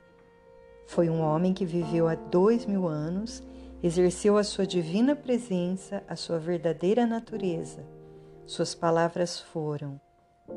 Foi 0.88 1.08
um 1.08 1.20
homem 1.20 1.54
que 1.54 1.64
viveu 1.64 2.08
há 2.08 2.16
dois 2.16 2.66
mil 2.66 2.88
anos, 2.88 3.40
exerceu 3.80 4.36
a 4.36 4.42
sua 4.42 4.66
divina 4.66 5.14
presença, 5.14 6.02
a 6.08 6.16
sua 6.16 6.40
verdadeira 6.40 7.06
natureza. 7.06 7.86
Suas 8.46 8.74
palavras 8.74 9.38
foram: 9.38 10.00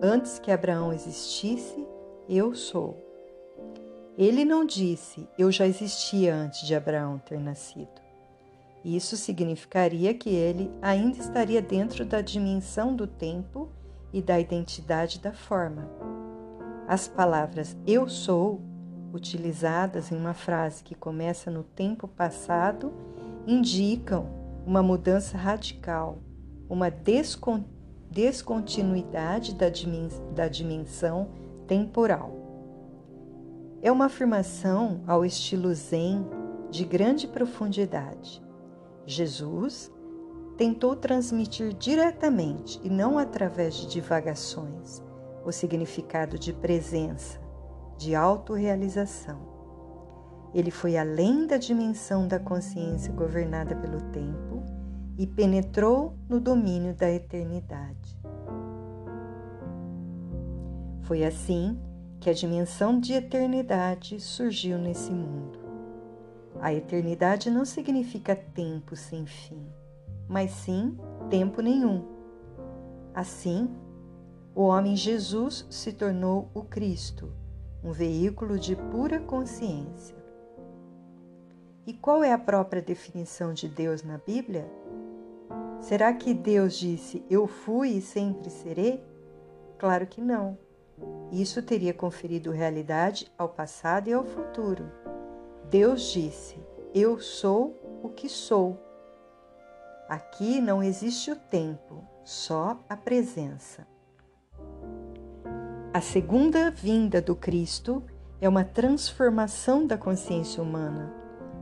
Antes 0.01 0.39
que 0.39 0.51
Abraão 0.51 0.91
existisse, 0.91 1.87
eu 2.27 2.55
sou. 2.55 3.06
Ele 4.17 4.43
não 4.43 4.65
disse, 4.65 5.29
eu 5.37 5.51
já 5.51 5.67
existia 5.67 6.33
antes 6.33 6.65
de 6.65 6.73
Abraão 6.73 7.19
ter 7.19 7.39
nascido. 7.39 8.01
Isso 8.83 9.15
significaria 9.15 10.11
que 10.11 10.29
ele 10.29 10.71
ainda 10.81 11.19
estaria 11.19 11.61
dentro 11.61 12.03
da 12.03 12.19
dimensão 12.19 12.95
do 12.95 13.05
tempo 13.05 13.69
e 14.11 14.19
da 14.19 14.39
identidade 14.39 15.19
da 15.19 15.31
forma. 15.31 15.87
As 16.87 17.07
palavras 17.07 17.77
eu 17.85 18.09
sou, 18.09 18.59
utilizadas 19.13 20.11
em 20.11 20.17
uma 20.17 20.33
frase 20.33 20.83
que 20.83 20.95
começa 20.95 21.51
no 21.51 21.61
tempo 21.61 22.07
passado, 22.07 22.91
indicam 23.45 24.27
uma 24.65 24.81
mudança 24.81 25.37
radical, 25.37 26.17
uma 26.67 26.89
descontinuidade 28.09 29.53
da 29.53 29.69
dimensão 30.49 31.29
temporal. 31.67 32.36
É 33.87 33.91
uma 33.91 34.07
afirmação 34.07 34.99
ao 35.07 35.23
estilo 35.23 35.73
Zen 35.73 36.27
de 36.69 36.83
grande 36.83 37.25
profundidade. 37.25 38.43
Jesus 39.05 39.89
tentou 40.57 40.93
transmitir 40.93 41.71
diretamente 41.71 42.81
e 42.83 42.89
não 42.89 43.17
através 43.17 43.75
de 43.75 43.87
divagações 43.87 45.01
o 45.45 45.53
significado 45.53 46.37
de 46.37 46.51
presença, 46.51 47.39
de 47.97 48.13
autorrealização. 48.13 49.39
Ele 50.53 50.69
foi 50.69 50.97
além 50.97 51.47
da 51.47 51.55
dimensão 51.55 52.27
da 52.27 52.41
consciência 52.41 53.13
governada 53.13 53.73
pelo 53.73 54.01
tempo 54.11 54.65
e 55.17 55.25
penetrou 55.25 56.13
no 56.27 56.41
domínio 56.41 56.93
da 56.93 57.09
eternidade. 57.09 58.19
Foi 61.03 61.23
assim 61.23 61.79
que 62.19 62.29
a 62.29 62.33
dimensão 62.33 62.99
de 62.99 63.13
eternidade 63.13 64.19
surgiu 64.19 64.77
nesse 64.77 65.11
mundo. 65.11 65.59
A 66.59 66.73
eternidade 66.73 67.51
não 67.51 67.65
significa 67.65 68.35
tempo 68.35 68.95
sem 68.95 69.25
fim, 69.25 69.65
mas 70.27 70.51
sim 70.51 70.97
tempo 71.29 71.61
nenhum. 71.61 72.03
Assim, 73.13 73.69
o 74.55 74.63
homem 74.63 74.95
Jesus 74.95 75.67
se 75.69 75.93
tornou 75.93 76.49
o 76.53 76.63
Cristo, 76.63 77.31
um 77.83 77.91
veículo 77.91 78.57
de 78.57 78.75
pura 78.75 79.19
consciência. 79.19 80.17
E 81.85 81.93
qual 81.93 82.23
é 82.23 82.33
a 82.33 82.39
própria 82.39 82.81
definição 82.81 83.53
de 83.53 83.69
Deus 83.69 84.03
na 84.03 84.17
Bíblia? 84.17 84.69
Será 85.79 86.11
que 86.11 86.33
Deus 86.33 86.75
disse 86.75 87.23
eu 87.29 87.47
fui 87.47 87.91
e 87.91 88.01
sempre 88.01 88.49
serei? 88.49 89.03
Claro 89.77 90.07
que 90.07 90.19
não. 90.19 90.57
Isso 91.31 91.61
teria 91.61 91.93
conferido 91.93 92.51
realidade 92.51 93.31
ao 93.37 93.49
passado 93.49 94.07
e 94.07 94.13
ao 94.13 94.23
futuro. 94.23 94.89
Deus 95.69 96.11
disse: 96.11 96.57
Eu 96.93 97.19
sou 97.19 97.75
o 98.01 98.09
que 98.09 98.29
sou. 98.29 98.81
Aqui 100.07 100.61
não 100.61 100.81
existe 100.81 101.29
o 101.29 101.35
tempo, 101.35 102.03
só 102.23 102.79
a 102.87 102.95
presença. 102.95 103.85
A 105.93 105.99
segunda 105.99 106.71
vinda 106.71 107.21
do 107.21 107.35
Cristo 107.35 108.03
é 108.39 108.47
uma 108.47 108.63
transformação 108.63 109.85
da 109.85 109.97
consciência 109.97 110.63
humana, 110.63 111.13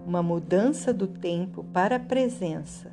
uma 0.06 0.22
mudança 0.22 0.94
do 0.94 1.08
tempo 1.08 1.64
para 1.64 1.96
a 1.96 2.00
presença, 2.00 2.92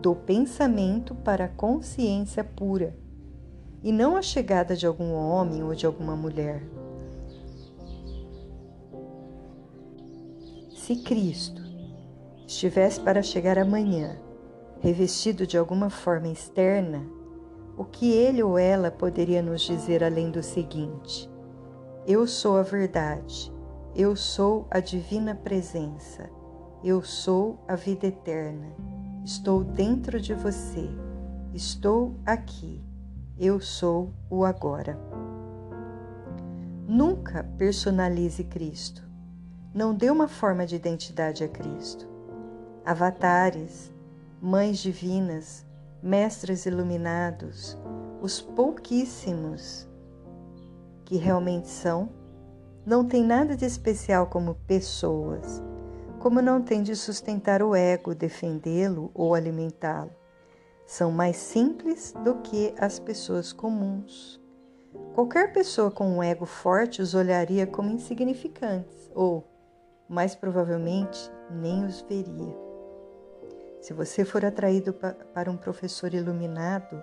do 0.00 0.14
pensamento 0.14 1.14
para 1.16 1.46
a 1.46 1.48
consciência 1.48 2.44
pura 2.44 3.05
e 3.82 3.92
não 3.92 4.16
a 4.16 4.22
chegada 4.22 4.74
de 4.74 4.86
algum 4.86 5.12
homem 5.12 5.62
ou 5.62 5.74
de 5.74 5.86
alguma 5.86 6.16
mulher. 6.16 6.62
Se 10.74 10.96
Cristo 10.96 11.62
estivesse 12.46 13.00
para 13.00 13.22
chegar 13.22 13.58
amanhã, 13.58 14.16
revestido 14.80 15.46
de 15.46 15.58
alguma 15.58 15.90
forma 15.90 16.28
externa, 16.28 17.04
o 17.76 17.84
que 17.84 18.12
ele 18.12 18.42
ou 18.42 18.56
ela 18.56 18.90
poderia 18.90 19.42
nos 19.42 19.62
dizer 19.62 20.04
além 20.04 20.30
do 20.30 20.42
seguinte: 20.42 21.28
Eu 22.06 22.26
sou 22.26 22.56
a 22.56 22.62
verdade, 22.62 23.52
eu 23.96 24.14
sou 24.14 24.66
a 24.70 24.78
divina 24.78 25.34
presença, 25.34 26.30
eu 26.84 27.02
sou 27.02 27.58
a 27.66 27.74
vida 27.74 28.06
eterna, 28.06 28.72
estou 29.24 29.64
dentro 29.64 30.20
de 30.20 30.34
você, 30.34 30.88
estou 31.52 32.14
aqui. 32.24 32.85
Eu 33.38 33.60
sou 33.60 34.14
o 34.30 34.46
agora. 34.46 34.98
Nunca 36.88 37.44
personalize 37.58 38.42
Cristo. 38.44 39.02
Não 39.74 39.94
dê 39.94 40.10
uma 40.10 40.26
forma 40.26 40.64
de 40.64 40.74
identidade 40.74 41.44
a 41.44 41.48
Cristo. 41.48 42.08
Avatares, 42.82 43.92
mães 44.40 44.78
divinas, 44.78 45.66
mestres 46.02 46.64
iluminados, 46.64 47.76
os 48.22 48.40
pouquíssimos 48.40 49.86
que 51.04 51.18
realmente 51.18 51.68
são, 51.68 52.08
não 52.86 53.04
tem 53.04 53.22
nada 53.22 53.54
de 53.54 53.66
especial 53.66 54.28
como 54.28 54.54
pessoas, 54.66 55.62
como 56.20 56.40
não 56.40 56.62
tem 56.62 56.82
de 56.82 56.96
sustentar 56.96 57.62
o 57.62 57.74
ego, 57.74 58.14
defendê-lo 58.14 59.10
ou 59.12 59.34
alimentá-lo. 59.34 60.10
São 60.86 61.10
mais 61.10 61.36
simples 61.36 62.14
do 62.22 62.36
que 62.36 62.72
as 62.78 63.00
pessoas 63.00 63.52
comuns. 63.52 64.40
Qualquer 65.14 65.52
pessoa 65.52 65.90
com 65.90 66.08
um 66.08 66.22
ego 66.22 66.46
forte 66.46 67.02
os 67.02 67.12
olharia 67.12 67.66
como 67.66 67.90
insignificantes 67.90 69.10
ou, 69.12 69.44
mais 70.08 70.36
provavelmente, 70.36 71.30
nem 71.50 71.84
os 71.84 72.02
veria. 72.02 72.56
Se 73.80 73.92
você 73.92 74.24
for 74.24 74.44
atraído 74.44 74.92
para 74.92 75.50
um 75.50 75.56
professor 75.56 76.14
iluminado, 76.14 77.02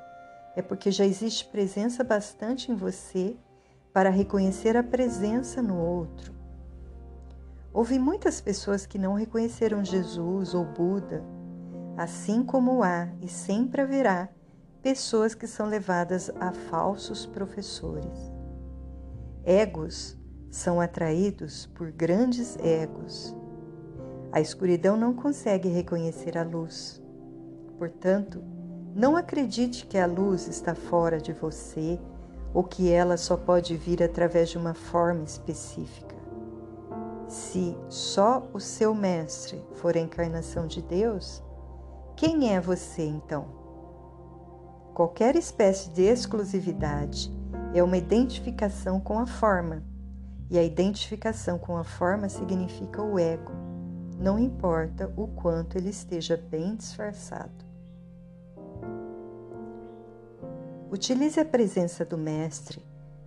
é 0.56 0.62
porque 0.62 0.90
já 0.90 1.06
existe 1.06 1.46
presença 1.46 2.04
bastante 2.04 2.72
em 2.72 2.76
você 2.76 3.36
para 3.92 4.10
reconhecer 4.10 4.78
a 4.78 4.84
presença 4.84 5.62
no 5.62 5.78
outro. 5.78 6.34
Houve 7.74 8.00
muitas 8.00 8.40
pessoas 8.40 8.86
que 8.86 8.98
não 8.98 9.14
reconheceram 9.14 9.84
Jesus 9.84 10.54
ou 10.54 10.64
Buda, 10.64 11.24
assim 11.98 12.44
como 12.44 12.84
há 12.84 13.10
e 13.22 13.28
sempre 13.28 13.82
haverá 13.82 14.30
pessoas 14.82 15.34
que 15.34 15.48
são 15.48 15.68
levadas 15.68 16.30
a 16.40 16.52
falsos 16.52 17.26
professores. 17.26 18.32
Egos 19.44 20.18
são 20.50 20.80
atraídos 20.80 21.66
por 21.74 21.92
grandes 21.92 22.58
egos. 22.58 23.36
A 24.32 24.42
escuridão 24.42 24.98
não 24.98 25.14
consegue 25.14 25.70
reconhecer 25.70 26.38
a 26.38 26.44
luz. 26.44 27.02
Portanto, 27.78 28.44
não 28.96 29.16
acredite 29.16 29.86
que 29.86 29.98
a 29.98 30.06
luz 30.06 30.48
está 30.48 30.76
fora 30.76 31.20
de 31.20 31.34
você 31.34 32.00
ou 32.54 32.64
que 32.64 32.92
ela 32.92 33.18
só 33.18 33.36
pode 33.36 33.76
vir 33.76 34.04
através 34.04 34.50
de 34.50 34.58
uma 34.58 34.74
forma 34.74 35.24
específica. 35.24 36.16
Se 37.28 37.76
só 37.90 38.48
o 38.54 38.60
seu 38.60 38.94
mestre 38.94 39.60
for 39.74 39.98
a 39.98 40.00
encarnação 40.00 40.68
de 40.68 40.82
Deus, 40.82 41.44
quem 42.16 42.54
é 42.54 42.62
você 42.62 43.04
então? 43.04 43.46
Qualquer 44.94 45.36
espécie 45.36 45.90
de 45.90 46.04
exclusividade 46.04 47.34
é 47.74 47.82
uma 47.82 47.98
identificação 47.98 49.00
com 49.00 49.18
a 49.18 49.26
forma, 49.26 49.84
e 50.50 50.58
a 50.58 50.64
identificação 50.64 51.58
com 51.58 51.76
a 51.76 51.84
forma 51.84 52.30
significa 52.30 53.02
o 53.02 53.18
ego, 53.18 53.52
não 54.20 54.38
importa 54.38 55.12
o 55.18 55.28
quanto 55.28 55.78
ele 55.78 55.90
esteja 55.90 56.38
bem 56.38 56.76
disfarçado. 56.76 57.66
Utilize 60.92 61.40
a 61.40 61.46
presença 61.46 62.06
do 62.06 62.16
Mestre 62.16 62.86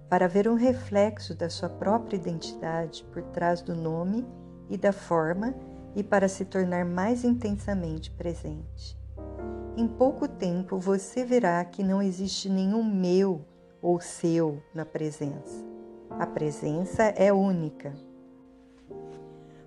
para 0.08 0.28
ver 0.28 0.46
um 0.46 0.54
reflexo 0.54 1.34
da 1.34 1.50
sua 1.50 1.68
própria 1.68 2.16
identidade 2.16 3.04
por 3.12 3.22
trás 3.24 3.60
do 3.60 3.74
nome 3.74 4.24
e 4.70 4.78
da 4.78 4.92
forma 4.92 5.52
e 5.96 6.04
para 6.04 6.28
se 6.28 6.44
tornar 6.44 6.84
mais 6.84 7.24
intensamente 7.24 8.10
presente. 8.12 8.96
Em 9.76 9.88
pouco 9.88 10.28
tempo 10.28 10.78
você 10.78 11.24
verá 11.24 11.64
que 11.64 11.82
não 11.82 12.00
existe 12.00 12.48
nenhum 12.48 12.84
meu 12.84 13.44
ou 13.82 14.00
seu 14.00 14.62
na 14.72 14.84
presença. 14.84 15.64
A 16.10 16.26
presença 16.26 17.02
é 17.02 17.32
única. 17.32 17.92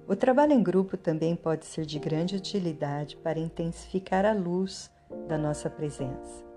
O 0.08 0.16
trabalho 0.16 0.54
em 0.54 0.64
grupo 0.64 0.96
também 0.96 1.36
pode 1.36 1.66
ser 1.66 1.86
de 1.86 2.00
grande 2.00 2.36
utilidade 2.36 3.18
para 3.18 3.38
intensificar 3.38 4.26
a 4.26 4.34
luz 4.34 4.90
da 5.28 5.38
nossa 5.38 5.70
presença 5.70 6.50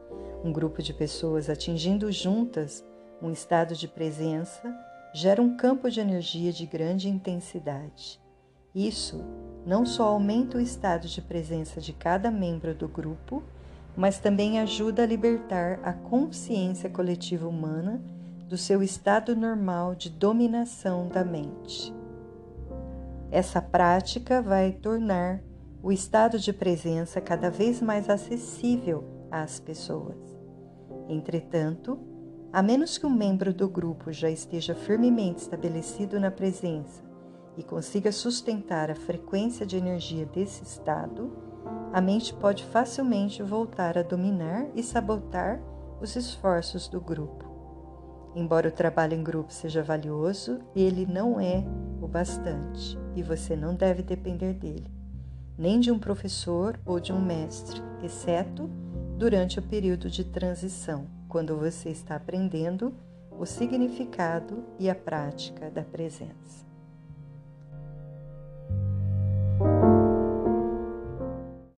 um 0.45 0.53
grupo 0.53 0.83
de 0.83 0.93
pessoas 0.93 1.49
atingindo 1.49 2.11
juntas 2.11 2.85
um 3.21 3.31
estado 3.31 3.75
de 3.75 3.87
presença 3.87 4.75
gera 5.15 5.41
um 5.41 5.57
campo 5.57 5.89
de 5.89 6.01
energia 6.01 6.53
de 6.53 6.67
grande 6.67 7.09
intensidade. 7.09 8.21
Isso 8.75 9.25
não 9.65 9.87
só 9.87 10.05
aumenta 10.05 10.59
o 10.59 10.61
estado 10.61 11.07
de 11.07 11.21
presença 11.23 11.81
de 11.81 11.93
cada 11.93 12.31
membro 12.31 12.75
do 12.75 12.89
grupo, 12.89 13.43
mas 13.97 14.19
também 14.19 14.59
ajuda 14.59 15.03
a 15.03 15.07
libertar 15.07 15.79
a 15.83 15.93
consciência 15.93 16.91
coletiva 16.91 17.47
humana 17.47 18.03
do 18.49 18.57
seu 18.57 18.83
estado 18.83 19.37
normal 19.37 19.95
de 19.95 20.11
dominação 20.11 21.09
da 21.09 21.25
mente. 21.25 21.95
Essa 23.31 23.63
prática 23.63 24.43
vai 24.43 24.73
tornar 24.73 25.41
o 25.83 25.91
estado 25.91 26.39
de 26.39 26.53
presença 26.53 27.21
cada 27.21 27.51
vez 27.51 27.81
mais 27.81 28.11
acessível 28.11 29.05
às 29.31 29.59
pessoas. 29.59 30.17
Entretanto, 31.09 31.99
a 32.53 32.63
menos 32.63 32.99
que 32.99 33.07
um 33.07 33.11
membro 33.11 33.53
do 33.53 33.69
grupo 33.69 34.13
já 34.13 34.29
esteja 34.29 34.75
firmemente 34.75 35.41
estabelecido 35.41 36.21
na 36.21 36.31
presença 36.31 37.02
e 37.57 37.63
consiga 37.63 38.11
sustentar 38.11 38.91
a 38.91 38.95
frequência 38.95 39.67
de 39.67 39.77
energia 39.77 40.25
desse 40.27 40.63
estado, 40.63 41.31
a 41.93 42.01
mente 42.01 42.33
pode 42.33 42.65
facilmente 42.65 43.43
voltar 43.43 43.99
a 43.99 44.03
dominar 44.03 44.67
e 44.75 44.83
sabotar 44.83 45.61
os 46.01 46.17
esforços 46.17 46.89
do 46.89 47.01
grupo. 47.01 47.53
Embora 48.35 48.69
o 48.69 48.73
trabalho 48.73 49.15
em 49.15 49.23
grupo 49.23 49.53
seja 49.53 49.83
valioso, 49.83 50.61
ele 50.75 51.05
não 51.05 51.39
é 51.39 51.63
o 52.01 52.09
bastante 52.09 52.99
e 53.15 53.23
você 53.23 53.55
não 53.55 53.75
deve 53.75 54.03
depender 54.03 54.55
dele, 54.55 54.91
nem 55.59 55.79
de 55.79 55.93
um 55.93 55.99
professor 55.99 56.81
ou 56.87 56.99
de 56.99 57.13
um 57.13 57.21
mestre, 57.21 57.83
exceto 58.03 58.71
durante 59.19 59.59
o 59.59 59.63
período 59.63 60.09
de 60.09 60.25
transição, 60.25 61.07
quando 61.29 61.57
você 61.57 61.91
está 61.91 62.17
aprendendo 62.17 62.95
o 63.39 63.45
significado 63.45 64.65
e 64.79 64.89
a 64.89 64.95
prática 64.95 65.71
da 65.71 65.83
presença. 65.83 66.72